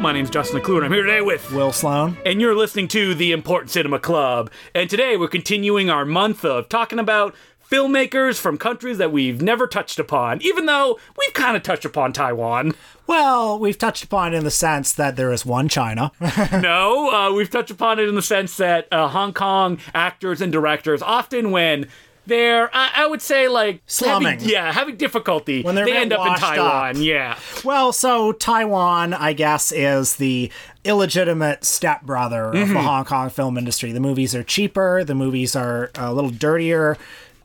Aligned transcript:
My 0.00 0.12
name's 0.12 0.30
Justin 0.30 0.56
McClure, 0.56 0.78
and 0.78 0.86
I'm 0.86 0.92
here 0.92 1.02
today 1.02 1.20
with 1.20 1.52
Will 1.52 1.72
Sloan. 1.72 2.16
and 2.24 2.40
you're 2.40 2.54
listening 2.54 2.88
to 2.88 3.14
the 3.14 3.32
Important 3.32 3.70
Cinema 3.70 3.98
Club. 3.98 4.50
And 4.74 4.88
today 4.88 5.18
we're 5.18 5.28
continuing 5.28 5.90
our 5.90 6.06
month 6.06 6.42
of 6.42 6.70
talking 6.70 6.98
about 6.98 7.34
filmmakers 7.70 8.40
from 8.40 8.56
countries 8.56 8.96
that 8.96 9.12
we've 9.12 9.42
never 9.42 9.66
touched 9.66 9.98
upon, 9.98 10.40
even 10.40 10.64
though 10.64 10.98
we've 11.18 11.34
kind 11.34 11.54
of 11.54 11.62
touched 11.62 11.84
upon 11.84 12.14
Taiwan. 12.14 12.72
Well, 13.06 13.58
we've 13.58 13.76
touched 13.76 14.02
upon 14.02 14.32
it 14.32 14.38
in 14.38 14.44
the 14.44 14.50
sense 14.50 14.94
that 14.94 15.16
there 15.16 15.32
is 15.32 15.44
one 15.44 15.68
China. 15.68 16.12
no, 16.50 17.10
uh, 17.10 17.32
we've 17.34 17.50
touched 17.50 17.70
upon 17.70 17.98
it 17.98 18.08
in 18.08 18.14
the 18.14 18.22
sense 18.22 18.56
that 18.56 18.88
uh, 18.90 19.08
Hong 19.08 19.34
Kong 19.34 19.78
actors 19.92 20.40
and 20.40 20.50
directors 20.50 21.02
often 21.02 21.50
when 21.50 21.86
they're, 22.26 22.70
I, 22.74 22.90
I 22.96 23.06
would 23.06 23.22
say, 23.22 23.48
like 23.48 23.82
Slumming. 23.86 24.32
having- 24.40 24.48
yeah, 24.48 24.72
having 24.72 24.96
difficulty. 24.96 25.62
When 25.62 25.74
they're 25.74 25.84
they 25.86 25.96
end 25.96 26.12
up 26.12 26.26
in 26.26 26.34
Taiwan. 26.34 26.96
up. 26.96 27.02
Yeah, 27.02 27.38
well, 27.64 27.92
so 27.92 28.32
Taiwan, 28.32 29.14
I 29.14 29.32
guess, 29.32 29.72
is 29.72 30.16
the 30.16 30.50
illegitimate 30.84 31.64
stepbrother 31.64 32.46
of 32.48 32.54
Mm-hmm. 32.54 32.74
the 32.74 32.82
Hong 32.82 33.04
Kong 33.04 33.30
film 33.30 33.56
industry. 33.56 33.92
The 33.92 34.00
movies 34.00 34.34
are 34.34 34.42
cheaper, 34.42 35.02
the 35.04 35.14
movies 35.14 35.54
are 35.56 35.90
a 35.96 36.12
little 36.12 36.30
dirtier. 36.30 36.96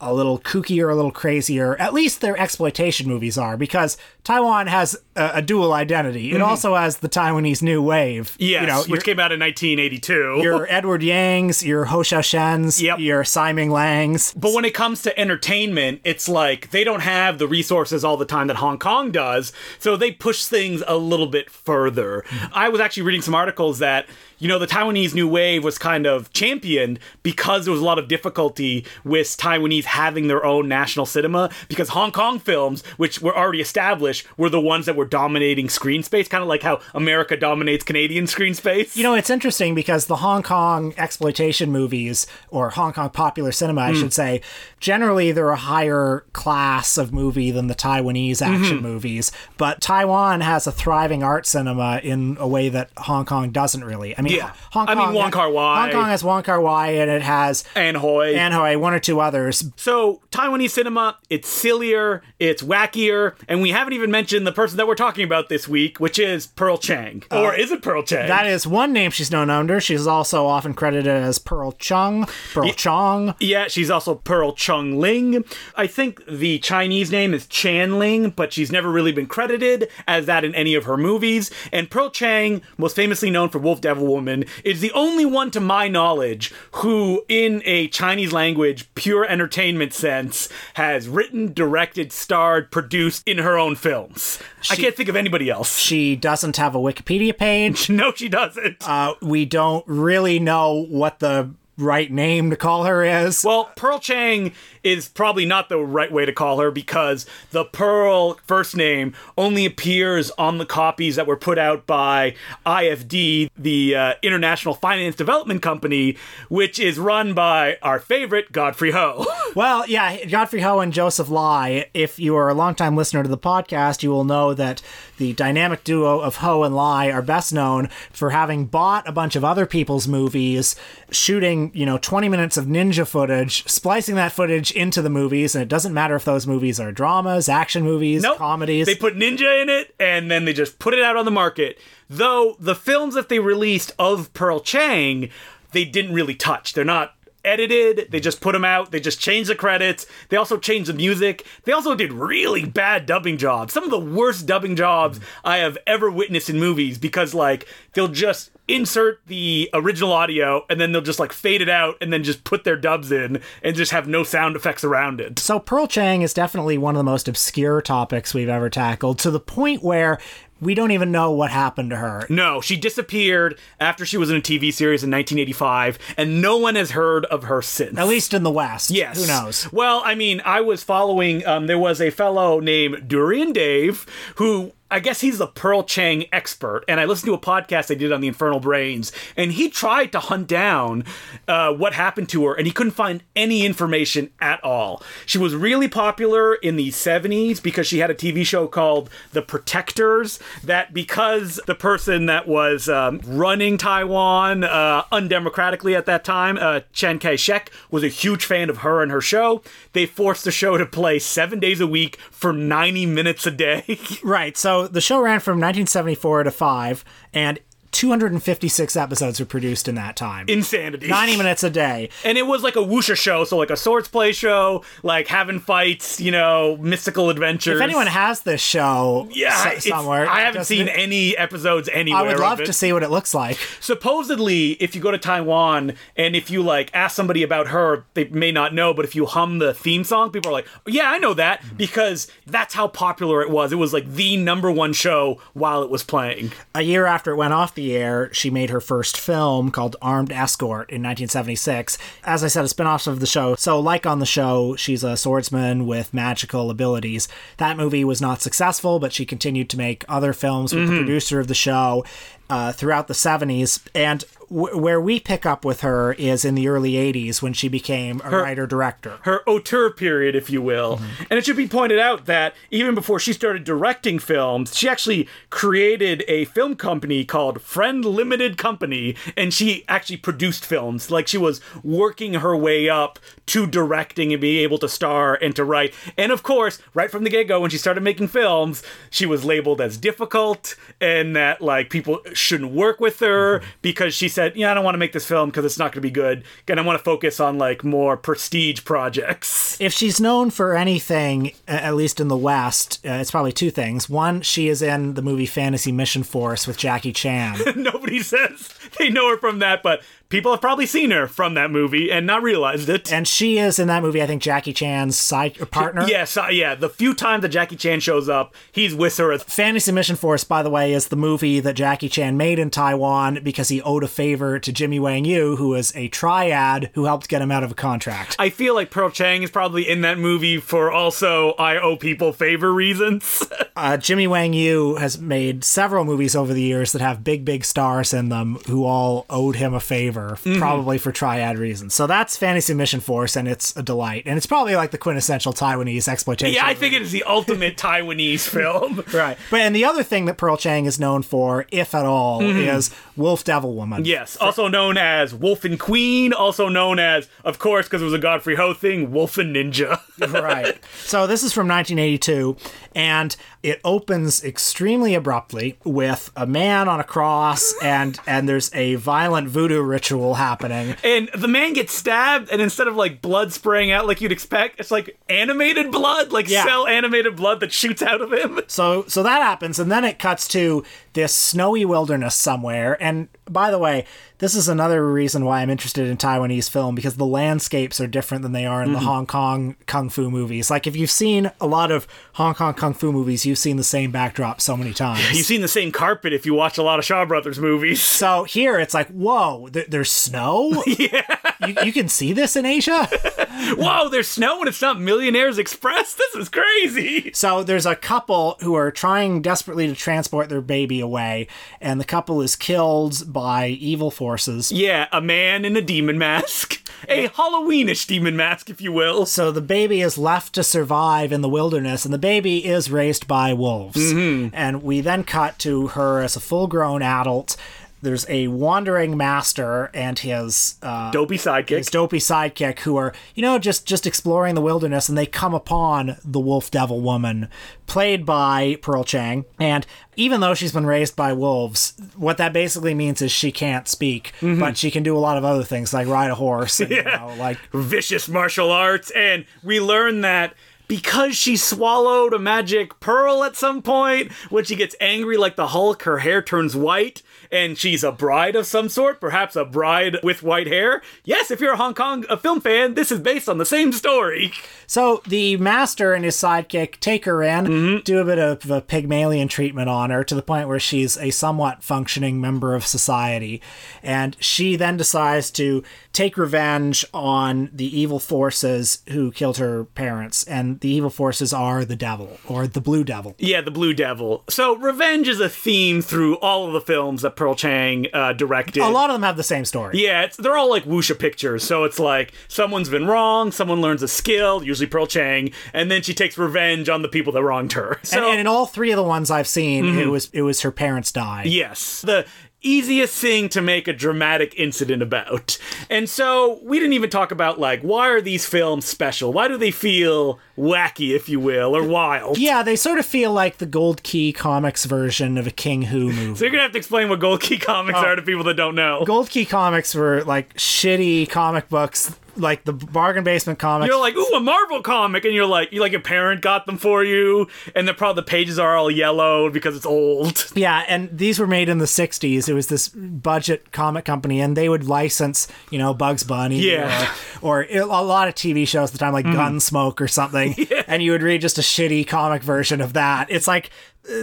A 0.02 0.14
little 0.14 0.38
kookier, 0.40 0.92
a 0.92 0.94
little 0.94 1.10
crazier. 1.10 1.78
At 1.78 1.94
least 1.94 2.20
their 2.20 2.38
exploitation 2.38 3.08
movies 3.08 3.38
are, 3.38 3.56
because 3.56 3.98
Taiwan 4.26 4.68
has 4.68 4.98
a, 5.16 5.32
a 5.36 5.42
dual 5.42 5.72
identity. 5.72 6.32
It 6.34 6.42
also 6.42 6.76
has 6.76 6.98
the 6.98 7.08
Taiwanese 7.08 7.62
New 7.62 7.82
Wave. 7.82 8.32
Mm-hmm. 8.32 8.44
yes, 8.44 8.62
you 8.62 8.68
know, 8.68 8.84
which 8.88 9.04
came 9.06 9.20
out 9.20 9.32
in 9.32 9.40
1982. 9.40 10.40
your 10.42 10.66
Edward 10.70 11.04
Yang's, 11.04 11.64
your 11.64 11.86
Hou 11.86 12.00
Hsiao-hsien's, 12.00 12.82
Yep. 12.82 13.00
your 13.00 13.24
Simon 13.24 13.70
Lang's. 13.70 14.34
But 14.34 14.54
when 14.54 14.66
it 14.66 14.74
comes 14.74 15.02
to 15.04 15.18
entertainment, 15.18 16.02
it's 16.04 16.28
like 16.28 16.72
they 16.72 16.84
don't 16.84 17.02
have 17.02 17.38
the 17.38 17.48
resources 17.48 18.04
all 18.04 18.18
the 18.18 18.26
time 18.26 18.48
that 18.48 18.58
Hong 18.58 18.80
Kong 18.80 19.12
does, 19.12 19.54
so 19.80 19.96
they 19.96 20.12
push 20.12 20.46
things 20.46 20.84
a 20.88 20.98
little 20.98 21.28
bit 21.28 21.50
further. 21.52 22.26
I 22.52 22.70
was 22.70 22.82
actually 22.82 23.04
reading 23.04 23.22
some 23.22 23.36
articles 23.36 23.78
that, 23.80 24.08
you 24.40 24.48
know, 24.48 24.58
the 24.58 24.68
Taiwanese 24.68 25.14
New 25.14 25.28
Wave 25.28 25.64
was 25.64 25.78
kind 25.78 26.08
of 26.08 26.34
championed 26.34 27.00
because 27.22 27.66
there 27.66 27.72
was 27.72 27.80
a 27.82 27.86
lot 27.86 28.00
of 28.00 28.08
difficulty 28.08 28.86
with 29.04 29.28
Taiwanese 29.38 29.84
having 29.86 30.28
their 30.28 30.44
own 30.44 30.68
national 30.68 31.06
cinema 31.06 31.50
because 31.70 31.90
Hong 31.90 32.12
Kong 32.12 32.40
films, 32.40 32.84
which 32.98 33.22
were 33.22 33.36
already 33.38 33.62
established, 33.62 34.15
were 34.38 34.50
the 34.50 34.62
ones 34.62 34.86
that 34.86 34.96
were 34.96 35.06
dominating 35.06 35.68
screen 35.70 36.04
space, 36.04 36.28
kind 36.28 36.42
of 36.42 36.48
like 36.48 36.64
how 36.64 36.80
America 36.94 37.36
dominates 37.36 37.84
Canadian 37.84 38.28
screen 38.28 38.54
space. 38.54 38.96
You 38.96 39.04
know, 39.04 39.16
it's 39.16 39.30
interesting 39.30 39.76
because 39.76 40.06
the 40.06 40.18
Hong 40.18 40.44
Kong 40.44 40.94
exploitation 40.98 41.72
movies, 41.72 42.28
or 42.50 42.70
Hong 42.70 42.94
Kong 42.94 43.10
popular 43.10 43.52
cinema, 43.52 43.82
I 43.82 43.92
hmm. 43.92 44.00
should 44.00 44.14
say, 44.14 44.42
generally 44.80 45.32
they're 45.32 45.50
a 45.50 45.56
higher 45.56 46.26
class 46.34 46.98
of 46.98 47.12
movie 47.12 47.52
than 47.52 47.68
the 47.68 47.76
Taiwanese 47.76 48.42
action 48.42 48.78
mm-hmm. 48.78 48.84
movies. 48.84 49.32
But 49.58 49.82
Taiwan 49.82 50.42
has 50.42 50.68
a 50.68 50.72
thriving 50.72 51.24
art 51.24 51.46
cinema 51.46 52.00
in 52.04 52.38
a 52.40 52.48
way 52.48 52.70
that 52.70 52.92
Hong 52.98 53.26
Kong 53.26 53.52
doesn't 53.52 53.84
really. 53.84 54.18
I 54.18 54.22
mean, 54.22 54.36
Yeah. 54.36 54.54
Hong 54.72 54.88
I 54.88 54.94
Kong. 54.94 55.08
mean, 55.08 55.16
Wong 55.16 55.32
Kar-wai. 55.32 55.82
Hong 55.82 55.92
Kong 55.92 56.10
has 56.10 56.24
Wong 56.24 56.44
Kar 56.44 56.62
Wai, 56.62 56.90
and 56.90 57.10
it 57.10 57.22
has 57.22 57.64
and 57.76 57.98
Hoy. 57.98 58.34
Ann 58.36 58.52
Hui, 58.52 58.76
one 58.76 58.94
or 58.94 59.00
two 59.00 59.20
others. 59.20 59.72
So, 59.76 60.22
Taiwanese 60.32 60.72
cinema, 60.72 61.18
it's 61.30 61.48
sillier, 61.48 62.22
it's 62.40 62.62
wackier, 62.62 63.36
and 63.48 63.62
we 63.62 63.72
haven't 63.72 63.94
even 63.94 64.05
mentioned 64.10 64.46
the 64.46 64.52
person 64.52 64.78
that 64.78 64.88
we're 64.88 64.96
talking 64.96 65.24
about 65.24 65.50
this 65.50 65.68
week, 65.68 66.00
which 66.00 66.20
is 66.20 66.48
Pearl 66.48 66.78
Chang. 66.78 67.24
Uh, 67.32 67.42
or 67.42 67.56
is 67.56 67.72
it 67.72 67.82
Pearl 67.82 68.04
Chang? 68.04 68.28
That 68.28 68.46
is 68.46 68.66
one 68.68 68.94
name 68.94 69.12
she's 69.12 69.32
known 69.32 69.50
under. 69.50 69.80
She's 69.80 70.08
also 70.08 70.46
often 70.46 70.74
credited 70.74 71.08
as 71.08 71.40
Pearl 71.40 71.72
Chung, 71.74 72.28
Pearl 72.54 72.72
Chong. 72.74 73.36
yeah, 73.40 73.68
she's 73.68 73.90
also 73.90 74.16
Pearl 74.16 74.54
Chung 74.54 75.00
Ling. 75.00 75.44
I 75.76 75.88
think 75.88 76.26
the 76.28 76.60
Chinese 76.60 77.12
name 77.12 77.34
is 77.34 77.48
Chan 77.48 78.00
Ling, 78.00 78.32
but 78.32 78.54
she's 78.54 78.72
never 78.72 78.92
really 78.92 79.12
been 79.12 79.28
credited 79.28 79.90
as 80.08 80.26
that 80.26 80.44
in 80.44 80.54
any 80.56 80.76
of 80.76 80.86
her 80.86 80.98
movies. 80.98 81.52
And 81.72 81.90
Pearl 81.90 82.10
Chang, 82.10 82.62
most 82.78 82.96
famously 82.96 83.30
known 83.30 83.50
for 83.50 83.60
Wolf 83.60 83.82
Devil 83.82 84.08
Woman, 84.08 84.46
is 84.64 84.82
the 84.82 84.92
only 84.92 85.26
one 85.26 85.52
to 85.52 85.60
my 85.60 85.88
knowledge 85.88 86.54
who, 86.74 87.24
in 87.28 87.62
a 87.66 87.88
Chinese 87.90 88.34
language, 88.34 88.90
pure 88.96 89.26
entertainment 89.26 89.94
sense, 89.94 90.50
has 90.76 91.08
written, 91.08 91.54
directed, 91.54 92.12
starred, 92.12 92.72
produced 92.72 93.24
in 93.26 93.38
her 93.40 93.58
own 93.58 93.76
films. 93.96 94.40
I 94.70 94.76
can't 94.76 94.96
think 94.96 95.10
of 95.10 95.16
anybody 95.16 95.50
else. 95.50 95.78
She 95.78 96.16
doesn't 96.16 96.58
have 96.58 96.76
a 96.76 96.80
Wikipedia 96.80 97.36
page. 97.38 97.90
No, 97.96 98.12
she 98.14 98.28
doesn't. 98.28 98.86
Uh, 98.88 99.14
we 99.22 99.46
don't 99.46 99.86
really 99.88 100.38
know 100.38 100.86
what 100.90 101.20
the 101.20 101.52
right 101.78 102.12
name 102.12 102.50
to 102.50 102.56
call 102.56 102.86
her 102.86 103.04
is. 103.04 103.44
Well, 103.44 103.72
Pearl 103.76 104.00
Chang 104.00 104.54
is 104.84 105.08
probably 105.08 105.46
not 105.46 105.68
the 105.68 105.80
right 105.80 106.12
way 106.12 106.26
to 106.26 106.32
call 106.32 106.60
her 106.60 106.72
because 106.72 107.26
the 107.52 107.66
Pearl 107.66 108.36
first 108.46 108.76
name 108.76 109.14
only 109.38 109.66
appears 109.66 110.32
on 110.32 110.58
the 110.58 110.66
copies 110.66 111.16
that 111.16 111.28
were 111.28 111.36
put 111.36 111.58
out 111.58 111.86
by 111.86 112.36
IFD, 112.66 113.50
the 113.58 113.96
uh, 113.96 114.14
International 114.22 114.74
Finance 114.76 115.16
Development 115.16 115.62
Company, 115.62 116.18
which 116.50 116.80
is 116.80 117.00
run 117.00 117.34
by 117.34 117.78
our 117.82 118.00
favorite 118.00 118.52
Godfrey 118.52 118.92
Ho. 118.92 119.26
Well, 119.56 119.88
yeah, 119.88 120.26
Godfrey 120.26 120.60
Ho 120.60 120.82
and 120.82 120.92
Joseph 120.92 121.30
Lai. 121.30 121.86
If 121.94 122.20
you 122.20 122.36
are 122.36 122.50
a 122.50 122.54
longtime 122.54 122.98
listener 122.98 123.24
to 123.24 123.30
the 123.30 123.38
podcast, 123.38 124.04
you 124.04 124.10
will 124.10 124.26
know 124.26 124.54
that 124.54 124.82
the 125.18 125.32
dynamic 125.32 125.86
duo 125.86 126.20
of 126.20 126.38
Ho 126.38 126.64
and 126.64 126.76
Lai 126.76 127.10
are 127.10 127.22
best 127.22 127.54
known 127.54 127.88
for 128.12 128.32
having 128.32 128.66
bought 128.66 129.08
a 129.08 129.14
bunch 129.14 129.38
of 129.38 129.46
other 129.46 129.66
people's 129.66 130.10
movies, 130.10 130.76
shooting, 131.10 131.65
you 131.74 131.86
know, 131.86 131.98
20 131.98 132.30
minutes 132.30 132.58
of 132.58 132.66
ninja 132.66 133.08
footage, 133.08 133.68
splicing 133.68 134.16
that 134.16 134.32
footage 134.32 134.72
into 134.72 135.02
the 135.02 135.10
movies, 135.10 135.56
and 135.56 135.62
it 135.62 135.68
doesn't 135.70 135.94
matter 135.94 136.16
if 136.16 136.26
those 136.26 136.46
movies 136.46 136.80
are 136.80 136.92
dramas, 136.92 137.48
action 137.50 137.84
movies, 137.84 138.24
Nope. 138.24 138.38
comedies. 138.38 138.86
They 138.86 138.96
put 138.96 139.16
Ninja 139.16 139.62
in 139.62 139.70
it 139.70 139.94
and 140.00 140.30
then 140.30 140.46
they 140.46 140.54
just 140.54 140.80
put 140.80 140.94
it 140.94 141.04
out 141.04 141.16
on 141.18 141.26
the 141.26 141.32
market. 141.32 141.78
Though 142.10 142.56
the 142.60 142.76
films 142.76 143.16
that 143.16 143.30
they 143.30 143.40
released 143.40 143.92
of 143.98 144.32
Pearl 144.34 144.60
Chang, 144.60 145.30
they 145.72 145.86
didn't 145.86 146.14
really 146.14 146.36
touch. 146.36 146.74
They're 146.74 146.84
not 146.86 147.14
edited. 147.44 148.08
They 148.12 148.20
just 148.20 148.42
put 148.42 148.54
them 148.54 148.66
out. 148.66 148.92
They 148.92 149.00
just 149.00 149.20
changed 149.20 149.50
the 149.50 149.56
credits. 149.56 150.08
They 150.30 150.38
also 150.38 150.58
changed 150.58 150.90
the 150.90 150.94
music. 150.96 151.46
They 151.64 151.72
also 151.72 151.94
did 151.94 152.12
really 152.12 152.66
bad 152.66 153.06
dubbing 153.06 153.38
jobs. 153.38 153.72
Some 153.74 153.84
of 153.84 153.92
the 153.92 154.00
worst 154.00 154.48
dubbing 154.48 154.76
jobs 154.76 155.20
I 155.44 155.58
have 155.58 155.78
ever 155.86 156.10
witnessed 156.10 156.50
in 156.50 156.60
movies 156.60 156.98
because 156.98 157.34
like 157.36 157.68
they'll 157.94 158.08
just 158.08 158.50
insert 158.68 159.22
the 159.28 159.70
original 159.74 160.12
audio 160.12 160.66
and 160.70 160.80
then 160.82 160.92
they'll 160.92 161.02
just 161.02 161.20
like 161.20 161.32
fade 161.32 161.62
it 161.62 161.70
out 161.70 161.96
and 162.02 162.12
then 162.12 162.24
just 162.24 162.44
put 162.44 162.64
their 162.64 162.76
dubs 162.76 163.12
in 163.12 163.42
and 163.62 163.76
just 163.76 163.92
have 163.92 164.08
no 164.08 164.24
sound 164.24 164.56
effects 164.56 164.84
around 164.84 165.22
it. 165.22 165.38
So 165.40 165.60
Pearl 165.60 165.88
Chang 165.88 166.22
is 166.22 166.34
definitely 166.34 166.78
one 166.78 166.96
of 166.96 167.00
the 167.00 167.04
most 167.04 167.28
obscure 167.28 167.82
topics 167.82 168.34
we've 168.34 168.50
ever 168.50 168.70
tackled 168.70 169.20
to 169.20 169.32
the 169.32 169.40
point 169.40 169.84
where 169.84 170.20
we 170.62 170.74
don't 170.74 170.92
even 170.92 171.12
know 171.12 171.32
what 171.32 171.52
happened 171.52 171.90
to 171.90 171.98
her. 171.98 172.26
No, 172.30 172.62
she 172.62 172.78
disappeared 172.78 173.60
after 173.80 174.06
she 174.06 174.18
was 174.18 174.30
in 174.30 174.38
a 174.38 174.42
TV 174.42 174.74
series 174.74 175.04
in 175.04 175.12
1985, 175.12 176.00
and 176.18 176.42
no 176.42 176.58
one 176.58 176.76
has 176.76 176.92
heard 176.92 177.26
of 177.26 177.44
her 177.44 177.62
since. 177.62 177.98
At 177.98 178.08
least 178.08 178.34
in 178.34 178.44
the 178.44 178.52
West. 178.52 178.90
Yes. 178.90 179.20
Who 179.20 179.28
knows? 179.28 179.72
Well, 179.72 180.02
I 180.06 180.16
mean, 180.16 180.42
I 180.46 180.62
was 180.62 180.84
following, 180.84 181.46
um, 181.46 181.68
there 181.68 181.78
was 181.78 182.00
a 182.00 182.10
fellow 182.10 182.60
named 182.60 183.08
Durian 183.08 183.54
Dave 183.54 184.06
who. 184.36 184.72
I 184.92 185.00
guess 185.00 185.22
he's 185.22 185.40
the 185.40 185.48
Pearl 185.48 185.82
Chang 185.82 186.26
expert, 186.32 186.84
and 186.88 187.00
I 187.00 187.06
listened 187.06 187.28
to 187.28 187.34
a 187.34 187.40
podcast 187.40 187.88
they 187.88 187.96
did 187.96 188.12
on 188.12 188.22
the 188.22 188.28
Infernal 188.28 188.60
Brains, 188.60 189.12
and 189.36 189.52
he 189.52 189.68
tried 189.68 190.12
to 190.12 190.20
hunt 190.20 190.48
down 190.48 191.06
uh, 191.48 191.74
what 191.74 191.94
happened 191.94 192.30
to 192.30 192.46
her, 192.46 192.54
and 192.54 192.68
he 192.68 192.72
couldn't 192.72 192.92
find 192.92 193.24
any 193.36 193.66
information 193.66 194.30
at 194.40 194.64
all. 194.64 195.02
She 195.26 195.40
was 195.40 195.56
really 195.56 195.88
popular 195.88 196.54
in 196.54 196.76
the 196.76 196.90
70s 196.90 197.62
because 197.64 197.88
she 197.88 197.98
had 197.98 198.12
a 198.12 198.16
TV 198.16 198.46
show 198.46 198.68
called 198.68 199.10
The 199.32 199.42
Protectors, 199.42 200.40
that 200.64 200.94
because 200.94 201.60
the 201.66 201.76
person 201.76 202.28
that 202.28 202.48
was 202.48 202.88
um, 202.88 203.22
running 203.26 203.80
Taiwan 203.80 204.64
uh, 204.64 205.04
undemocratically 205.12 205.98
at 205.98 206.06
that 206.06 206.24
time, 206.24 206.60
uh, 206.62 206.82
Chiang 206.94 207.18
Kai 207.18 207.38
shek, 207.38 207.72
was 207.90 208.04
a 208.04 208.08
huge 208.08 208.46
fan 208.46 208.70
of 208.70 208.78
her 208.78 209.02
and 209.02 209.12
her 209.12 209.22
show, 209.22 209.64
they 209.94 210.06
forced 210.06 210.44
the 210.44 210.52
show 210.52 210.78
to 210.78 210.86
play 210.86 211.18
seven 211.18 211.60
days 211.60 211.82
a 211.82 211.88
week 211.88 212.18
for 212.30 212.54
90 212.54 213.08
minutes 213.08 213.48
a 213.48 213.52
day. 213.52 213.84
Right. 214.24 214.58
So 214.58 214.75
the 214.84 215.02
show 215.02 215.20
ran 215.20 215.40
from 215.40 215.54
1974 215.54 216.44
to 216.44 216.52
5, 216.52 217.06
and 217.34 217.60
256 217.96 218.98
episodes 218.98 219.40
were 219.40 219.46
produced 219.46 219.88
in 219.88 219.96
that 219.96 220.18
time. 220.18 220.50
Insanity. 220.50 221.08
90 221.08 221.38
minutes 221.38 221.64
a 221.64 221.70
day. 221.70 222.10
And 222.26 222.38
it 222.38 222.46
was 222.46 222.62
like 222.62 222.76
a 222.76 222.80
wuxia 222.80 223.16
show, 223.16 223.46
so 223.46 223.56
like 223.56 223.70
a 223.70 223.78
swords 223.78 224.10
play 224.10 224.34
show, 224.34 224.84
like 225.02 225.28
having 225.30 225.62
fights, 225.62 226.20
you 226.20 226.30
know, 226.30 226.76
mystical 226.76 227.30
adventures. 227.30 227.78
If 227.78 227.82
anyone 227.82 228.08
has 228.08 228.42
this 228.42 228.60
show 228.60 229.30
yeah, 229.32 229.80
so- 229.80 229.92
somewhere, 229.92 230.28
I 230.28 230.42
haven't 230.42 230.66
seen 230.66 230.90
it- 230.90 230.98
any 230.98 231.38
episodes 231.38 231.88
anywhere. 231.94 232.22
I 232.22 232.28
would 232.28 232.40
love 232.40 232.64
to 232.66 232.74
see 232.74 232.92
what 232.92 233.02
it 233.02 233.10
looks 233.10 233.34
like. 233.34 233.58
Supposedly, 233.80 234.72
if 234.74 234.94
you 234.94 235.02
go 235.02 235.12
to 235.12 235.18
Taiwan 235.18 235.94
and 236.18 236.36
if 236.36 236.52
you 236.52 236.62
like 236.62 236.92
ask 236.94 237.16
somebody 237.16 237.44
about 237.44 237.68
her, 237.68 238.04
they 238.14 238.26
may 238.26 238.52
not 238.52 238.74
know, 238.74 238.94
but 238.94 239.06
if 239.06 239.16
you 239.16 239.26
hum 239.26 239.60
the 239.60 239.74
theme 239.74 240.04
song, 240.04 240.32
people 240.32 240.50
are 240.50 240.54
like, 240.54 240.68
"Yeah, 240.86 241.10
I 241.10 241.18
know 241.18 241.34
that," 241.36 241.62
mm-hmm. 241.62 241.78
because 241.78 242.28
that's 242.46 242.74
how 242.74 242.90
popular 242.90 243.42
it 243.42 243.50
was. 243.50 243.72
It 243.72 243.78
was 243.78 243.94
like 243.94 244.06
the 244.12 244.36
number 244.36 244.70
one 244.70 244.92
show 244.92 245.40
while 245.54 245.82
it 245.82 245.90
was 245.90 246.04
playing. 246.04 246.52
A 246.74 246.82
year 246.82 247.06
after 247.06 247.32
it 247.32 247.38
went 247.38 247.54
off 247.54 247.74
the 247.74 247.85
she 248.32 248.50
made 248.50 248.70
her 248.70 248.82
first 248.82 249.18
film 249.18 249.72
called 249.72 249.96
Armed 250.02 250.32
Escort 250.32 250.90
in 250.90 251.02
1976. 251.02 251.98
As 252.24 252.44
I 252.44 252.48
said, 252.48 252.66
a 252.66 252.68
spin 252.68 252.88
off 252.88 253.08
of 253.08 253.20
the 253.20 253.28
show. 253.28 253.56
So, 253.56 253.80
like 253.80 254.06
on 254.06 254.20
the 254.20 254.26
show, 254.26 254.76
she's 254.76 255.04
a 255.04 255.18
swordsman 255.18 255.86
with 255.86 256.14
magical 256.14 256.70
abilities. 256.70 257.28
That 257.58 257.78
movie 257.78 258.04
was 258.04 258.22
not 258.22 258.42
successful, 258.42 259.00
but 259.00 259.14
she 259.14 259.26
continued 259.26 259.70
to 259.70 259.78
make 259.78 260.04
other 260.08 260.34
films 260.34 260.74
with 260.74 260.90
the 260.90 260.98
producer 260.98 261.40
of 261.40 261.48
the 261.48 261.54
show 261.54 262.06
uh, 262.50 262.72
throughout 262.72 263.08
the 263.08 263.14
70s. 263.14 263.82
And 263.94 264.24
w- 264.50 264.78
where 264.78 265.00
we 265.02 265.20
pick 265.20 265.46
up 265.46 265.64
with 265.66 265.82
her 265.82 266.14
is 266.14 266.46
in 266.46 266.56
the 266.56 266.68
early 266.68 266.94
80s 266.94 267.42
when 267.42 267.54
she 267.54 267.68
became 267.68 268.22
a 268.24 268.30
writer 268.30 268.66
director. 268.68 269.20
her 269.24 269.48
auteur 269.50 269.90
period, 269.90 270.36
if 270.36 270.50
you 270.50 270.62
will. 270.62 270.98
Mm-hmm. 270.98 271.24
And 271.30 271.38
it 271.38 271.46
should 271.46 271.58
be 271.58 271.68
pointed 271.68 272.00
out 272.00 272.26
that 272.26 272.56
even 272.72 272.96
before 272.96 273.20
she 273.20 273.34
started 273.34 273.64
directing 273.64 274.20
films, 274.20 274.76
she 274.78 274.88
actually 274.90 275.28
created 275.50 276.24
a 276.28 276.46
film 276.46 276.76
company 276.76 277.26
called 277.26 277.62
Friend 277.62 278.04
Limited 278.04 278.58
Company, 278.58 279.16
and 279.36 279.54
she 279.54 279.84
actually 279.88 280.18
produced 280.18 280.66
films. 280.66 281.10
Like 281.10 281.28
she 281.28 281.38
was 281.38 281.62
working 281.84 282.36
her 282.36 282.56
way 282.56 282.90
up 282.90 283.20
to 283.48 283.66
directing 283.68 284.32
and 284.32 284.42
being 284.42 284.62
able 284.62 284.78
to 284.80 284.90
star 284.90 285.36
and 285.42 285.56
to 285.56 285.64
write. 285.64 285.94
And 286.18 286.32
of 286.32 286.44
course, 286.44 286.80
right 286.94 287.10
from 287.10 287.24
the 287.24 287.30
get 287.30 287.48
go, 287.48 287.60
when 287.62 287.70
she 287.72 287.78
started 287.78 288.04
making 288.04 288.28
films, 288.28 288.84
she 289.10 289.26
was 289.26 289.46
labeled 289.46 289.82
as 289.82 289.98
difficult 289.98 290.76
and 291.00 291.36
that 291.36 291.62
like 291.62 291.90
people 291.90 292.20
shouldn't 292.34 292.72
work 292.72 293.00
with 293.00 293.20
her 293.20 293.46
Mm-hmm. 293.56 293.66
because 293.82 294.14
she 294.14 294.28
said, 294.28 294.45
Yeah, 294.56 294.72
I 294.72 294.74
don't 294.74 294.84
want 294.84 294.96
to 294.96 295.00
make 295.00 295.14
this 295.14 295.26
film 295.26 295.50
because 295.50 295.66
it's 295.66 295.78
not 295.80 295.92
going 295.92 296.02
to 296.02 296.02
be 296.02 296.12
good. 296.12 296.44
And 296.68 296.80
I 296.80 296.84
want 296.84 297.00
to 297.00 297.04
focus 297.04 297.40
on 297.40 297.58
like 297.58 297.84
more 297.84 298.18
prestige 298.18 298.84
projects. 298.84 299.80
if 299.80 299.94
she's 299.94 300.20
known 300.20 300.50
for 300.50 300.76
anything, 300.76 301.54
at 301.68 301.96
least 301.96 302.20
in 302.20 302.28
the 302.28 302.38
West, 302.38 303.00
uh, 303.06 303.14
it's 303.14 303.32
probably 303.32 303.52
two 303.52 303.72
things. 303.72 304.10
One, 304.10 304.42
she 304.42 304.68
is 304.68 304.82
in 304.82 305.14
the 305.14 305.22
movie 305.22 305.46
Fantasy 305.46 305.92
Mission 305.92 306.24
Force 306.24 306.68
with 306.68 306.78
Jackie 306.78 307.14
Chan. 307.14 307.58
Nobody 307.76 308.22
says 308.22 308.70
they 308.98 309.10
know 309.10 309.30
her 309.30 309.38
from 309.38 309.60
that, 309.60 309.84
but 309.84 310.02
people 310.30 310.52
have 310.52 310.62
probably 310.62 310.86
seen 310.86 311.12
her 311.12 311.28
from 311.28 311.54
that 311.54 311.72
movie 311.72 312.12
and 312.12 312.26
not 312.26 312.44
realized 312.44 312.90
it. 312.90 313.12
and 313.12 313.28
she 313.28 313.58
is 313.58 313.80
in 313.80 313.88
that 313.88 314.02
movie, 314.04 314.22
I 314.22 314.28
think, 314.28 314.42
Jackie 314.42 314.74
Chan's 314.74 315.18
side 315.18 315.56
partner. 315.72 316.06
Yes, 316.08 316.38
uh, 316.38 316.48
yeah. 316.52 316.76
The 316.76 316.90
few 316.90 317.14
times 317.14 317.42
that 317.44 317.50
Jackie 317.50 317.76
Chan 317.76 318.02
shows 318.02 318.30
up, 318.30 318.54
he's 318.72 318.94
with 318.96 319.18
her. 319.18 319.38
Fantasy 319.40 319.92
Mission 319.92 320.16
Force, 320.16 320.44
by 320.44 320.64
the 320.64 320.70
way, 320.70 320.94
is 320.94 321.08
the 321.08 321.16
movie 321.16 321.60
that 321.60 321.74
Jackie 321.74 322.10
Chan 322.10 322.38
made 322.38 322.60
in 322.60 322.70
Taiwan 322.70 323.40
because 323.44 323.70
he 323.70 323.82
owed 323.82 324.04
a 324.04 324.08
favor 324.08 324.60
to 324.60 324.72
Jimmy 324.72 325.00
Wang 325.00 325.26
Yu, 325.26 325.56
who 325.56 325.70
was 325.70 325.96
a 325.96 326.08
triad 326.10 326.92
who 326.94 327.06
helped 327.06 327.28
get 327.30 327.42
him 327.42 327.52
out 327.52 327.64
of 327.64 327.72
a 327.72 327.76
contract. 327.76 328.36
I 328.40 328.50
feel 328.50 328.74
like 328.76 328.92
Pearl 328.92 329.10
Chang 329.10 329.44
is 329.44 329.52
probably 329.52 329.88
in 329.88 330.02
that 330.02 330.18
movie 330.18 330.58
for 330.58 330.92
also 330.92 331.52
I 331.54 331.78
owe 331.78 331.96
people 331.96 332.34
favor 332.34 332.74
reasons. 332.74 333.44
Uh, 333.78 333.98
Jimmy 333.98 334.26
Wang 334.26 334.54
Yu 334.54 334.96
has 334.96 335.20
made 335.20 335.66
several 335.66 336.06
movies 336.06 336.34
over 336.34 336.54
the 336.54 336.62
years 336.62 336.94
that 336.94 337.02
have 337.02 337.26
big, 337.26 337.44
big 337.44 337.66
stars 337.66 338.14
in 338.14 338.30
them 338.30 338.56
who 338.68 338.86
all 338.86 339.26
owed 339.30 339.58
him 339.58 339.74
a 339.74 339.82
favor, 339.82 340.15
Mm-hmm. 340.16 340.60
probably 340.60 340.98
for 340.98 341.12
triad 341.12 341.58
reasons. 341.58 341.94
So 341.94 342.08
that's 342.08 342.38
Fantasy 342.38 342.74
Mission 342.74 343.00
Force, 343.00 343.36
and 343.36 343.48
it's 343.48 343.76
a 343.76 343.84
delight. 343.84 344.24
And 344.26 344.38
it's 344.38 344.46
probably 344.46 344.76
like 344.76 344.92
the 344.92 344.98
quintessential 344.98 345.54
Taiwanese 345.54 346.08
exploitation. 346.08 346.56
yeah, 346.56 346.66
I 346.66 346.74
think 346.74 346.94
it 346.94 347.02
is 347.02 347.12
the 347.12 347.24
ultimate 347.24 347.78
Taiwanese 347.86 348.48
film. 348.48 349.04
Right. 349.16 349.38
But 349.50 349.62
and 349.62 349.76
the 349.76 349.86
other 349.86 350.04
thing 350.04 350.26
that 350.26 350.38
Pearl 350.38 350.58
Chang 350.58 350.86
is 350.86 351.00
known 351.00 351.22
for, 351.22 351.68
if 351.72 351.96
at 351.96 352.06
all, 352.06 352.42
mm-hmm. 352.42 352.60
is 352.60 352.94
Wolf 353.16 353.44
Devil 353.44 353.74
Woman. 353.74 354.04
Yes, 354.04 354.36
also 354.38 354.68
known 354.68 354.98
as 354.98 355.34
Wolf 355.34 355.64
and 355.64 355.80
Queen, 355.80 356.34
also 356.34 356.68
known 356.68 357.00
as, 357.00 357.30
of 357.44 357.60
course, 357.60 357.86
because 357.86 358.02
it 358.02 358.06
was 358.06 358.14
a 358.14 358.20
Godfrey 358.20 358.56
Ho 358.56 358.74
thing, 358.74 359.12
Wolf 359.12 359.38
and 359.38 359.56
Ninja. 359.56 360.02
right. 360.34 360.78
So 360.98 361.28
this 361.28 361.44
is 361.44 361.54
from 361.54 361.68
1982, 361.68 362.58
and 362.94 363.36
it 363.64 363.80
opens 363.84 364.44
extremely 364.44 365.16
abruptly 365.16 365.78
with 365.84 366.32
a 366.36 366.46
man 366.46 366.88
on 366.88 367.00
a 367.00 367.04
cross, 367.04 367.74
and 367.82 368.20
and 368.28 368.48
there's 368.50 368.74
a 368.74 368.96
violent 368.96 369.48
voodoo 369.48 369.82
ritual 369.82 370.05
happening. 370.36 370.96
and 371.04 371.30
the 371.36 371.48
man 371.48 371.74
gets 371.74 371.94
stabbed, 371.94 372.50
and 372.52 372.62
instead 372.62 372.88
of 372.88 372.96
like 372.96 373.22
blood 373.22 373.52
spraying 373.54 373.92
out 373.92 374.06
like 374.08 374.22
you'd 374.22 374.32
expect, 374.32 374.80
it's 374.80 374.92
like 374.92 375.18
animated 375.30 375.92
blood, 375.92 376.32
like 376.32 376.48
Yeah. 376.50 376.64
cell 376.66 376.88
animated 376.88 377.36
blood 377.36 377.60
that 377.62 377.72
shoots 377.72 378.02
out 378.02 378.22
of 378.22 378.32
him. 378.32 378.62
So 378.68 379.06
so 379.08 379.24
that 379.24 379.42
happens, 379.42 379.80
and 379.80 379.92
then 379.92 380.04
it 380.06 380.20
cuts 380.20 380.48
to 380.50 380.84
this 381.14 381.34
snowy 381.36 381.86
wilderness 381.86 382.36
somewhere. 382.36 382.98
And 383.02 383.28
by 383.50 383.72
the 383.72 383.78
way, 383.78 384.06
this 384.40 384.56
is 384.56 384.68
another 384.68 385.12
reason 385.12 385.46
why 385.46 385.62
I'm 385.62 385.70
interested 385.70 386.08
in 386.08 386.18
Taiwanese 386.18 386.70
film 386.70 386.96
because 386.96 387.16
the 387.16 387.26
landscapes 387.26 388.02
are 388.02 388.08
different 388.08 388.44
than 388.44 388.52
they 388.52 388.66
are 388.66 388.82
in 388.82 388.92
the 388.92 389.00
mm-hmm. 389.00 389.08
Hong 389.08 389.26
Kong 389.28 389.76
kung 389.86 390.10
fu 390.10 390.30
movies. 390.30 390.70
Like 390.70 390.88
if 390.88 390.96
you've 390.96 391.12
seen 391.12 391.52
a 391.62 391.68
lot 391.68 391.92
of 391.92 392.08
Hong 392.34 392.54
Kong 392.56 392.74
kung 392.74 392.94
fu 392.94 393.12
movies, 393.12 393.46
you've 393.46 393.58
seen 393.58 393.78
the 393.78 393.84
same 393.84 394.12
backdrop 394.12 394.60
so 394.60 394.76
many 394.76 394.94
times. 395.06 395.38
You've 395.38 395.46
seen 395.46 395.62
the 395.62 395.68
same 395.68 395.92
carpet 395.92 396.34
if 396.34 396.46
you 396.46 396.54
watch 396.54 396.78
a 396.78 396.84
lot 396.84 397.00
of 397.00 397.06
Shaw 397.06 397.26
Brothers 397.26 397.60
movies. 397.60 398.04
So 398.26 398.46
here 398.46 398.80
it's 398.80 398.94
like, 398.94 399.10
whoa, 399.10 399.68
th- 399.68 399.88
there's 399.88 400.12
snow. 400.12 400.84
Yeah, 400.98 401.24
you, 401.68 401.76
you 401.84 401.94
can 401.94 402.08
see 402.08 402.32
this 402.32 402.56
in 402.56 402.66
Asia. 402.66 403.08
Whoa, 403.78 404.10
there's 404.10 404.28
snow 404.28 404.60
and 404.60 404.68
it's 404.68 404.82
not 404.82 405.00
Millionaires 405.00 405.58
Express. 405.58 406.14
This 406.14 406.36
is 406.36 406.50
crazy. 406.50 407.32
So 407.46 407.64
there's 407.64 407.86
a 407.86 407.96
couple 407.96 408.58
who 408.62 408.76
are 408.76 408.92
trying 408.92 409.42
desperately 409.42 409.88
to 409.88 409.94
transport 409.94 410.50
their 410.50 410.62
baby 410.62 411.00
away, 411.00 411.48
and 411.82 412.00
the 412.00 412.06
couple 412.06 412.42
is 412.42 412.56
killed 412.56 413.32
by 413.32 413.68
evil 413.68 414.10
forces. 414.10 414.72
Yeah, 414.72 415.08
a 415.12 415.22
man 415.22 415.66
in 415.66 415.76
a 415.76 415.82
demon 415.82 416.18
mask. 416.18 416.82
A 417.10 417.28
Halloweenish 417.28 418.08
demon 418.08 418.36
mask, 418.36 418.70
if 418.70 418.82
you 418.82 418.92
will. 418.92 419.28
So 419.28 419.52
the 419.52 419.62
baby 419.62 420.02
is 420.02 420.18
left 420.18 420.54
to 420.54 420.64
survive 420.64 421.32
in 421.32 421.42
the 421.42 421.50
wilderness, 421.50 422.04
and 422.04 422.14
the 422.14 422.18
baby 422.18 422.66
is 422.66 422.90
raised 422.90 423.28
by 423.28 423.54
wolves. 423.54 423.98
Mm-hmm. 424.14 424.56
And 424.56 424.82
we 424.82 425.02
then 425.02 425.24
cut 425.24 425.60
to 425.60 425.88
her 425.88 426.22
as 426.22 426.36
a 426.36 426.40
full 426.40 426.66
grown 426.66 427.04
adult. 427.04 427.58
There's 428.06 428.26
a 428.30 428.48
wandering 428.48 429.18
master 429.18 429.90
and 429.94 430.18
his 430.18 430.76
uh, 430.82 431.12
Dopey 431.12 431.38
sidekick. 431.38 431.78
his 431.78 431.88
dopey 431.90 432.20
sidekick 432.20 432.80
who 432.80 432.96
are 432.96 433.14
you 433.34 433.42
know 433.42 433.60
just 433.60 433.86
just 433.86 434.08
exploring 434.08 434.56
the 434.56 434.62
wilderness 434.62 435.10
and 435.10 435.18
they 435.18 435.26
come 435.26 435.54
upon 435.54 436.16
the 436.24 436.40
wolf 436.40 436.72
devil 436.72 437.02
woman 437.02 437.50
played 437.88 438.26
by 438.26 438.78
pearl 438.82 439.04
chang. 439.04 439.46
And 439.60 439.86
even 440.16 440.40
though 440.40 440.54
she's 440.54 440.72
been 440.72 440.86
raised 440.86 441.16
by 441.16 441.34
wolves 441.34 441.94
what 442.16 442.38
that 442.38 442.54
basically 442.54 442.94
means 442.94 443.22
is 443.22 443.32
she 443.32 443.52
can't 443.52 443.88
speak 443.88 444.32
but 444.40 444.78
she 444.78 444.90
can 444.92 445.04
do 445.04 445.18
a 445.18 445.20
lot 445.20 445.38
of 445.38 445.44
other 445.44 445.64
things 445.64 445.94
like 445.94 446.08
ride 446.08 446.32
a 446.32 446.36
horse 446.36 446.80
and, 446.80 446.90
you 446.92 447.04
know, 447.04 447.34
like 447.38 447.58
vicious 447.74 448.30
martial 448.30 448.72
arts, 448.72 449.12
and 449.12 449.46
we 449.64 449.80
learn 449.82 450.22
that 450.22 450.54
because 450.88 451.36
she 451.36 451.58
swallowed 451.58 452.32
a 452.34 452.38
magic 452.40 453.00
pearl 453.00 453.44
at 453.44 453.56
some 453.56 453.82
point, 453.82 454.32
when 454.52 454.64
she 454.64 454.76
gets 454.76 454.96
angry 455.02 455.36
like 455.36 455.56
the 455.56 455.68
Hulk, 455.70 456.04
her 456.04 456.20
hair 456.20 456.44
turns 456.44 456.76
white, 456.76 457.24
and 457.52 457.78
she's 457.78 458.04
a 458.04 458.12
bride 458.12 458.56
of 458.56 458.66
some 458.66 458.90
sort, 458.90 459.22
perhaps 459.22 459.56
a 459.56 459.64
bride 459.64 460.18
with 460.24 460.44
white 460.44 460.68
hair. 460.68 461.02
Yes, 461.24 461.52
if 461.52 461.60
you're 461.62 461.74
a 461.74 461.78
Hong 461.78 461.94
Kong 461.94 462.26
a 462.30 462.38
film 462.38 462.62
fan, 462.62 462.96
this 462.96 463.12
is 463.12 463.20
based 463.20 463.48
on 463.48 463.58
the 463.58 463.66
same 463.66 463.92
story. 463.92 464.52
So 464.88 465.22
the 465.28 465.58
master 465.58 466.14
and 466.14 466.26
his 466.26 466.36
sidekick 466.36 467.00
take 467.00 467.26
her 467.26 467.44
in, 467.44 467.66
mm-hmm. 467.66 468.04
do 468.04 468.20
a 468.20 468.26
bit 468.26 468.40
of 468.40 468.70
a 468.70 468.82
Pygmalion 468.82 469.48
treatment 469.48 469.90
on 469.90 470.10
her 470.10 470.24
to 470.24 470.36
the 470.36 470.42
point 470.42 470.68
where 470.68 470.80
she's 470.80 471.18
a 471.18 471.32
somewhat 471.32 471.84
functioning 471.84 472.42
member 472.42 472.76
of 472.76 472.86
society. 472.86 473.62
And 474.02 474.36
she 474.40 474.76
then 474.76 474.98
decides 474.98 475.52
to 475.52 475.84
take 476.14 476.38
revenge 476.38 477.06
on 477.14 477.70
the 477.74 478.00
evil 478.00 478.20
forces 478.20 479.04
who 479.10 479.32
killed 479.32 479.58
her 479.58 479.86
parents. 479.86 480.44
And 480.46 480.80
the 480.80 480.90
evil 480.90 481.10
forces 481.10 481.54
are 481.54 481.86
the 481.86 481.96
devil, 481.96 482.38
or 482.48 482.68
the 482.68 482.82
blue 482.82 483.04
devil. 483.04 483.36
Yeah, 483.38 483.62
the 483.62 483.72
Blue 483.72 483.94
Devil. 483.94 484.44
So 484.50 484.76
revenge 484.76 485.28
is 485.28 485.40
a 485.40 485.50
theme 485.50 486.02
through 486.02 486.38
all 486.38 486.68
of 486.68 486.74
the 486.74 486.82
films 486.82 487.24
that 487.24 487.35
Pearl 487.36 487.56
Chang 487.56 488.08
uh, 488.14 488.34
directed. 488.34 488.82
A 488.82 488.90
lot 488.90 489.10
of 489.10 489.16
them 489.16 489.24
have 489.24 489.38
the 489.38 489.44
same 489.44 489.66
story. 489.66 489.98
Yeah, 490.04 490.24
it's, 490.24 490.38
they're 490.38 490.58
all 490.58 490.70
like 490.70 490.86
wuxia 490.86 491.18
pictures. 491.18 491.64
So 491.64 491.84
it's 491.84 492.00
like 492.00 492.34
someone's 492.48 492.90
been 492.90 493.08
wrong, 493.08 493.52
someone 493.52 493.82
learns 493.82 494.02
a 494.04 494.08
skill, 494.08 494.64
usually 494.64 494.88
Pearl 494.88 495.08
Chang, 495.08 495.52
and 495.74 495.90
then 495.92 496.02
she 496.02 496.14
takes 496.14 496.38
revenge 496.38 496.90
on 496.90 497.02
the 497.02 497.08
people 497.10 497.34
that 497.34 497.44
wronged 497.44 497.74
her. 497.74 498.00
So 498.04 498.18
And, 498.18 498.26
and 498.26 498.40
in 498.42 498.48
all 498.48 498.66
three 498.66 498.92
of 498.92 498.98
the 498.98 499.04
ones 499.04 499.30
I've 499.32 499.48
seen, 499.48 499.98
it 499.98 500.08
was 500.08 500.30
it 500.34 500.42
was 500.44 500.62
her 500.62 500.72
parents 500.72 501.12
died. 501.12 501.48
yes, 501.48 502.02
the 502.02 502.26
easiest 502.68 503.20
thing 503.20 503.50
to 503.50 503.62
make 503.62 503.88
a 503.88 503.94
dramatic 503.94 504.54
incident 504.58 505.02
about. 505.02 505.58
And 505.90 506.10
so 506.10 506.60
we 506.64 506.80
didn't 506.80 506.94
even 506.94 507.10
talk 507.10 507.32
about 507.32 507.60
like 507.60 507.82
why 507.82 508.10
are 508.10 508.22
these 508.22 508.46
films 508.46 508.86
special? 508.86 509.32
Why 509.32 509.48
do 509.48 509.58
they 509.58 509.72
feel 509.72 510.40
wacky, 510.58 511.16
if 511.16 511.30
you 511.30 511.40
will, 511.40 511.76
or 511.76 511.84
wild? 511.84 512.38
Yeah, 512.38 512.64
they 512.64 512.76
sort 512.76 513.00
of 513.00 513.06
feel 513.06 513.32
like 513.32 513.58
the 513.58 513.66
Gold 513.66 514.04
Key 514.04 514.34
comics 514.34 514.86
version 514.86 515.38
of 515.38 515.48
a 515.48 515.52
King 515.52 515.84
Hu 515.84 516.12
movie. 516.12 516.36
So 516.36 516.46
you're 516.46 516.52
gonna 516.52 516.64
have 516.64 516.72
to 516.72 516.78
explain 516.78 517.10
what 517.10 517.20
Gold 517.20 517.42
Key 517.42 517.58
comics 517.58 518.00
oh. 518.02 518.06
are 518.06 518.16
to 518.16 518.22
people 518.22 518.44
that 518.46 518.56
don't 518.56 518.76
know. 518.76 519.04
Gold 519.06 519.30
Key 519.30 519.46
comics 519.46 519.94
were 519.94 520.24
like 520.24 520.54
shitty 520.56 521.30
comic 521.30 521.70
books 521.70 522.18
like 522.38 522.64
the 522.64 522.74
bargain 522.74 523.24
basement 523.24 523.60
comics. 523.60 523.90
You're 523.90 524.00
like, 524.00 524.16
ooh, 524.16 524.36
a 524.36 524.40
Marvel 524.40 524.82
comic, 524.82 525.26
and 525.26 525.34
you're 525.34 525.46
like, 525.46 525.72
you 525.72 525.82
like 525.82 525.92
your 525.92 526.02
parent 526.02 526.42
got 526.42 526.66
them 526.66 526.78
for 526.78 527.04
you, 527.04 527.48
and 527.76 527.88
the 527.88 527.94
probably 527.94 528.22
the 528.22 528.26
pages 528.26 528.60
are 528.60 528.76
all 528.76 528.92
yellow 528.92 529.50
because 529.50 529.76
it's 529.76 529.86
old. 529.86 530.46
Yeah, 530.56 530.86
and 530.88 531.16
these 531.16 531.38
were 531.38 531.48
made 531.48 531.68
in 531.68 531.80
the 531.80 531.86
'60s. 531.86 532.48
It 532.48 532.54
was 532.54 532.68
this 532.68 532.88
budget 532.88 533.72
comic 533.72 534.06
company, 534.06 534.40
and 534.40 534.56
they 534.56 534.70
would 534.70 534.86
license, 534.86 535.48
you 535.70 535.78
know, 535.78 535.94
Bugs 535.94 536.24
Bunny, 536.24 536.60
Yeah. 536.60 537.14
or, 537.42 537.62
or 537.64 537.80
a 537.82 537.86
lot 537.86 538.28
of 538.30 538.36
TV 538.36 538.66
shows 538.66 538.90
at 538.90 538.94
the 538.94 538.98
time, 539.00 539.12
like 539.12 539.26
mm-hmm. 539.26 539.38
Gunsmoke 539.38 540.00
or 540.00 540.08
something, 540.08 540.56
and 540.88 541.04
you 541.04 541.12
would 541.12 541.22
read 541.22 541.42
just 541.42 541.58
a 541.58 541.62
shitty 541.62 542.08
comic 542.08 542.42
version 542.42 542.80
of 542.80 542.94
that. 542.94 543.30
It's 543.30 543.48
like 543.48 543.70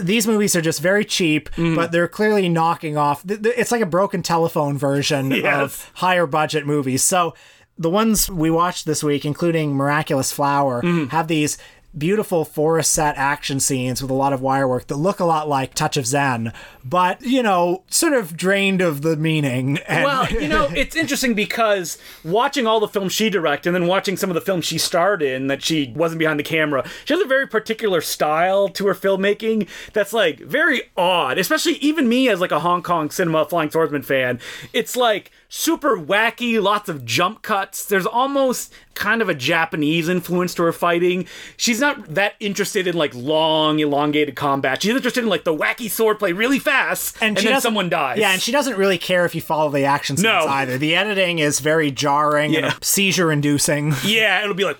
these 0.01 0.27
movies 0.27 0.55
are 0.55 0.61
just 0.61 0.81
very 0.81 1.05
cheap, 1.05 1.49
mm. 1.51 1.75
but 1.75 1.91
they're 1.91 2.07
clearly 2.07 2.49
knocking 2.49 2.97
off. 2.97 3.23
It's 3.27 3.71
like 3.71 3.81
a 3.81 3.85
broken 3.85 4.21
telephone 4.21 4.77
version 4.77 5.31
Yes. 5.43 5.61
of 5.61 5.91
higher 5.95 6.25
budget 6.25 6.65
movies. 6.65 7.03
So 7.03 7.33
the 7.77 7.89
ones 7.89 8.29
we 8.29 8.49
watched 8.49 8.85
this 8.85 9.03
week, 9.03 9.25
including 9.25 9.75
Miraculous 9.75 10.31
Flower, 10.31 10.81
mm-hmm. 10.81 11.09
have 11.09 11.27
these 11.27 11.57
beautiful 11.95 12.43
forest 12.43 12.91
set 12.91 13.15
action 13.17 13.59
scenes 13.59 14.01
with 14.01 14.09
a 14.09 14.15
lot 14.15 14.33
of 14.33 14.41
wire 14.41 14.67
work 14.67 14.87
that 14.87 14.95
look 14.95 15.19
a 15.19 15.25
lot 15.25 15.47
like 15.47 15.73
Touch 15.73 15.95
of 15.95 16.07
Zen, 16.07 16.51
but 16.83 17.21
you 17.21 17.43
know, 17.43 17.83
sort 17.87 18.13
of 18.13 18.35
drained 18.35 18.81
of 18.81 19.01
the 19.01 19.15
meaning. 19.15 19.77
And 19.87 20.03
Well, 20.03 20.31
you 20.31 20.47
know, 20.47 20.69
it's 20.75 20.95
interesting 20.95 21.33
because 21.33 21.97
watching 22.23 22.65
all 22.65 22.79
the 22.79 22.87
films 22.87 23.13
she 23.13 23.29
directed 23.29 23.69
and 23.69 23.75
then 23.75 23.87
watching 23.87 24.17
some 24.17 24.29
of 24.29 24.33
the 24.33 24.41
films 24.41 24.65
she 24.65 24.77
starred 24.77 25.21
in 25.21 25.47
that 25.47 25.63
she 25.63 25.93
wasn't 25.95 26.19
behind 26.19 26.39
the 26.39 26.43
camera, 26.43 26.87
she 27.05 27.13
has 27.13 27.21
a 27.21 27.27
very 27.27 27.47
particular 27.47 28.01
style 28.01 28.69
to 28.69 28.87
her 28.87 28.95
filmmaking 28.95 29.67
that's 29.93 30.13
like 30.13 30.39
very 30.39 30.83
odd, 30.97 31.37
especially 31.37 31.73
even 31.73 32.09
me 32.09 32.27
as 32.27 32.41
like 32.41 32.51
a 32.51 32.61
Hong 32.61 32.81
Kong 32.81 33.09
cinema 33.09 33.45
Flying 33.45 33.69
Swordsman 33.69 34.01
fan. 34.01 34.39
It's 34.73 34.95
like 34.95 35.31
super 35.55 35.95
wacky, 35.95 36.59
lots 36.59 36.89
of 36.89 37.05
jump 37.05 37.43
cuts. 37.43 37.85
There's 37.85 38.07
almost 38.07 38.73
kind 38.95 39.21
of 39.21 39.29
a 39.29 39.35
Japanese 39.35 40.09
influence 40.09 40.53
to 40.55 40.63
her 40.63 40.71
fighting. 40.71 41.27
She's 41.57 41.79
not 41.79 42.15
that 42.15 42.33
interested 42.39 42.87
in 42.87 42.95
like 42.95 43.13
long, 43.13 43.77
elongated 43.79 44.35
combat. 44.35 44.81
She's 44.81 44.95
interested 44.95 45.23
in 45.23 45.29
like 45.29 45.43
the 45.43 45.55
wacky 45.55 45.85
swordplay 45.87 46.35
really 46.35 46.57
fast 46.57 47.17
and, 47.21 47.37
she 47.37 47.47
then 47.47 47.61
someone 47.61 47.89
dies. 47.89 48.17
Yeah, 48.17 48.31
and 48.31 48.41
she 48.41 48.51
doesn't 48.51 48.77
really 48.77 48.97
care 48.97 49.25
if 49.25 49.35
you 49.35 49.41
follow 49.41 49.69
the 49.69 49.85
action 49.85 50.15
No. 50.19 50.45
either. 50.47 50.77
The 50.79 50.95
editing 50.95 51.37
is 51.39 51.59
very 51.59 51.91
jarring 51.91 52.53
Yeah. 52.53 52.73
and 52.73 52.83
seizure 52.83 53.31
inducing. 53.31 53.93
Yeah, 54.03 54.41
it'll 54.43 54.53
be 54.55 54.65
like, 54.65 54.77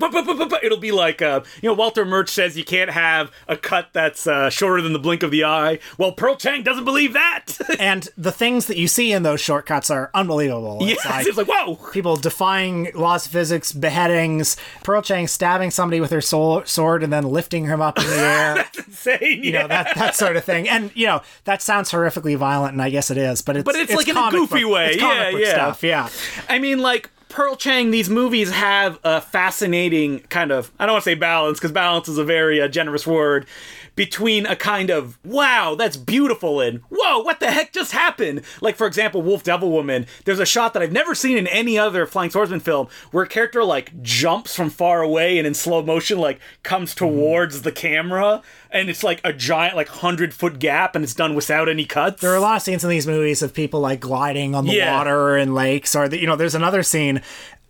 it'll 0.64 0.78
be 0.78 0.92
like, 0.92 1.22
uh, 1.22 1.42
you 1.62 1.70
know, 1.70 1.74
Walter 1.74 2.04
Murch 2.06 2.30
says 2.30 2.58
you 2.58 2.64
can't 2.66 2.90
have 2.92 3.32
a 3.48 3.56
cut 3.58 3.90
that's 3.94 4.28
uh, 4.28 4.50
shorter 4.50 4.82
than 4.82 4.94
the 4.94 5.00
blink 5.00 5.24
of 5.24 5.32
the 5.32 5.44
eye. 5.44 5.80
Well, 5.98 6.12
Pearl 6.12 6.36
Chang 6.36 6.62
doesn't 6.64 6.86
believe 6.86 7.14
that. 7.14 7.46
and 7.80 8.10
the 8.18 8.32
things 8.32 8.68
that 8.68 8.78
you 8.78 8.88
see 8.88 9.12
in 9.12 9.24
those 9.24 9.40
shortcuts 9.42 9.90
are 9.90 10.12
unbelievable. 10.14 10.63
Yes, 10.82 10.98
It's 10.98 11.06
like 11.06 11.28
it's 11.28 11.38
like, 11.38 11.48
whoa. 11.48 11.76
people 11.92 12.16
defying 12.18 12.92
laws 12.96 13.26
of 13.26 13.32
physics, 13.32 13.72
beheadings, 13.72 14.58
Pearl 14.84 15.02
Chang 15.02 15.28
stabbing 15.28 15.72
somebody 15.72 16.00
with 16.02 16.12
her 16.12 16.22
soul, 16.22 16.64
sword 16.66 17.04
and 17.04 17.12
then 17.14 17.24
lifting 17.26 17.66
him 17.66 17.82
up 17.82 17.98
in 18.00 18.06
the 18.08 18.16
air. 18.18 18.56
That's 18.74 18.78
insane. 18.80 19.44
you 19.44 19.52
know 19.54 19.68
that 19.68 19.96
that 19.96 20.16
sort 20.16 20.36
of 20.36 20.44
thing. 20.44 20.68
And 20.70 20.92
you 20.96 21.08
know 21.08 21.22
that 21.46 21.62
sounds 21.62 21.92
horrifically 21.92 22.36
violent, 22.38 22.74
and 22.74 22.82
I 22.82 22.90
guess 22.90 23.12
it 23.12 23.18
is. 23.18 23.42
But 23.42 23.58
it's 23.58 23.66
But 23.66 23.76
it's 23.76 23.94
like 23.94 24.08
in 24.08 24.18
a 24.18 24.30
goofy 24.32 24.64
book- 24.64 24.74
way. 24.74 24.92
It's 24.94 25.02
comic 25.02 25.34
Yeah, 25.34 25.40
yeah. 25.40 25.54
stuff. 25.54 25.84
Yeah. 25.84 26.10
I 26.50 26.60
mean, 26.60 26.80
like 26.80 27.10
Pearl 27.30 27.56
Chang, 27.56 27.90
these 27.92 28.10
movies 28.10 28.52
have 28.52 29.00
a 29.04 29.20
fascinating 29.20 30.20
kind 30.30 30.52
of, 30.52 30.72
I 30.80 30.86
don't 30.86 30.94
want 30.94 31.04
to 31.04 31.10
say 31.10 31.16
balance, 31.16 31.58
because 31.60 31.72
balance 31.72 32.08
is 32.08 32.18
a 32.20 32.24
very 32.24 32.62
uh, 32.62 32.68
generous 32.68 33.08
word, 33.08 33.48
between 33.96 34.46
a 34.46 34.56
kind 34.56 34.90
of, 34.90 35.20
wow, 35.24 35.76
that's 35.76 35.98
beautiful, 35.98 36.60
and 36.60 36.82
whoa, 36.90 37.20
what 37.20 37.40
the 37.40 37.52
heck 37.52 37.72
just 37.72 37.92
happened? 37.92 38.42
Like, 38.62 38.76
for 38.76 38.88
example, 38.88 39.22
Wolf 39.22 39.44
Devil 39.44 39.72
Woman, 39.72 40.08
there's 40.26 40.40
a 40.40 40.46
shot 40.46 40.74
that 40.74 40.82
I've 40.82 40.92
never 40.92 41.14
seen 41.14 41.38
in 41.38 41.48
any 41.48 41.78
other 41.78 42.06
Flying 42.06 42.32
Swordsman 42.32 42.60
film 42.60 42.88
where 43.12 43.24
a 43.24 43.28
character, 43.28 43.64
like, 43.64 44.02
jumps 44.02 44.56
from 44.56 44.70
far 44.70 45.02
away 45.02 45.38
and 45.38 45.46
in 45.46 45.54
slow 45.54 45.84
motion, 45.84 46.18
like, 46.18 46.40
comes 46.64 46.96
mm-hmm. 46.96 47.06
towards 47.06 47.62
the 47.62 47.72
camera, 47.72 48.42
and 48.72 48.90
it's 48.90 49.04
like 49.04 49.22
a 49.24 49.32
giant, 49.32 49.76
like, 49.76 49.90
100 49.90 50.34
foot 50.34 50.60
gap, 50.60 50.96
and 50.96 51.04
it's 51.04 51.14
done 51.14 51.36
without 51.36 51.70
any 51.70 51.86
cuts. 51.86 52.22
There 52.22 52.32
are 52.32 52.38
a 52.38 52.42
lot 52.42 52.58
of 52.58 52.62
scenes 52.64 52.84
in 52.84 52.90
these 52.90 53.08
movies 53.08 53.42
of 53.42 53.54
people 53.54 53.80
like 53.80 54.00
gliding 54.00 54.56
on 54.56 54.66
the 54.66 54.74
Yeah. 54.74 54.98
water 54.98 55.38
in 55.38 55.54
lakes, 55.54 55.96
or 55.96 56.08
the, 56.08 56.20
you 56.20 56.26
know, 56.26 56.36
there's 56.36 56.56
another 56.56 56.82
scene 56.82 57.22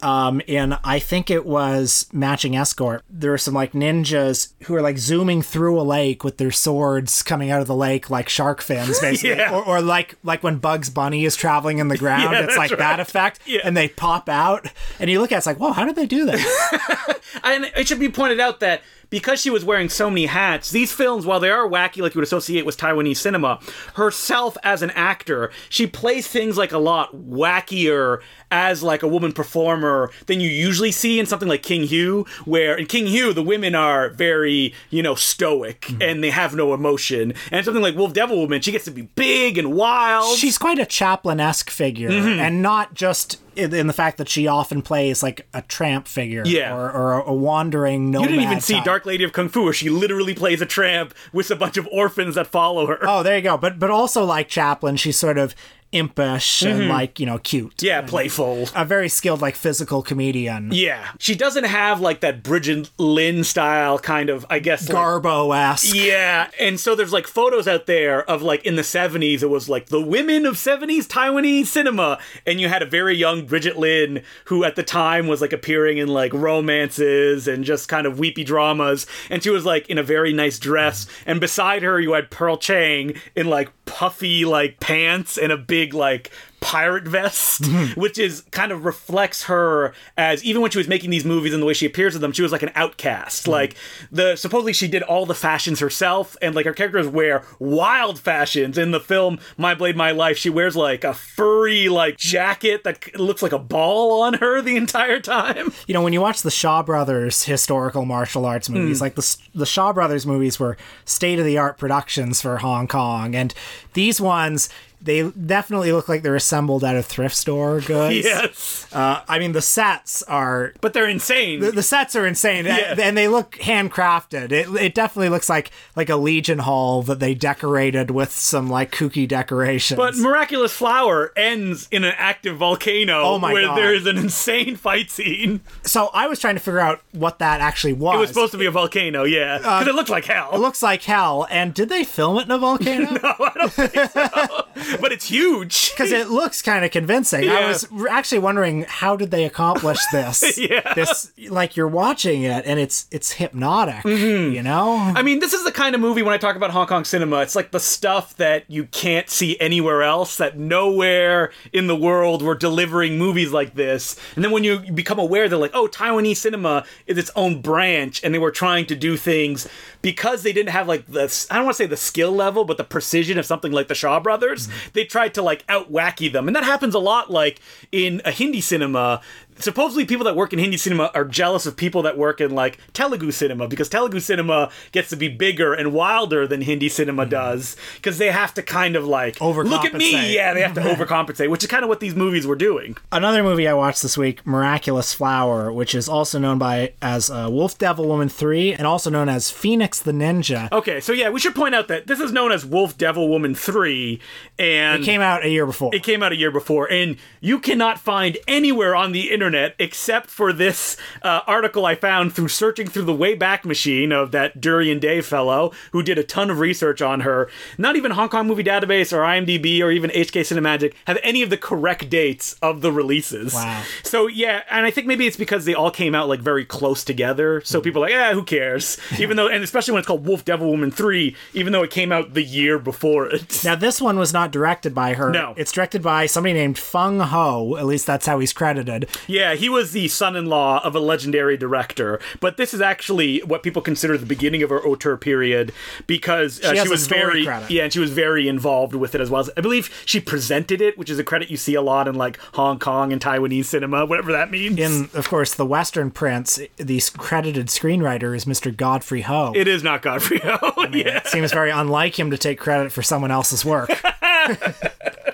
um, 0.03 0.41
in 0.47 0.73
I 0.83 0.99
think 0.99 1.31
it 1.31 1.45
was 1.45 2.07
Matching 2.11 2.55
Escort. 2.55 3.03
There 3.09 3.33
are 3.33 3.37
some 3.37 3.53
like 3.53 3.71
ninjas 3.73 4.53
who 4.63 4.75
are 4.75 4.81
like 4.81 4.97
zooming 4.97 5.41
through 5.41 5.79
a 5.79 5.83
lake 5.83 6.23
with 6.23 6.37
their 6.37 6.51
swords 6.51 7.23
coming 7.23 7.49
out 7.51 7.61
of 7.61 7.67
the 7.67 7.75
lake 7.75 8.09
like 8.09 8.29
shark 8.29 8.61
fins, 8.61 8.99
basically, 9.01 9.37
Yeah. 9.37 9.53
or, 9.55 9.63
or 9.65 9.81
like 9.81 10.15
like 10.23 10.43
when 10.43 10.57
Bugs 10.57 10.89
Bunny 10.89 11.25
is 11.25 11.35
traveling 11.35 11.77
in 11.79 11.87
the 11.87 11.97
ground. 12.03 12.33
Yeah, 12.33 12.43
it's 12.43 12.57
like 12.57 12.69
that's 12.71 12.79
that 12.79 12.99
effect, 12.99 13.39
Yeah. 13.45 13.61
and 13.63 13.75
they 13.77 13.87
pop 13.87 14.27
out, 14.29 14.67
and 14.99 15.09
you 15.09 15.19
look 15.21 15.31
at 15.31 15.35
it, 15.35 15.37
it's 15.39 15.47
like, 15.47 15.57
whoa, 15.57 15.71
how 15.71 15.85
did 15.85 15.95
they 15.95 16.05
do 16.05 16.25
that? 16.25 17.19
And 17.43 17.65
it 17.75 17.87
should 17.87 17.99
be 17.99 18.09
pointed 18.09 18.39
out 18.39 18.59
that 18.59 18.83
because 19.13 19.39
she 19.39 19.51
was 19.51 19.63
wearing 19.63 19.89
so 19.89 20.09
many 20.09 20.25
hats, 20.25 20.71
these 20.71 20.91
films, 20.91 21.23
while 21.23 21.39
they 21.39 21.51
are 21.51 21.67
wacky, 21.69 22.01
like 22.01 22.15
you 22.15 22.19
would 22.19 22.23
associate 22.23 22.65
with 22.65 22.77
Taiwanese 22.77 23.17
cinema, 23.17 23.59
herself 23.93 24.57
as 24.63 24.81
an 24.81 24.89
actor, 24.95 25.51
she 25.69 25.85
plays 25.85 26.27
things 26.27 26.57
like 26.57 26.71
a 26.71 26.79
lot 26.79 27.15
wackier 27.15 28.21
as 28.49 28.81
like 28.81 29.03
a 29.03 29.07
woman 29.07 29.31
performer 29.31 30.09
than 30.25 30.39
you 30.39 30.49
usually 30.49 30.91
see 30.91 31.19
in 31.19 31.27
something 31.27 31.47
like 31.47 31.61
King 31.61 31.87
Hu, 31.87 32.25
where 32.45 32.75
in 32.75 32.87
King 32.87 33.05
Hu 33.05 33.33
the 33.33 33.43
women 33.43 33.75
are 33.75 34.09
very, 34.09 34.73
you 34.89 35.03
know, 35.03 35.13
stoic 35.13 35.91
and 36.01 36.23
they 36.23 36.31
have 36.31 36.55
no 36.55 36.73
emotion. 36.73 37.35
And 37.51 37.63
something 37.63 37.83
like 37.83 37.95
Wolf 37.95 38.13
Devil 38.13 38.39
Woman, 38.41 38.61
she 38.63 38.71
gets 38.71 38.85
to 38.85 38.91
be 38.91 39.03
big 39.03 39.59
and 39.59 39.73
wild. 39.73 40.37
She's 40.39 40.57
quite 40.57 40.79
a 40.79 40.87
Chaplin 40.87 41.39
esque 41.39 41.69
figure, 41.69 42.09
Mm-hmm. 42.09 42.39
and 42.39 42.63
not 42.63 42.95
just 42.95 43.39
in, 43.55 43.87
the 43.87 43.93
fact 43.93 44.17
that 44.17 44.29
she 44.29 44.47
often 44.47 44.81
plays 44.81 45.21
like 45.23 45.47
a 45.53 45.61
tramp 45.63 46.07
figure, 46.07 46.43
Yeah. 46.45 46.75
or, 46.75 46.91
or 46.91 47.13
a, 47.13 47.29
a 47.29 47.33
wandering 47.33 48.11
nomad. 48.11 48.29
you 48.29 48.35
didn't 48.37 48.49
even 48.51 48.61
see 48.61 48.75
type. 48.75 48.85
Dark 48.85 49.05
Lady 49.05 49.23
of 49.23 49.33
Kung 49.33 49.49
Fu, 49.49 49.63
where 49.63 49.73
she 49.73 49.89
literally 49.89 50.33
plays 50.33 50.61
a 50.61 50.65
tramp 50.65 51.13
with 51.31 51.49
a 51.51 51.55
bunch 51.55 51.77
of 51.77 51.87
orphans 51.91 52.35
that 52.35 52.47
follow 52.47 52.87
her. 52.87 52.97
Oh, 53.01 53.23
there 53.23 53.37
you 53.37 53.43
go. 53.43 53.57
But 53.57 53.79
but 53.79 53.89
also 53.91 54.23
like 54.23 54.47
Chaplin, 54.49 54.95
she's 54.95 55.17
sort 55.17 55.37
of 55.37 55.55
impish 55.93 56.61
and 56.63 56.87
like 56.89 57.19
you 57.19 57.25
know 57.25 57.37
cute. 57.37 57.77
Mm-hmm. 57.77 57.85
yeah, 57.85 58.01
playful. 58.01 58.67
a 58.75 58.83
very 58.85 59.09
skilled 59.09 59.41
like 59.41 59.55
physical 59.55 60.01
comedian. 60.01 60.71
Yeah, 60.73 61.11
she 61.19 61.35
doesn't 61.35 61.65
have 61.65 62.01
like 62.01 62.19
that 62.21 62.43
Brigitte 62.43 62.89
Lin 62.97 63.43
style 63.43 63.99
kind 63.99 64.29
of, 64.29 64.45
I 64.49 64.59
guess. 64.59 64.89
like- 64.89 64.97
Garbo 64.97 65.55
esque. 65.55 65.93
yeah, 65.95 66.49
and 66.59 66.79
so 66.79 66.95
there's 66.95 67.13
like 67.13 67.27
photos 67.27 67.67
out 67.67 67.85
there 67.85 68.29
of 68.29 68.41
like 68.41 68.65
in 68.65 68.75
the 68.75 68.81
70s, 68.81 69.41
it 69.43 69.49
was 69.49 69.69
like 69.69 69.87
the 69.87 70.01
women 70.01 70.45
of 70.45 70.55
70s 70.55 71.07
Taiwanese 71.07 71.67
cinema. 71.67 72.19
And 72.45 72.59
you 72.59 72.67
had 72.67 72.81
a 72.81 72.85
very 72.85 73.15
young 73.15 73.45
Brigitte 73.45 73.77
Lin 73.77 74.23
who 74.45 74.63
at 74.63 74.75
the 74.75 74.83
time 74.83 75.27
was 75.27 75.41
like 75.41 75.53
appearing 75.53 75.97
in 75.97 76.07
like 76.09 76.33
romances 76.33 77.47
and 77.47 77.63
just 77.63 77.87
kind 77.89 78.05
of 78.07 78.19
weepy 78.19 78.43
dramas. 78.43 79.05
And 79.29 79.43
she 79.43 79.49
was 79.49 79.65
like 79.65 79.89
in 79.89 79.97
a 79.97 80.03
very 80.03 80.33
nice 80.33 80.59
dress. 80.59 81.07
And 81.25 81.39
beside 81.39 81.83
her, 81.83 81.99
you 81.99 82.13
had 82.13 82.29
Pearl 82.31 82.57
Chang 82.57 83.13
in 83.35 83.47
like 83.47 83.71
puffy 83.85 84.45
like 84.45 84.79
pants 84.79 85.37
and 85.37 85.51
a 85.51 85.57
big 85.57 85.93
like 85.93 86.31
pirate 86.63 87.03
vest, 87.03 87.65
hmm. 87.65 87.99
which 87.99 88.17
is 88.17 88.41
kind 88.51 88.71
of 88.71 88.85
reflects 88.85 89.43
her 89.43 89.93
as 90.17 90.43
even 90.43 90.61
when 90.61 90.71
she 90.71 90.77
was 90.77 90.87
making 90.87 91.09
these 91.09 91.25
movies 91.25 91.53
and 91.53 91.61
the 91.61 91.67
way 91.67 91.73
she 91.73 91.85
appears 91.85 92.15
in 92.15 92.21
them, 92.21 92.31
she 92.31 92.41
was 92.41 92.51
like 92.51 92.63
an 92.63 92.71
outcast. 92.75 93.45
Hmm. 93.45 93.51
Like 93.51 93.75
the 94.11 94.35
supposedly 94.35 94.73
she 94.73 94.87
did 94.87 95.03
all 95.03 95.25
the 95.25 95.35
fashions 95.35 95.79
herself, 95.79 96.37
and 96.41 96.55
like 96.55 96.65
her 96.65 96.73
characters 96.73 97.07
wear 97.07 97.43
wild 97.59 98.19
fashions. 98.19 98.77
In 98.77 98.91
the 98.91 98.99
film 98.99 99.39
My 99.57 99.75
Blade 99.75 99.97
My 99.97 100.11
Life, 100.11 100.37
she 100.37 100.49
wears 100.49 100.75
like 100.75 101.03
a 101.03 101.13
furry 101.13 101.89
like 101.89 102.17
jacket 102.17 102.83
that 102.83 103.19
looks 103.19 103.41
like 103.41 103.51
a 103.51 103.59
ball 103.59 104.21
on 104.21 104.35
her 104.35 104.61
the 104.61 104.77
entire 104.77 105.19
time. 105.19 105.71
You 105.85 105.93
know, 105.93 106.01
when 106.01 106.13
you 106.13 106.21
watch 106.21 106.43
the 106.43 106.51
Shaw 106.51 106.81
Brothers 106.81 107.43
historical 107.43 108.05
martial 108.05 108.45
arts 108.45 108.67
hmm. 108.67 108.75
movies, 108.75 109.01
like 109.01 109.15
the 109.15 109.37
the 109.53 109.65
Shaw 109.65 109.91
Brothers 109.91 110.25
movies 110.25 110.59
were 110.59 110.77
state 111.03 111.39
of 111.39 111.45
the 111.45 111.57
art 111.57 111.77
productions 111.77 112.41
for 112.41 112.57
Hong 112.57 112.87
Kong, 112.87 113.35
and 113.35 113.53
these 113.93 114.21
ones. 114.21 114.69
They 115.03 115.29
definitely 115.31 115.91
look 115.91 116.07
like 116.07 116.23
they're 116.23 116.35
assembled 116.35 116.83
out 116.83 116.95
of 116.95 117.05
thrift 117.05 117.35
store 117.35 117.81
goods. 117.81 118.15
Yes, 118.25 118.87
Uh, 118.93 119.21
I 119.27 119.37
mean, 119.39 119.51
the 119.51 119.61
sets 119.61 120.23
are 120.23 120.73
but 120.81 120.93
they're 120.93 121.09
insane. 121.09 121.59
the, 121.59 121.71
the 121.71 121.83
sets 121.83 122.15
are 122.15 122.25
insane 122.25 122.65
and 122.67 123.17
they 123.17 123.27
look 123.27 123.51
handcrafted 123.57 124.51
it, 124.51 124.67
it 124.81 124.95
definitely 124.95 125.29
looks 125.29 125.49
like 125.49 125.71
like 125.95 126.09
a 126.09 126.15
legion 126.15 126.59
hall 126.59 127.01
that 127.03 127.19
they 127.19 127.33
decorated 127.33 128.11
with 128.11 128.31
some 128.31 128.69
like 128.69 128.91
kooky 128.91 129.27
decorations 129.27 129.97
But 129.97 130.15
Miraculous 130.17 130.71
Flower 130.73 131.31
ends 131.35 131.87
in 131.91 132.03
an 132.03 132.13
active 132.17 132.57
volcano 132.57 133.21
Oh 133.23 133.39
my 133.39 133.51
where 133.53 133.63
God. 133.67 133.77
there 133.77 133.93
is 133.93 134.05
an 134.07 134.17
insane 134.17 134.75
fight 134.75 135.09
scene. 135.11 135.61
so 135.83 136.09
i 136.13 136.27
was 136.27 136.39
trying 136.39 136.55
to 136.55 136.61
figure 136.61 136.79
out 136.79 137.01
what 137.11 137.39
that 137.39 137.59
actually 137.61 137.93
was 137.93 138.15
It 138.15 138.19
was 138.19 138.29
supposed 138.29 138.51
to 138.53 138.57
be 138.57 138.65
a 138.65 138.71
volcano, 138.71 139.23
yeah. 139.23 139.57
Because 139.57 139.87
it 139.87 139.95
looked 139.95 140.09
like 140.09 140.25
hell. 140.25 140.49
it 140.53 140.59
looks 140.59 140.81
like 140.81 141.03
hell 141.03 141.47
and 141.49 141.73
did 141.73 141.89
they 141.89 142.03
film 142.03 142.37
it 142.37 142.45
in 142.45 142.51
a 142.51 142.57
volcano 142.57 143.11
no, 143.23 143.35
I 143.39 143.51
don't 143.55 143.71
think 143.73 144.11
so. 144.11 144.65
but 145.01 145.11
it's 145.11 145.25
huge. 145.29 145.91
because 145.91 146.11
it 146.11 146.29
looks 146.29 146.61
kind 146.61 146.83
of 146.85 146.91
convincing. 146.91 147.49
I 147.49 147.67
was 147.67 147.87
actually 148.09 148.39
wondering 148.39 148.85
how 148.87 149.15
did 149.15 149.31
they 149.31 149.45
accomplish 149.45 149.99
this? 150.11 150.57
Yeah. 150.63 150.93
This 150.93 151.31
like 151.49 151.75
you're 151.75 151.87
watching 151.87 152.43
it 152.43 152.65
and 152.65 152.79
it's 152.79 153.07
it's 153.11 153.33
hypnotic, 153.33 154.03
Mm-hmm. 154.03 154.53
you 154.53 154.63
know? 154.63 154.95
I 155.15 155.21
mean, 155.23 155.39
this 155.39 155.53
is 155.53 155.63
the 155.63 155.71
kind 155.71 155.93
of 155.95 156.01
movie 156.01 156.21
when 156.21 156.33
I 156.33 156.37
talk 156.37 156.55
about 156.55 156.71
Hong 156.71 156.87
Kong 156.87 157.03
cinema, 157.05 157.37
it's 157.41 157.55
like 157.55 157.71
the 157.71 157.79
stuff 157.79 158.35
that 158.37 158.63
you 158.69 158.85
can't 158.85 159.29
see 159.29 159.59
anywhere 159.59 160.03
else, 160.03 160.37
that 160.37 160.57
nowhere 160.57 161.51
in 161.71 161.87
the 161.87 161.95
world 161.95 162.41
were 162.41 162.55
delivering 162.55 163.17
movies 163.17 163.51
like 163.51 163.75
this. 163.75 164.15
And 164.35 164.43
then 164.43 164.51
when 164.51 164.63
you 164.63 164.79
become 164.93 165.19
aware, 165.19 165.49
they're 165.49 165.57
like, 165.59 165.71
oh, 165.73 165.87
Taiwanese 165.87 166.37
cinema 166.37 166.85
is 167.07 167.17
its 167.17 167.31
own 167.35 167.61
branch, 167.61 168.23
and 168.23 168.33
they 168.33 168.39
were 168.39 168.51
trying 168.51 168.85
to 168.87 168.95
do 168.95 169.17
things 169.17 169.67
because 170.01 170.43
they 170.43 170.53
didn't 170.53 170.69
have 170.71 170.87
like 170.87 171.05
the, 171.07 171.23
I 171.49 171.55
don't 171.55 171.65
want 171.65 171.77
to 171.77 171.83
say 171.83 171.87
the 171.87 171.97
skill 171.97 172.31
level, 172.31 172.65
but 172.65 172.77
the 172.77 172.83
precision 172.83 173.37
of 173.37 173.45
something 173.45 173.71
like 173.71 173.87
the 173.87 173.95
Shaw 173.95 174.19
Brothers, 174.19 174.67
they 174.91 175.05
tried 175.05 175.33
to 175.35 175.41
like 175.41 175.63
out 175.69 175.91
wacky 175.91 176.31
them. 176.31 176.47
And 176.47 176.55
that 176.55 176.63
happens 176.63 176.93
a 176.93 176.99
lot 176.99 177.31
like 177.31 177.61
in 177.91 178.21
a 178.25 178.31
Hindi 178.31 178.61
cinema 178.61 179.21
supposedly 179.59 180.05
people 180.05 180.25
that 180.25 180.35
work 180.35 180.53
in 180.53 180.59
Hindi 180.59 180.77
cinema 180.77 181.11
are 181.13 181.25
jealous 181.25 181.65
of 181.65 181.75
people 181.75 182.01
that 182.03 182.17
work 182.17 182.41
in 182.41 182.51
like 182.51 182.77
Telugu 182.93 183.31
cinema 183.31 183.67
because 183.67 183.89
Telugu 183.89 184.19
cinema 184.19 184.69
gets 184.91 185.09
to 185.09 185.15
be 185.15 185.27
bigger 185.27 185.73
and 185.73 185.93
wilder 185.93 186.47
than 186.47 186.61
Hindi 186.61 186.89
cinema 186.89 187.25
does 187.25 187.75
because 187.95 188.17
they 188.17 188.31
have 188.31 188.53
to 188.55 188.63
kind 188.63 188.95
of 188.95 189.05
like 189.05 189.39
look 189.39 189.85
at 189.85 189.93
me, 189.93 190.33
yeah, 190.33 190.53
they 190.53 190.61
have 190.61 190.73
to 190.73 190.81
overcompensate, 190.93 191.49
which 191.49 191.63
is 191.63 191.69
kind 191.69 191.83
of 191.83 191.89
what 191.89 191.99
these 191.99 192.15
movies 192.15 192.45
were 192.47 192.55
doing. 192.55 192.97
Another 193.11 193.43
movie 193.43 193.67
I 193.67 193.73
watched 193.73 194.01
this 194.01 194.17
week, 194.17 194.45
Miraculous 194.45 195.13
Flower, 195.13 195.71
which 195.71 195.93
is 195.93 196.09
also 196.09 196.39
known 196.39 196.57
by 196.57 196.93
as 197.01 197.29
uh, 197.29 197.47
Wolf 197.49 197.77
Devil 197.77 198.07
Woman 198.07 198.29
3 198.29 198.73
and 198.73 198.87
also 198.87 199.09
known 199.09 199.29
as 199.29 199.51
Phoenix 199.51 199.99
the 199.99 200.11
Ninja. 200.11 200.71
Okay, 200.71 200.99
so 200.99 201.11
yeah, 201.13 201.29
we 201.29 201.39
should 201.39 201.55
point 201.55 201.75
out 201.75 201.87
that 201.87 202.07
this 202.07 202.19
is 202.19 202.31
known 202.31 202.51
as 202.51 202.65
Wolf 202.65 202.97
Devil 202.97 203.29
Woman 203.29 203.55
3 203.55 204.19
and 204.59 205.01
It 205.03 205.05
came 205.05 205.21
out 205.21 205.43
a 205.45 205.49
year 205.49 205.65
before. 205.65 205.93
It 205.93 206.03
came 206.03 206.23
out 206.23 206.31
a 206.31 206.35
year 206.35 206.51
before, 206.51 206.91
and 206.91 207.17
you 207.41 207.59
cannot 207.59 207.99
find 207.99 208.37
anywhere 208.47 208.95
on 208.95 209.11
the 209.11 209.31
internet 209.31 209.42
except 209.51 210.29
for 210.29 210.53
this 210.53 210.95
uh, 211.21 211.41
article 211.47 211.85
I 211.85 211.95
found 211.95 212.33
through 212.33 212.47
searching 212.47 212.87
through 212.87 213.03
the 213.03 213.13
Wayback 213.13 213.65
Machine 213.65 214.11
of 214.11 214.31
that 214.31 214.61
Durian 214.61 214.99
Dave 214.99 215.25
fellow 215.25 215.71
who 215.91 216.01
did 216.03 216.17
a 216.17 216.23
ton 216.23 216.49
of 216.49 216.59
research 216.59 217.01
on 217.01 217.21
her. 217.21 217.49
Not 217.77 217.95
even 217.95 218.11
Hong 218.11 218.29
Kong 218.29 218.47
Movie 218.47 218.63
Database 218.63 219.11
or 219.11 219.19
IMDb 219.21 219.81
or 219.81 219.91
even 219.91 220.09
HK 220.11 220.41
Cinemagic 220.41 220.93
have 221.07 221.17
any 221.23 221.41
of 221.41 221.49
the 221.49 221.57
correct 221.57 222.09
dates 222.09 222.55
of 222.61 222.81
the 222.81 222.91
releases. 222.91 223.53
Wow. 223.53 223.83
So 224.03 224.27
yeah, 224.27 224.63
and 224.69 224.85
I 224.85 224.91
think 224.91 225.07
maybe 225.07 225.27
it's 225.27 225.37
because 225.37 225.65
they 225.65 225.73
all 225.73 225.91
came 225.91 226.15
out 226.15 226.27
like 226.29 226.39
very 226.39 226.65
close 226.65 227.03
together. 227.03 227.61
So 227.65 227.79
Hmm. 227.79 227.83
people 227.83 228.01
are 228.03 228.05
like, 228.07 228.13
yeah, 228.13 228.33
who 228.33 228.43
cares? 228.43 228.97
Even 229.19 229.35
though, 229.37 229.47
and 229.47 229.63
especially 229.63 229.91
when 229.93 229.99
it's 229.99 230.07
called 230.07 230.25
Wolf 230.25 230.45
Devil 230.45 230.69
Woman 230.69 230.91
Three, 230.91 231.35
even 231.53 231.73
though 231.73 231.83
it 231.83 231.91
came 231.91 232.11
out 232.11 232.33
the 232.33 232.43
year 232.43 232.77
before 232.79 233.27
it. 233.27 233.63
Now, 233.63 233.75
this 233.75 233.99
one 234.01 234.17
was 234.19 234.31
not 234.33 234.51
directed 234.51 234.93
by 234.93 235.13
her. 235.15 235.29
No. 235.31 235.53
It's 235.57 235.71
directed 235.71 236.01
by 236.01 236.25
somebody 236.27 236.53
named 236.53 236.77
Fung 236.77 237.19
Ho. 237.19 237.75
At 237.77 237.85
least 237.85 238.05
that's 238.05 238.25
how 238.25 238.39
he's 238.39 238.53
credited. 238.53 239.09
Yeah, 239.33 239.55
he 239.55 239.67
was 239.67 239.93
the 239.93 240.07
son-in-law 240.09 240.83
of 240.83 240.95
a 240.95 240.99
legendary 240.99 241.57
director, 241.57 242.19
but 242.39 242.57
this 242.57 242.71
is 242.71 242.81
actually 242.81 243.39
what 243.39 243.63
people 243.63 243.81
consider 243.81 244.15
the 244.15 244.27
beginning 244.27 244.61
of 244.61 244.69
her 244.69 244.79
auteur 244.85 245.17
period 245.17 245.73
because 246.05 246.61
uh, 246.61 246.75
She 246.75 246.83
she, 246.83 246.87
was 246.87 247.07
very 247.07 247.43
credit. 247.43 247.71
yeah, 247.71 247.85
and 247.85 247.91
she 247.91 247.97
was 247.99 248.11
very 248.11 248.47
involved 248.47 248.93
with 248.93 249.15
it 249.15 249.21
as 249.21 249.31
well. 249.31 249.47
I 249.57 249.61
believe 249.61 249.89
she 250.05 250.19
presented 250.19 250.81
it, 250.81 250.99
which 250.99 251.09
is 251.09 251.17
a 251.17 251.23
credit 251.23 251.49
you 251.49 251.57
see 251.57 251.73
a 251.73 251.81
lot 251.81 252.07
in 252.07 252.13
like 252.13 252.37
Hong 252.53 252.77
Kong 252.77 253.11
and 253.11 253.19
Taiwanese 253.19 253.65
cinema, 253.65 254.05
whatever 254.05 254.31
that 254.31 254.51
means. 254.51 254.77
In, 254.77 255.09
of 255.15 255.27
course, 255.27 255.55
the 255.55 255.65
Western 255.65 256.11
prints, 256.11 256.59
the 256.77 257.01
credited 257.17 257.67
screenwriter 257.69 258.35
is 258.35 258.45
Mr. 258.45 258.75
Godfrey 258.75 259.21
Ho. 259.21 259.51
it 259.55 259.67
is 259.67 259.81
not 259.81 260.03
Godfrey 260.03 260.41
Ho. 260.43 260.85
yeah. 260.93 261.23
Seems 261.23 261.51
very 261.51 261.71
unlike 261.71 262.19
him 262.19 262.29
to 262.29 262.37
take 262.37 262.59
credit 262.59 262.91
for 262.91 263.01
someone 263.01 263.31
else's 263.31 263.65
work. 263.65 263.89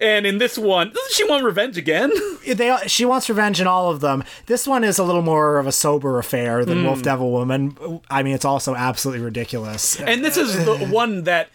And 0.00 0.26
in 0.26 0.38
this 0.38 0.58
one, 0.58 0.88
doesn't 0.92 1.12
she 1.14 1.24
want 1.28 1.44
revenge 1.44 1.76
again? 1.78 2.10
they, 2.46 2.76
she 2.86 3.04
wants 3.04 3.28
revenge 3.28 3.60
in 3.60 3.66
all 3.66 3.90
of 3.90 4.00
them. 4.00 4.24
This 4.46 4.66
one 4.66 4.82
is 4.84 4.98
a 4.98 5.04
little 5.04 5.22
more 5.22 5.58
of 5.58 5.66
a 5.66 5.72
sober 5.72 6.18
affair 6.18 6.64
than 6.64 6.80
Hmm. 6.80 6.86
Wolf 6.86 7.02
Devil 7.02 7.30
Woman. 7.30 8.00
I 8.10 8.22
mean, 8.22 8.34
it's 8.34 8.44
also 8.44 8.74
absolutely 8.74 9.24
ridiculous. 9.24 10.00
And 10.00 10.24
this 10.24 10.36
is 10.36 10.64
the 10.64 10.76
one 10.90 11.22
that 11.24 11.48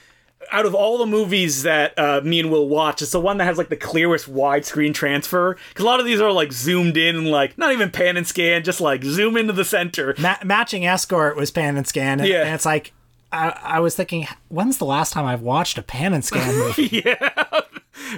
out 0.51 0.65
of 0.65 0.73
all 0.73 0.97
the 0.97 1.05
movies 1.05 1.63
that 1.63 1.97
uh, 1.99 2.19
me 2.23 2.39
and 2.39 2.49
Will 2.51 2.67
watch, 2.67 3.01
it's 3.01 3.11
the 3.11 3.19
one 3.21 3.37
that 3.37 3.45
has 3.45 3.57
like 3.57 3.69
the 3.69 3.75
clearest 3.77 4.29
widescreen 4.33 4.93
transfer. 4.93 5.57
Because 5.69 5.83
a 5.83 5.87
lot 5.87 5.99
of 5.99 6.05
these 6.05 6.19
are 6.21 6.31
like 6.31 6.51
zoomed 6.51 6.97
in 6.97 7.15
and 7.15 7.27
like 7.27 7.57
not 7.57 7.71
even 7.73 7.91
pan 7.91 8.17
and 8.17 8.25
scan, 8.27 8.63
just 8.63 8.81
like 8.81 9.03
zoom 9.03 9.37
into 9.37 9.53
the 9.53 9.63
center. 9.65 10.15
Ma- 10.17 10.37
matching 10.43 10.85
escort 10.85 11.35
was 11.35 11.51
pan 11.51 11.77
and 11.77 11.87
scan, 11.87 12.19
and, 12.21 12.27
Yeah. 12.29 12.43
and 12.45 12.55
it's 12.55 12.65
like 12.65 12.91
I, 13.33 13.57
I 13.63 13.79
was 13.79 13.95
thinking, 13.95 14.27
when's 14.49 14.77
the 14.77 14.85
last 14.85 15.13
time 15.13 15.25
I've 15.25 15.41
watched 15.41 15.77
a 15.77 15.81
pan 15.83 16.13
and 16.13 16.25
scan 16.25 16.53
movie? 16.57 17.03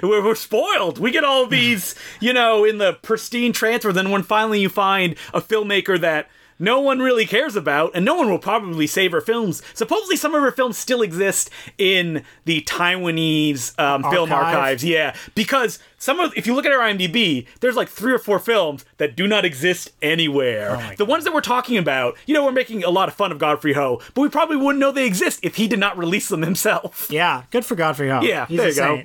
We're, 0.02 0.24
we're 0.24 0.34
spoiled. 0.34 0.98
We 0.98 1.10
get 1.10 1.24
all 1.24 1.46
these, 1.48 1.94
you 2.20 2.32
know, 2.32 2.64
in 2.64 2.78
the 2.78 2.94
pristine 2.94 3.52
transfer. 3.52 3.92
Then 3.92 4.10
when 4.10 4.22
finally 4.22 4.60
you 4.60 4.68
find 4.68 5.16
a 5.32 5.40
filmmaker 5.40 6.00
that 6.00 6.28
no 6.58 6.80
one 6.80 7.00
really 7.00 7.26
cares 7.26 7.56
about, 7.56 7.90
and 7.94 8.04
no 8.04 8.14
one 8.14 8.30
will 8.30 8.38
probably 8.38 8.86
save 8.86 9.12
her 9.12 9.20
films. 9.20 9.60
Supposedly, 9.74 10.16
some 10.16 10.34
of 10.34 10.42
her 10.42 10.52
films 10.52 10.78
still 10.78 11.02
exist 11.02 11.50
in 11.78 12.24
the 12.44 12.62
Taiwanese 12.62 13.78
um, 13.78 14.02
film 14.04 14.32
archives. 14.32 14.84
Yeah, 14.84 15.14
because 15.34 15.80
some 16.04 16.20
of, 16.20 16.36
if 16.36 16.46
you 16.46 16.54
look 16.54 16.66
at 16.66 16.72
her 16.72 16.78
IMDb, 16.80 17.46
there's 17.60 17.76
like 17.76 17.88
three 17.88 18.12
or 18.12 18.18
four 18.18 18.38
films 18.38 18.84
that 18.98 19.16
do 19.16 19.26
not 19.26 19.46
exist 19.46 19.90
anywhere. 20.02 20.76
my 20.76 20.94
the 20.96 21.06
ones 21.06 21.24
that 21.24 21.32
we're 21.32 21.40
talking 21.40 21.78
about, 21.78 22.14
you 22.26 22.34
know, 22.34 22.44
we're 22.44 22.52
making 22.52 22.84
a 22.84 22.90
lot 22.90 23.08
of 23.08 23.14
fun 23.14 23.32
of 23.32 23.38
Godfrey 23.38 23.72
Ho, 23.72 24.02
but 24.12 24.20
we 24.20 24.28
probably 24.28 24.58
wouldn't 24.58 24.80
know 24.80 24.92
they 24.92 25.06
exist 25.06 25.40
if 25.42 25.56
he 25.56 25.66
did 25.66 25.78
not 25.78 25.96
release 25.96 26.28
them 26.28 26.42
himself. 26.42 27.08
Yeah, 27.14 27.44
good 27.50 27.64
for 27.64 27.74
Godfrey 27.76 28.08
Ho. 28.10 28.20
Yeah, 28.22 28.46
He's 28.46 28.58
there 28.58 28.68
you 28.68 28.74
go. 28.74 29.02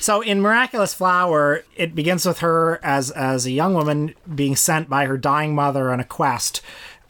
So 0.00 0.20
in 0.20 0.40
Miraculous 0.40 0.92
Flower, 0.92 1.64
it 1.76 1.94
begins 1.94 2.26
with 2.26 2.40
her 2.40 2.80
as 2.82 3.10
as 3.12 3.46
a 3.46 3.50
young 3.52 3.72
woman 3.74 4.14
being 4.34 4.56
sent 4.56 4.90
by 4.90 5.06
her 5.06 5.16
dying 5.16 5.54
mother 5.54 5.90
on 5.90 6.00
a 6.00 6.04
quest. 6.04 6.60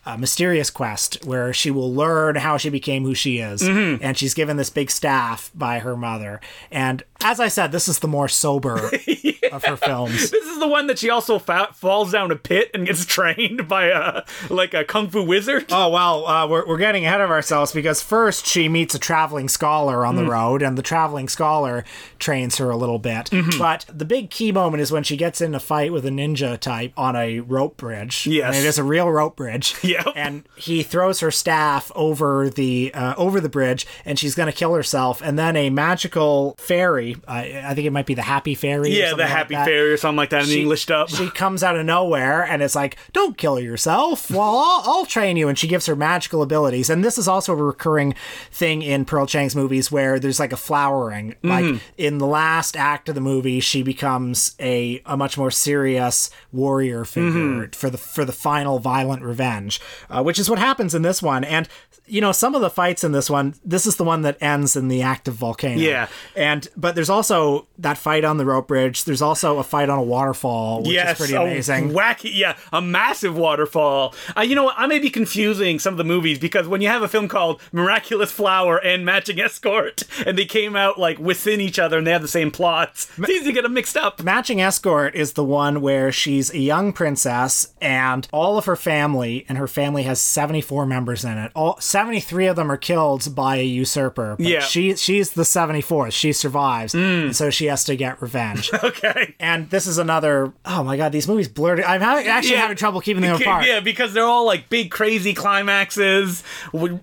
A 0.05 0.19
mysterious 0.19 0.69
quest 0.69 1.25
where 1.25 1.53
she 1.53 1.71
will 1.71 1.95
learn 1.95 2.35
how 2.35 2.57
she 2.57 2.71
became 2.71 3.05
who 3.05 3.15
she 3.15 3.39
is. 3.39 3.63
Mm-hmm. 3.63 4.03
And 4.05 4.19
she's 4.19 4.35
given 4.35 4.57
this 4.57 4.69
big 4.69 4.91
staff 4.91 5.53
by 5.55 5.79
her 5.79 5.97
mother. 5.97 6.41
And 6.73 7.05
as 7.23 7.39
I 7.39 7.47
said, 7.47 7.71
this 7.71 7.87
is 7.87 8.01
the 8.01 8.09
more 8.09 8.27
sober 8.27 8.91
of 9.57 9.65
her 9.65 9.77
films. 9.77 10.31
This 10.31 10.47
is 10.47 10.59
the 10.59 10.69
one 10.69 10.87
that 10.87 10.99
she 10.99 11.11
also 11.11 11.39
fa- 11.39 11.71
falls 11.75 12.13
down 12.13 12.31
a 12.31 12.37
pit 12.37 12.71
and 12.75 12.87
gets 12.87 13.05
trained 13.07 13.69
by 13.69 13.87
a 13.87 14.23
like 14.51 14.75
a 14.75 14.85
kung 14.85 15.09
fu 15.09 15.23
wizard. 15.23 15.67
Oh, 15.71 15.89
well, 15.91 16.27
uh, 16.27 16.47
we're, 16.49 16.67
we're 16.67 16.79
getting 16.79 17.05
ahead 17.07 17.21
of 17.21 17.31
ourselves 17.31 17.73
because 17.73 18.03
first 18.03 18.47
she 18.47 18.69
meets 18.69 18.95
a 18.95 18.99
traveling 18.99 19.49
scholar 19.49 20.05
on 20.07 20.17
the 20.17 20.25
road, 20.25 20.63
and 20.63 20.77
the 20.79 20.83
traveling 20.83 21.29
scholar 21.29 21.85
trains 22.19 22.57
her 22.59 22.71
a 22.71 22.77
little 22.77 22.99
bit. 22.99 23.31
But 23.59 23.85
the 23.93 24.05
big 24.05 24.31
key 24.31 24.53
moment 24.53 24.81
is 24.81 24.91
when 24.93 25.03
she 25.05 25.17
gets 25.17 25.41
in 25.41 25.55
a 25.55 25.61
fight 25.61 25.93
with 25.93 26.07
a 26.07 26.11
ninja 26.11 26.59
type 26.59 26.93
on 26.97 27.17
a 27.17 27.41
rope 27.41 27.77
bridge. 27.77 28.27
Yes. 28.27 28.47
And 28.47 28.57
it 28.57 28.65
is 28.67 28.79
a 28.79 28.85
real 28.85 29.11
rope 29.11 29.37
bridge. 29.37 29.75
Yep. 29.93 30.07
And 30.17 30.45
he 30.57 30.83
throws 30.83 31.21
her 31.21 31.31
staff 31.31 31.93
over 31.95 32.49
the 32.49 32.95
uh, 32.95 33.15
over 33.19 33.41
the 33.41 33.49
bridge, 33.51 33.87
and 34.07 34.19
she's 34.19 34.35
going 34.35 34.47
to 34.47 34.53
kill 34.53 34.73
herself. 34.75 35.21
And 35.21 35.39
then 35.39 35.55
a 35.57 35.69
magical 35.71 36.55
fairy, 36.59 37.17
I 37.29 37.63
I 37.67 37.75
think 37.75 37.87
it 37.87 37.91
might 37.91 38.07
be 38.07 38.15
the 38.15 38.23
Happy 38.23 38.55
Fairy. 38.55 38.89
or 38.89 38.93
yeah, 38.93 39.11
something 39.11 39.19
the 39.19 39.23
like 39.25 39.33
Happy 39.43 39.55
that. 39.55 39.67
Fairy 39.67 39.93
or 39.93 39.97
something 39.97 40.17
like 40.17 40.31
that 40.31 40.43
in 40.43 40.49
the 40.49 40.61
English 40.61 40.87
dub. 40.87 41.09
She 41.11 41.31
comes 41.31 41.63
out 41.63 41.77
of 41.77 41.85
nowhere 41.85 42.43
and 42.43 42.63
it's 42.63 42.75
like, 42.75 42.97
don't 43.13 43.37
kill 43.37 43.59
yourself. 43.61 44.31
Well, 44.31 44.41
I'll, 44.41 44.83
I'll 44.85 45.07
train 45.07 45.37
you. 45.37 45.49
And 45.49 45.59
she 45.59 45.69
gives 45.69 45.87
her 45.87 45.97
magical 45.97 46.43
abilities. 46.43 46.89
And 46.91 47.05
this 47.05 47.19
is 47.19 47.29
also 47.29 47.53
a 47.53 47.57
recurring 47.57 48.15
thing 48.51 48.83
in 48.83 49.05
Pearl 49.05 49.27
Chang's 49.27 49.55
movies 49.57 49.91
where 49.93 50.19
there's 50.19 50.41
like 50.41 50.53
a 50.53 50.57
flowering. 50.57 51.35
Like 51.43 51.81
in 51.97 52.19
the 52.19 52.27
last 52.27 52.77
act 52.77 53.09
of 53.09 53.15
the 53.15 53.21
movie, 53.21 53.61
she 53.61 53.83
becomes 53.83 54.55
a, 54.61 55.03
a 55.07 55.17
much 55.17 55.37
more 55.37 55.51
serious 55.51 56.31
warrior 56.53 57.05
figure 57.05 57.69
for 57.73 57.91
the 57.91 57.99
for 57.99 58.25
the 58.25 58.33
final 58.33 58.79
violent 58.79 59.23
revenge, 59.23 59.81
uh, 60.09 60.23
which 60.23 60.39
is 60.39 60.49
what 60.49 60.59
happens 60.59 60.95
in 60.95 61.03
this 61.03 61.23
one. 61.23 61.45
And 61.45 61.69
you 62.07 62.21
know, 62.21 62.33
some 62.33 62.55
of 62.55 62.61
the 62.61 62.69
fights 62.69 63.05
in 63.05 63.13
this 63.13 63.31
one, 63.31 63.55
this 63.65 63.87
is 63.87 63.97
the 63.97 64.05
one 64.05 64.23
that 64.23 64.37
ends 64.41 64.77
in 64.77 64.89
the 64.89 65.03
active 65.03 65.35
volcano. 65.35 65.81
Yeah. 65.81 66.09
And 66.37 66.69
but 66.77 66.95
there's 66.95 67.09
also 67.09 67.67
that 67.79 67.97
fight 67.97 68.25
on 68.25 68.37
the 68.37 68.45
rope 68.45 68.69
bridge. 68.69 69.05
There's 69.05 69.23
also 69.23 69.32
a 69.35 69.65
fight 69.65 69.89
on 69.89 69.99
a 69.99 70.03
waterfall, 70.03 70.81
which 70.83 70.93
yes, 70.93 71.13
is 71.13 71.19
pretty 71.19 71.35
a 71.35 71.43
amazing. 71.43 71.91
wacky, 71.91 72.31
yeah, 72.33 72.57
a 72.73 72.81
massive 72.81 73.37
waterfall. 73.37 74.15
Uh, 74.37 74.41
you 74.43 74.55
know 74.55 74.65
what? 74.65 74.75
I 74.79 74.87
may 74.87 74.99
be 74.99 75.11
confusing 75.11 75.79
some 75.79 75.95
of 75.95 75.99
the 75.99 76.05
movies 76.05 76.39
because 76.39 76.67
when 76.69 76.81
you 76.81 76.89
have 76.89 77.03
a 77.03 77.09
film 77.09 77.29
called 77.29 77.61
Miraculous 77.73 78.31
Flower 78.33 78.77
and 78.79 79.05
Matching 79.05 79.41
Escort, 79.41 80.03
and 80.27 80.37
they 80.39 80.45
came 80.45 80.77
out 80.77 80.99
like 80.99 81.19
within 81.19 81.61
each 81.61 81.79
other 81.79 81.99
and 81.99 82.07
they 82.07 82.11
have 82.13 82.23
the 82.23 82.29
same 82.29 82.51
plots, 82.51 83.09
it's 83.19 83.31
easy 83.31 83.45
to 83.47 83.53
get 83.53 83.63
them 83.63 83.75
mixed 83.75 83.97
up. 83.97 84.23
Matching 84.23 84.61
Escort 84.61 85.15
is 85.15 85.33
the 85.35 85.45
one 85.45 85.81
where 85.81 86.11
she's 86.13 86.51
a 86.53 86.59
young 86.59 86.93
princess 86.93 87.73
and 87.81 88.27
all 88.33 88.59
of 88.59 88.65
her 88.67 88.77
family, 88.77 89.45
and 89.49 89.59
her 89.59 89.69
family 89.69 90.03
has 90.05 90.21
74 90.21 90.87
members 90.87 91.25
in 91.25 91.39
it. 91.39 91.53
All 91.55 91.79
73 91.81 92.47
of 92.47 92.57
them 92.57 92.71
are 92.71 92.77
killed 92.77 93.35
by 93.35 93.57
a 93.57 93.65
usurper. 93.65 94.37
But 94.39 94.47
Yeah. 94.47 94.61
she 94.61 94.97
she's 94.97 95.33
the 95.33 95.43
74th. 95.43 96.13
She 96.13 96.33
survives, 96.33 96.95
and 96.95 97.35
so 97.35 97.51
she 97.51 97.67
has 97.67 97.85
to 97.85 97.97
get 97.97 98.21
revenge. 98.21 98.71
Okay. 98.83 99.12
Right. 99.15 99.35
And 99.41 99.69
this 99.71 99.87
is 99.87 99.99
another. 99.99 100.53
Oh 100.65 100.83
my 100.83 100.97
god, 100.97 101.13
these 101.13 101.27
movies 101.29 101.49
blurred. 101.49 101.81
I'm 101.83 102.01
having, 102.01 102.27
actually 102.27 102.55
Yeah. 102.55 102.61
having 102.63 102.77
trouble 102.77 103.01
keeping 103.01 103.23
them 103.23 103.37
apart. 103.41 103.67
Yeah, 103.67 103.81
because 103.81 104.13
they're 104.13 104.25
all 104.25 104.47
like 104.47 104.69
big, 104.69 104.91
crazy 104.91 105.35
climaxes, 105.35 106.43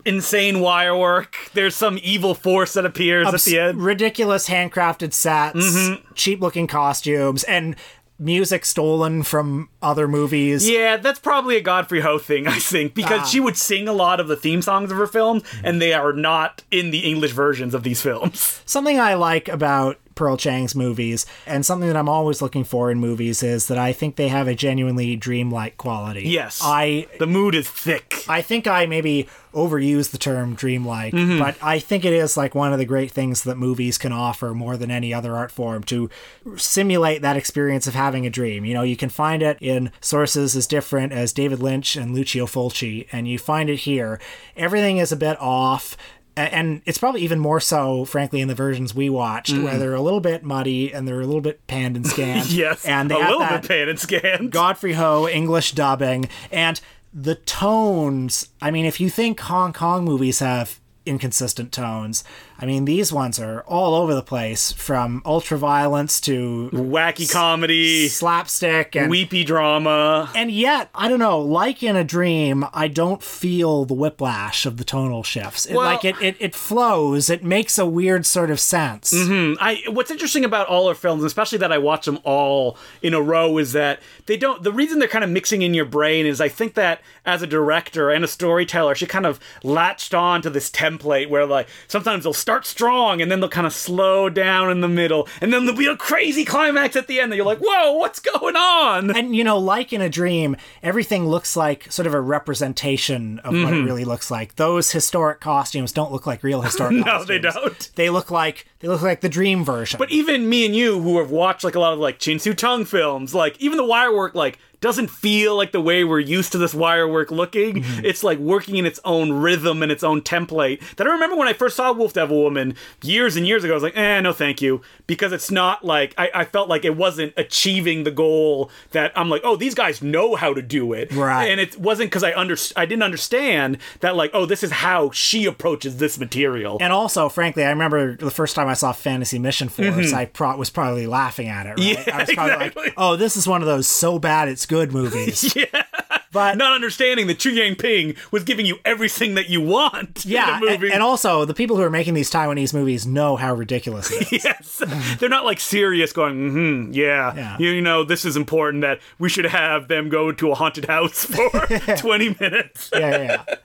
insane 0.05 0.59
wire 0.59 0.95
work. 0.97 1.35
There's 1.53 1.75
some 1.75 1.99
evil 2.01 2.33
force 2.35 2.73
that 2.73 2.85
appears 2.85 3.27
at 3.27 3.41
the 3.41 3.59
end. 3.59 3.81
ridiculous 3.81 4.47
handcrafted 4.49 5.13
sets, 5.13 5.57
Mm-hmm. 5.57 6.13
cheap 6.15 6.41
looking 6.41 6.67
costumes, 6.67 7.43
and 7.43 7.75
music 8.21 8.65
stolen 8.65 9.23
from 9.23 9.69
other 9.81 10.05
movies. 10.07 10.69
Yeah, 10.69 10.97
that's 10.97 11.19
probably 11.19 11.55
a 11.55 11.61
Godfrey 11.61 12.01
Ho 12.01 12.17
thing, 12.17 12.47
I 12.47 12.59
think, 12.59 12.93
because 12.93 13.21
Ah. 13.21 13.25
she 13.25 13.39
would 13.39 13.55
sing 13.55 13.87
a 13.87 13.93
lot 13.93 14.19
of 14.19 14.27
the 14.27 14.35
theme 14.35 14.61
songs 14.61 14.91
of 14.91 14.97
her 14.97 15.07
films, 15.07 15.43
and 15.63 15.81
they 15.81 15.93
are 15.93 16.11
not 16.11 16.61
in 16.69 16.91
the 16.91 16.99
English 16.99 17.31
versions 17.31 17.73
of 17.73 17.83
these 17.83 18.01
films. 18.01 18.61
Something 18.65 18.99
I 18.99 19.13
like 19.13 19.47
about 19.47 19.97
Pearl 20.19 20.35
Chang's 20.37 20.75
movies, 20.75 21.25
and 21.47 21.65
something 21.65 21.87
that 21.87 21.95
I'm 21.97 22.09
always 22.09 22.41
looking 22.41 22.65
for 22.65 22.91
in 22.91 22.99
movies, 22.99 23.41
is 23.41 23.67
that 23.69 23.77
I 23.77 23.93
think 23.93 24.17
they 24.17 24.27
have 24.27 24.47
a 24.49 24.53
genuinely 24.53 25.15
dreamlike 25.15 25.77
quality. 25.77 26.23
Yes. 26.27 26.59
I 26.61 27.07
The 27.19 27.25
mood 27.25 27.55
is 27.55 27.69
thick. 27.69 28.25
I 28.27 28.41
think 28.41 28.67
I 28.67 28.85
maybe 28.85 29.27
overuse 29.53 30.11
the 30.11 30.17
term 30.17 30.53
dreamlike, 30.55 31.13
Mm-hmm. 31.13 31.39
but 31.39 31.55
I 31.61 31.79
think 31.79 32.03
it 32.05 32.13
is 32.13 32.35
like 32.37 32.53
one 32.53 32.71
of 32.73 32.77
the 32.79 32.85
great 32.85 33.11
things 33.11 33.43
that 33.43 33.57
movies 33.57 33.97
can 33.97 34.11
offer 34.11 34.53
more 34.53 34.75
than 34.77 34.91
any 34.91 35.11
other 35.13 35.35
art 35.35 35.51
form 35.51 35.83
to 35.85 36.09
simulate 36.57 37.21
that 37.21 37.37
experience 37.37 37.87
of 37.87 37.95
having 37.95 38.25
a 38.25 38.29
dream. 38.29 38.65
You 38.65 38.73
know, 38.73 38.83
you 38.83 38.95
can 38.97 39.09
find 39.09 39.41
it 39.41 39.57
in 39.61 39.91
sources 40.01 40.55
as 40.55 40.67
different 40.67 41.13
as 41.13 41.33
David 41.33 41.59
Lynch 41.59 41.95
and 41.95 42.13
Lucio 42.13 42.45
Fulci, 42.45 43.07
and 43.11 43.27
you 43.27 43.39
find 43.39 43.69
it 43.69 43.77
here. 43.77 44.19
Everything 44.55 44.97
is 44.97 45.11
a 45.11 45.15
bit 45.17 45.39
off. 45.39 45.95
And 46.39 46.81
it's 46.85 46.97
probably 46.97 47.21
even 47.21 47.39
more 47.39 47.59
so, 47.59 48.05
frankly, 48.05 48.41
in 48.41 48.47
the 48.47 48.55
versions 48.55 48.95
we 48.95 49.09
watched, 49.09 49.51
where 49.51 49.73
mm. 49.73 49.79
they're 49.79 49.93
a 49.93 50.01
little 50.01 50.21
bit 50.21 50.43
muddy 50.43 50.93
and 50.93 51.07
they're 51.07 51.19
a 51.19 51.25
little 51.25 51.41
bit 51.41 51.65
panned 51.67 51.95
and 51.95 52.07
scanned. 52.07 52.49
Yes, 52.59 52.85
and 52.85 53.11
they 53.11 53.15
a 53.15 53.19
little 53.19 53.39
bit 53.39 53.67
panned 53.67 53.89
and 53.89 53.99
scanned. 53.99 54.51
Godfrey 54.51 54.93
Ho 54.93 55.27
English 55.27 55.73
dubbing 55.73 56.29
and 56.51 56.79
the 57.13 57.35
tones. 57.35 58.49
I 58.61 58.71
mean, 58.71 58.85
if 58.85 58.99
you 58.99 59.09
think 59.09 59.39
Hong 59.41 59.73
Kong 59.73 60.03
movies 60.03 60.39
have 60.39 60.79
inconsistent 61.05 61.71
tones, 61.71 62.23
I 62.61 62.65
mean, 62.65 62.85
these 62.85 63.13
ones 63.13 63.39
are 63.39 63.61
all 63.61 63.95
over 63.95 64.13
the 64.13 64.21
place 64.21 64.71
from 64.73 65.21
ultra 65.25 65.57
violence 65.57 66.19
to 66.21 66.69
Wacky 66.73 67.31
comedy, 67.31 68.07
slapstick 68.09 68.95
and 68.95 69.09
weepy 69.09 69.43
drama. 69.43 70.29
and 70.35 70.51
yet, 70.51 70.89
I 70.93 71.07
don't 71.07 71.19
know, 71.19 71.39
like 71.39 71.81
in 71.81 71.95
a 71.95 72.03
dream, 72.03 72.65
I 72.73 72.87
don't 72.87 73.23
feel 73.23 73.85
the 73.85 73.93
whiplash 73.93 74.65
of 74.65 74.77
the 74.77 74.83
tonal 74.83 75.23
shifts. 75.23 75.65
It, 75.65 75.75
Well- 75.75 75.85
like 75.85 76.03
it, 76.05 76.15
it, 76.21 76.35
it 76.39 76.55
flows, 76.55 77.29
it 77.29 77.43
makes 77.43 77.77
a 77.77 77.85
weird 77.85 78.25
sort 78.25 78.51
of 78.51 78.59
sense. 78.59 79.13
Mm-hmm. 79.13 79.55
I 79.59 79.81
what's 79.89 80.11
interesting 80.11 80.43
about 80.45 80.67
all 80.67 80.87
her 80.89 80.95
films, 80.95 81.23
especially 81.23 81.57
that 81.59 81.71
I 81.71 81.77
watch 81.77 82.05
them 82.05 82.19
all 82.23 82.77
in 83.01 83.13
a 83.13 83.21
row, 83.21 83.57
is 83.57 83.71
that 83.73 83.99
they 84.25 84.37
don't. 84.37 84.63
The 84.63 84.71
reason 84.73 84.99
they're 84.99 85.07
kind 85.07 85.23
of 85.23 85.29
mixing 85.29 85.61
in 85.61 85.73
your 85.73 85.85
brain 85.85 86.25
is 86.25 86.41
I 86.41 86.49
think 86.49 86.73
that 86.75 87.01
as 87.25 87.41
a 87.41 87.47
director 87.47 88.09
and 88.09 88.23
a 88.23 88.27
storyteller, 88.27 88.95
she 88.95 89.05
kind 89.05 89.25
of 89.25 89.39
latched 89.63 90.13
on 90.13 90.41
to 90.41 90.49
this 90.49 90.69
template 90.69 91.29
where 91.29 91.45
like 91.45 91.67
sometimes 91.87 92.23
they'll 92.23 92.33
start 92.49 92.65
strong 92.65 93.21
and 93.21 93.31
then 93.31 93.39
they'll 93.39 93.49
kind 93.49 93.67
of 93.67 93.73
slow 93.73 94.27
down 94.27 94.71
in 94.71 94.81
the 94.81 94.87
middle, 94.87 95.27
and 95.39 95.53
then 95.53 95.65
there'll 95.65 95.77
be 95.77 95.85
a 95.85 95.95
crazy 95.95 96.43
climax 96.43 96.95
at 96.95 97.05
the 97.05 97.19
end 97.19 97.31
that 97.31 97.35
you're 97.35 97.45
like, 97.45 97.59
whoa, 97.59 97.93
what's 97.93 98.19
going 98.19 98.55
on? 98.55 99.15
And 99.15 99.35
you 99.35 99.43
know, 99.43 99.59
like 99.59 99.93
in 99.93 100.01
a 100.01 100.09
dream, 100.09 100.55
everything 100.81 101.27
looks 101.27 101.55
like 101.55 101.91
sort 101.91 102.07
of 102.07 102.13
a 102.15 102.21
representation 102.21 103.37
of 103.39 103.53
what 103.53 103.61
it 103.61 103.65
mm-hmm. 103.67 103.85
really 103.85 104.03
looks 104.03 104.31
like. 104.31 104.55
Those 104.55 104.91
historic 104.91 105.39
costumes 105.39 105.91
don't 105.91 106.11
look 106.11 106.25
like 106.25 106.41
real 106.41 106.61
historic 106.61 106.93
no, 106.95 107.03
costumes. 107.03 107.27
they 107.27 107.39
don't. 107.39 107.91
They 107.95 108.09
look 108.09 108.31
like 108.31 108.65
they 108.79 108.87
look 108.87 109.03
like 109.03 109.21
the 109.21 109.29
dream 109.29 109.63
version. 109.63 109.99
But 109.99 110.09
even 110.09 110.49
me 110.49 110.65
and 110.65 110.75
you, 110.75 110.99
who 111.01 111.19
have 111.19 111.29
watched 111.29 111.63
like 111.63 111.75
a 111.75 111.79
lot 111.79 111.93
of 111.93 111.99
like 111.99 112.17
Ching 112.17 112.39
Siu-tung 112.39 112.85
films, 112.85 113.35
like 113.35 113.59
even 113.59 113.77
the 113.77 113.85
wire 113.85 114.15
work, 114.15 114.33
like 114.33 114.57
doesn't 114.81 115.09
feel 115.09 115.55
like 115.55 115.71
the 115.71 115.81
way 115.81 116.03
we're 116.03 116.19
used 116.19 116.51
to 116.53 116.57
this 116.57 116.73
wire 116.73 117.07
work 117.07 117.31
looking. 117.31 117.83
It's 118.03 118.23
like 118.23 118.37
working 118.39 118.77
in 118.77 118.85
its 118.85 118.99
own 119.03 119.31
rhythm 119.31 119.83
and 119.83 119.91
its 119.91 120.03
own 120.03 120.21
template. 120.21 120.79
That 120.95 121.07
I 121.07 121.11
remember 121.11 121.35
when 121.35 121.47
I 121.47 121.53
first 121.53 121.75
saw 121.75 121.91
Wolf 121.91 122.13
Devil 122.13 122.41
Woman 122.41 122.75
years 123.03 123.35
and 123.35 123.45
years 123.47 123.63
ago. 123.63 123.73
I 123.73 123.75
was 123.75 123.83
like, 123.83 123.97
eh, 123.97 124.21
no, 124.21 124.31
thank 124.33 124.61
you, 124.61 124.81
because 125.07 125.31
it's 125.33 125.51
not 125.51 125.83
like 125.83 126.13
I, 126.17 126.29
I 126.33 126.45
felt 126.45 126.69
like 126.69 126.85
it 126.85 126.95
wasn't 126.95 127.33
achieving 127.37 128.03
the 128.03 128.11
goal 128.11 128.71
that 128.91 129.11
I'm 129.17 129.29
like, 129.29 129.41
oh, 129.43 129.55
these 129.55 129.75
guys 129.75 130.01
know 130.01 130.35
how 130.35 130.53
to 130.53 130.61
do 130.61 130.93
it, 130.93 131.11
Right. 131.11 131.47
And 131.49 131.59
it 131.59 131.77
wasn't 131.77 132.09
because 132.09 132.23
I 132.23 132.33
under 132.33 132.55
I 132.75 132.85
didn't 132.85 133.03
understand 133.03 133.77
that 133.99 134.15
like, 134.15 134.31
oh, 134.33 134.45
this 134.45 134.63
is 134.63 134.71
how 134.71 135.11
she 135.11 135.45
approaches 135.45 135.97
this 135.97 136.17
material. 136.19 136.77
and 136.79 136.93
also, 136.93 137.27
frankly, 137.29 137.63
I 137.65 137.69
remember 137.69 138.15
the 138.15 138.31
first 138.31 138.55
time 138.55 138.67
I 138.67 138.73
saw 138.73 138.91
Fantasy 138.91 139.39
Mission 139.39 139.67
Force, 139.69 140.13
I 140.13 140.25
pro- 140.25 140.55
was 140.57 140.69
probably 140.69 141.07
laughing 141.07 141.47
at 141.47 141.65
it. 141.65 141.69
Right? 141.71 141.77
Mm-hmm. 141.77 141.89
Yeah, 142.09 142.15
I 142.15 142.21
was 142.21 142.33
probably 142.33 142.53
exactly. 142.53 142.83
like, 142.83 142.93
"Oh, 142.97 143.15
this 143.15 143.35
is 143.35 143.47
one 143.47 143.61
of 143.61 143.67
those 143.67 143.87
so 143.87 144.19
bad 144.19 144.47
it's 144.47 144.65
good 144.69 144.93
movies." 144.99 145.53
yeah. 145.55 145.83
But 146.31 146.57
not 146.57 146.73
understanding 146.73 147.25
that 147.25 147.39
Chu 147.39 147.49
Yen-ping 147.49 148.13
was 148.31 148.43
giving 148.43 148.67
you 148.67 148.77
everything 148.85 149.33
that 149.33 149.49
you 149.49 149.61
want 149.61 150.23
yeah, 150.27 150.57
in 150.59 150.63
a 150.63 150.71
movie. 150.71 150.85
and, 150.87 150.95
and 150.95 151.03
also 151.03 151.43
the 151.43 151.55
people 151.55 151.75
who 151.75 151.81
are 151.81 151.89
making 151.89 152.13
these 152.13 152.29
Taiwanese 152.29 152.71
movies 152.71 153.07
know 153.07 153.35
how 153.35 153.55
ridiculous 153.55 154.11
it 154.11 154.31
is. 154.31 154.43
yes, 154.45 154.83
they're 155.17 155.27
not 155.27 155.43
like 155.43 155.59
serious, 155.59 156.13
going, 156.13 156.35
mm-hmm, 156.35 156.93
yeah, 156.93 157.33
Yeah. 157.33 157.57
You, 157.57 157.69
you 157.71 157.81
know, 157.81 158.03
this 158.03 158.25
is 158.25 158.37
important 158.37 158.81
that 158.81 158.99
we 159.17 159.27
should 159.27 159.45
have 159.45 159.87
them 159.87 160.07
go 160.09 160.31
to 160.31 160.51
a 160.51 160.55
haunted 160.55 160.85
house 160.85 161.25
for 161.25 161.49
20 161.97 162.35
minutes. 162.39 162.91
yeah, 162.93 162.99
yeah, 162.99 163.21
yeah. 163.49 163.55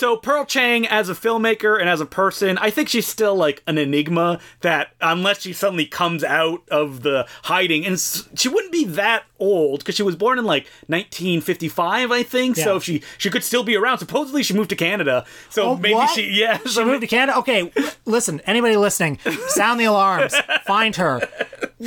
So 0.00 0.16
Pearl 0.16 0.46
Chang, 0.46 0.86
as 0.86 1.10
a 1.10 1.14
filmmaker 1.14 1.78
and 1.78 1.86
as 1.86 2.00
a 2.00 2.06
person, 2.06 2.56
I 2.56 2.70
think 2.70 2.88
she's 2.88 3.06
still 3.06 3.34
like 3.34 3.62
an 3.66 3.76
enigma. 3.76 4.40
That 4.62 4.94
unless 5.02 5.42
she 5.42 5.52
suddenly 5.52 5.84
comes 5.84 6.24
out 6.24 6.62
of 6.70 7.02
the 7.02 7.26
hiding, 7.42 7.84
and 7.84 8.00
she 8.34 8.48
wouldn't 8.48 8.72
be 8.72 8.86
that 8.86 9.24
old 9.38 9.80
because 9.80 9.94
she 9.96 10.02
was 10.02 10.16
born 10.16 10.38
in 10.38 10.46
like 10.46 10.66
1955, 10.86 12.10
I 12.10 12.22
think. 12.22 12.56
So 12.56 12.74
Yeah. 12.74 12.78
she 12.80 13.02
she 13.18 13.28
could 13.28 13.44
still 13.44 13.62
be 13.62 13.76
around. 13.76 13.98
Supposedly 13.98 14.42
she 14.42 14.54
moved 14.54 14.70
to 14.70 14.76
Canada, 14.76 15.26
so 15.50 15.72
Oh, 15.72 15.76
maybe 15.76 15.94
what? 15.96 16.08
she 16.14 16.30
yeah. 16.30 16.56
She 16.62 16.68
so 16.70 16.86
moved 16.86 17.02
to 17.02 17.06
Canada. 17.06 17.36
Okay, 17.38 17.70
listen, 18.06 18.40
anybody 18.46 18.76
listening, 18.78 19.18
sound 19.48 19.78
the 19.80 19.84
alarms. 19.84 20.34
Find 20.64 20.96
her. 20.96 21.20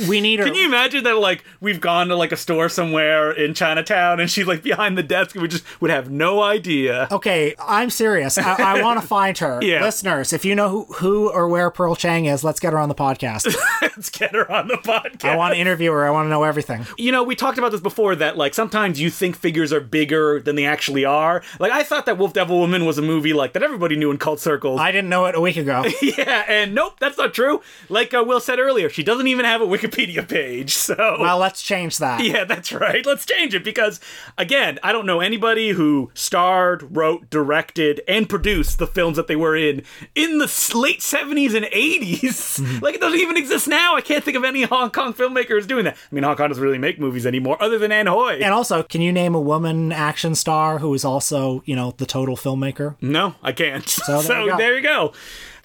We 0.08 0.20
need 0.20 0.38
her. 0.40 0.44
Can 0.44 0.54
you 0.56 0.66
imagine 0.66 1.02
that 1.04 1.18
like 1.18 1.44
we've 1.60 1.80
gone 1.80 2.08
to 2.08 2.16
like 2.16 2.30
a 2.32 2.36
store 2.36 2.68
somewhere 2.68 3.30
in 3.32 3.54
Chinatown 3.54 4.18
and 4.20 4.30
she's 4.30 4.46
like 4.46 4.62
behind 4.62 4.96
the 4.98 5.02
desk 5.04 5.34
and 5.34 5.42
we 5.42 5.48
just 5.48 5.64
would 5.80 5.90
have 5.90 6.10
no 6.10 6.42
idea. 6.42 7.06
Okay, 7.12 7.54
I'm 7.60 7.90
serious. 8.04 8.36
I, 8.36 8.76
I 8.76 8.82
want 8.82 9.00
to 9.00 9.06
find 9.18 9.36
her. 9.38 9.60
Yeah. 9.62 9.82
Listeners, 9.82 10.32
if 10.34 10.44
you 10.44 10.54
know 10.54 10.68
who, 10.68 10.84
who 10.94 11.30
or 11.30 11.48
where 11.48 11.70
Pearl 11.70 11.96
Chang 11.96 12.26
is, 12.26 12.44
let's 12.44 12.60
get 12.60 12.72
her 12.74 12.78
on 12.78 12.88
the 12.90 12.94
podcast. 12.94 13.54
Let's 13.82 14.10
get 14.10 14.34
her 14.34 14.50
on 14.50 14.66
the 14.66 14.74
podcast. 14.74 15.24
I 15.24 15.36
want 15.36 15.54
to 15.54 15.60
interview 15.60 15.92
her. 15.92 16.04
I 16.04 16.10
want 16.10 16.26
to 16.26 16.30
know 16.30 16.42
everything. 16.42 16.84
you 16.98 17.12
know, 17.12 17.22
we 17.22 17.36
talked 17.36 17.58
about 17.58 17.70
this 17.70 17.80
before 17.80 18.16
that 18.16 18.36
like 18.36 18.52
sometimes 18.52 19.00
you 19.00 19.08
think 19.08 19.36
figures 19.36 19.72
are 19.72 19.80
bigger 19.80 20.40
than 20.40 20.56
they 20.56 20.64
actually 20.66 21.04
are. 21.04 21.42
Like 21.60 21.70
I 21.70 21.82
thought 21.84 22.04
that 22.06 22.18
Wolf 22.18 22.32
Devil 22.32 22.58
Woman 22.58 22.84
was 22.86 22.98
a 22.98 23.02
movie 23.02 23.32
like 23.32 23.52
that 23.52 23.62
everybody 23.62 23.94
knew 23.94 24.10
in 24.10 24.18
cult 24.18 24.40
circles. 24.40 24.80
I 24.80 24.90
didn't 24.90 25.10
know 25.10 25.26
it 25.26 25.34
a 25.36 25.40
week 25.40 25.56
ago. 25.56 25.84
yeah, 26.02 26.44
and 26.48 26.74
nope, 26.74 26.98
that's 26.98 27.16
not 27.16 27.34
true. 27.34 27.62
Like 27.88 28.12
uh, 28.12 28.24
Will 28.26 28.40
said 28.40 28.58
earlier, 28.58 28.88
she 28.88 29.04
doesn't 29.04 29.28
even 29.28 29.44
have 29.44 29.60
a 29.60 29.66
Wikipedia 29.66 30.26
page. 30.28 30.74
So 30.74 30.96
Well, 31.20 31.38
let's 31.38 31.62
change 31.62 31.98
that. 31.98 32.22
Yeah, 32.24 32.44
that's 32.44 32.72
right. 32.72 33.04
Let's 33.06 33.24
change 33.24 33.54
it 33.54 33.62
because, 33.64 34.00
again, 34.36 34.78
I 34.82 34.92
don't 34.92 35.06
know 35.06 35.20
anybody 35.20 35.70
who 35.70 36.10
starred, 36.14 36.96
wrote, 36.96 37.30
directed, 37.30 37.83
and 38.08 38.28
produced 38.28 38.78
the 38.78 38.86
films 38.86 39.16
that 39.16 39.26
they 39.26 39.36
were 39.36 39.56
in 39.56 39.82
in 40.14 40.38
the 40.38 40.46
late 40.74 41.00
70s 41.00 41.54
and 41.54 41.66
80s. 41.66 42.82
like, 42.82 42.94
it 42.94 43.00
doesn't 43.00 43.18
even 43.20 43.36
exist 43.36 43.68
now. 43.68 43.96
I 43.96 44.00
can't 44.00 44.24
think 44.24 44.36
of 44.36 44.44
any 44.44 44.62
Hong 44.62 44.90
Kong 44.90 45.12
filmmakers 45.14 45.66
doing 45.66 45.84
that. 45.84 45.94
I 45.94 46.14
mean, 46.14 46.24
Hong 46.24 46.36
Kong 46.36 46.48
doesn't 46.48 46.62
really 46.62 46.78
make 46.78 46.98
movies 46.98 47.26
anymore 47.26 47.56
other 47.62 47.78
than 47.78 47.92
Ann 47.92 48.06
Hui. 48.06 48.40
And 48.42 48.52
also, 48.54 48.82
can 48.82 49.00
you 49.00 49.12
name 49.12 49.34
a 49.34 49.40
woman 49.40 49.92
action 49.92 50.34
star 50.34 50.78
who 50.78 50.92
is 50.94 51.04
also, 51.04 51.62
you 51.66 51.76
know, 51.76 51.94
the 51.96 52.06
total 52.06 52.36
filmmaker? 52.36 52.96
No, 53.00 53.34
I 53.42 53.52
can't. 53.52 53.88
So, 53.88 54.22
there 54.22 54.40
you 54.44 54.50
go. 54.50 54.56
there 54.56 54.76
you 54.76 54.82
go. 54.82 55.12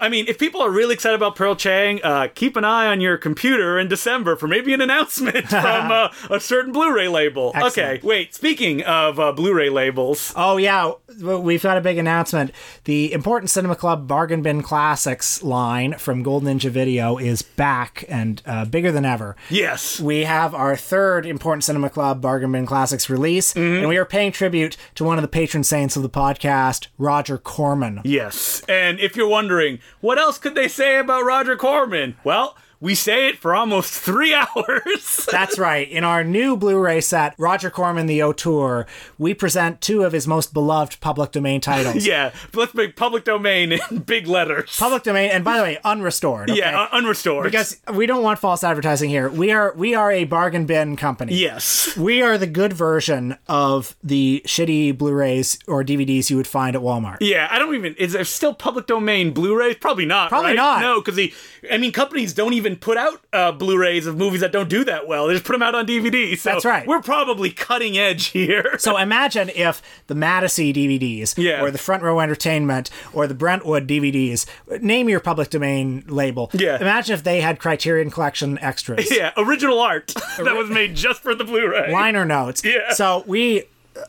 I 0.02 0.08
mean, 0.08 0.26
if 0.30 0.40
people 0.40 0.62
are 0.62 0.70
really 0.72 0.94
excited 0.94 1.16
about 1.16 1.36
Pearl 1.36 1.56
Chang, 1.58 2.00
uh, 2.06 2.30
keep 2.34 2.56
an 2.56 2.64
eye 2.64 2.88
on 2.88 3.02
your 3.02 3.18
computer 3.18 3.78
in 3.78 3.90
December 3.90 4.38
for 4.38 4.48
maybe 4.48 4.74
an 4.74 4.80
announcement 4.80 5.48
from 5.50 5.92
uh, 5.92 6.08
a 6.30 6.40
certain 6.40 6.72
Blu-ray 6.72 7.10
label. 7.10 7.52
Excellent. 7.54 7.74
Okay, 7.78 8.00
wait. 8.08 8.34
Speaking 8.34 8.82
of 8.84 9.20
uh, 9.20 9.34
Blu-ray 9.34 9.70
labels, 9.70 10.32
Oh 10.38 10.56
yeah, 10.56 10.94
we've 11.22 11.62
got 11.64 11.78
a 11.78 11.82
big 11.82 11.98
announcement. 11.98 12.52
The 12.86 13.12
Important 13.14 13.50
Cinema 13.50 13.76
Club 13.76 14.08
Bargain 14.08 14.42
Bin 14.42 14.62
Classics 14.62 15.44
line 15.44 15.94
from 15.98 16.24
Gold 16.24 16.44
Ninja 16.44 16.70
Video 16.70 17.18
is 17.18 17.42
back 17.42 18.06
and 18.10 18.42
uh, 18.46 18.66
bigger 18.66 18.92
than 18.92 19.06
ever. 19.06 19.36
yes, 19.50 20.00
We 20.00 20.24
have 20.24 20.54
our 20.56 20.76
third 20.76 21.26
Important 21.26 21.64
Cinema 21.64 21.90
Club 21.90 22.22
Bargain 22.22 22.52
Bin 22.52 22.66
Classics 22.66 23.10
release, 23.10 23.56
and 23.56 23.88
we 23.88 23.98
are 23.98 24.06
paying 24.06 24.32
tribute 24.32 24.78
to 24.96 25.04
one 25.04 25.18
of 25.18 25.22
the 25.22 25.28
patron 25.28 25.64
saints 25.64 25.96
of 25.96 26.04
the 26.04 26.10
podcast, 26.10 26.88
Roger 26.98 27.38
Corman. 27.38 28.02
yes. 28.04 28.64
And 28.70 29.00
if 29.00 29.16
you're 29.16 29.28
wondering, 29.28 29.80
what 30.02 30.18
else 30.18 30.38
could 30.38 30.56
they 30.56 30.68
say 30.68 30.98
about 31.00 31.26
Roger 31.26 31.56
Corman? 31.56 32.16
Well. 32.24 32.56
We 32.82 32.96
say 32.96 33.28
it 33.28 33.38
for 33.38 33.54
almost 33.54 33.92
three 34.02 34.34
hours. 34.34 35.28
That's 35.32 35.60
right. 35.60 35.90
In 35.90 36.04
our 36.04 36.24
new 36.24 36.56
Blu-ray 36.56 37.02
set, 37.02 37.36
Roger 37.38 37.70
Corman 37.70 38.06
the 38.08 38.22
Auteur, 38.24 38.86
we 39.18 39.34
present 39.34 39.82
two 39.82 40.04
of 40.04 40.14
his 40.14 40.28
most 40.28 40.54
beloved 40.54 41.00
public 41.02 41.32
domain 41.32 41.62
titles. 41.62 42.06
yeah, 42.08 42.32
let's 42.54 42.74
make 42.74 42.96
public 42.96 43.26
domain 43.26 43.74
in 43.74 44.00
big 44.00 44.28
letters. 44.28 44.76
Public 44.78 45.04
domain, 45.04 45.32
and 45.32 45.44
by 45.44 45.58
the 45.58 45.64
way, 45.64 45.78
unrestored. 45.84 46.50
okay? 46.50 46.60
yeah, 46.60 46.88
un- 46.92 47.04
unrestored. 47.04 47.44
because 47.44 47.78
we 47.94 48.06
don't 48.06 48.24
want 48.24 48.40
false 48.40 48.64
advertising 48.64 49.10
here. 49.10 49.30
We 49.30 49.52
are 49.52 49.74
we 49.76 49.94
are 49.96 50.12
a 50.12 50.24
bargain 50.26 50.66
bin 50.66 50.96
company. 50.96 51.36
yes, 51.36 51.96
We 51.98 52.22
are 52.22 52.38
the 52.38 52.48
good 52.48 52.74
version 52.74 53.38
of 53.48 53.96
the 54.04 54.42
shitty 54.46 54.98
Blu-rays 54.98 55.60
or 55.68 55.84
DVDs 55.84 56.30
you 56.30 56.38
would 56.38 56.48
find 56.48 56.76
at 56.76 56.82
Walmart. 56.82 57.18
yeah. 57.22 57.48
I 57.52 57.60
don't 57.60 57.74
even. 57.76 57.96
Is 57.96 58.14
there 58.14 58.24
still 58.24 58.54
public 58.54 58.88
domain 58.88 59.32
Blu-rays? 59.32 59.76
Probably 59.78 60.06
not. 60.06 60.30
Probably 60.30 60.52
right? 60.52 60.56
not. 60.56 60.82
No, 60.82 61.02
because 61.02 61.16
the. 61.16 61.34
I 61.72 61.78
mean, 61.78 61.92
companies 61.92 62.34
don't 62.34 62.54
even 62.54 62.69
put 62.76 62.98
out 62.98 63.22
uh, 63.34 63.52
Blu-rays 63.52 64.06
of 64.08 64.18
movies 64.18 64.42
that 64.42 64.52
don't 64.52 64.70
do 64.70 64.84
that 64.86 65.08
well. 65.08 65.28
They 65.28 65.34
just 65.34 65.46
put 65.46 65.54
them 65.54 65.62
out 65.62 65.76
on 65.76 65.86
DVD. 65.88 66.38
So 66.38 66.52
That's 66.52 66.66
right. 66.66 66.86
We're 66.88 67.02
probably 67.02 67.52
cutting 67.52 67.98
edge 67.98 68.28
here. 68.28 68.78
So 68.90 68.98
imagine 68.98 69.50
if 69.56 69.82
the 70.08 70.16
Madison 70.16 70.66
DVDs, 70.74 71.38
Yeah. 71.38 71.62
or 71.62 71.70
the 71.72 71.78
Front 71.78 72.02
Row 72.04 72.20
Entertainment, 72.20 72.90
or 73.14 73.28
the 73.28 73.34
Brentwood 73.34 73.88
DVDs, 73.88 74.46
name 74.82 75.10
your 75.10 75.20
public 75.20 75.50
domain 75.50 76.04
label. 76.08 76.50
Yeah. 76.54 76.78
Imagine 76.80 77.14
if 77.14 77.24
they 77.24 77.42
had 77.42 77.60
Criterion 77.60 78.10
Collection 78.10 78.58
extras. 78.60 79.10
yeah, 79.16 79.32
original 79.38 79.80
art 79.80 80.08
that 80.38 80.56
was 80.56 80.70
made 80.70 80.96
just 80.96 81.22
for 81.22 81.36
the 81.36 81.44
Blu-ray. 81.44 81.92
liner 81.92 82.26
notes. 82.26 82.64
Yeah. 82.66 82.94
So 82.94 83.24
we, 83.28 83.64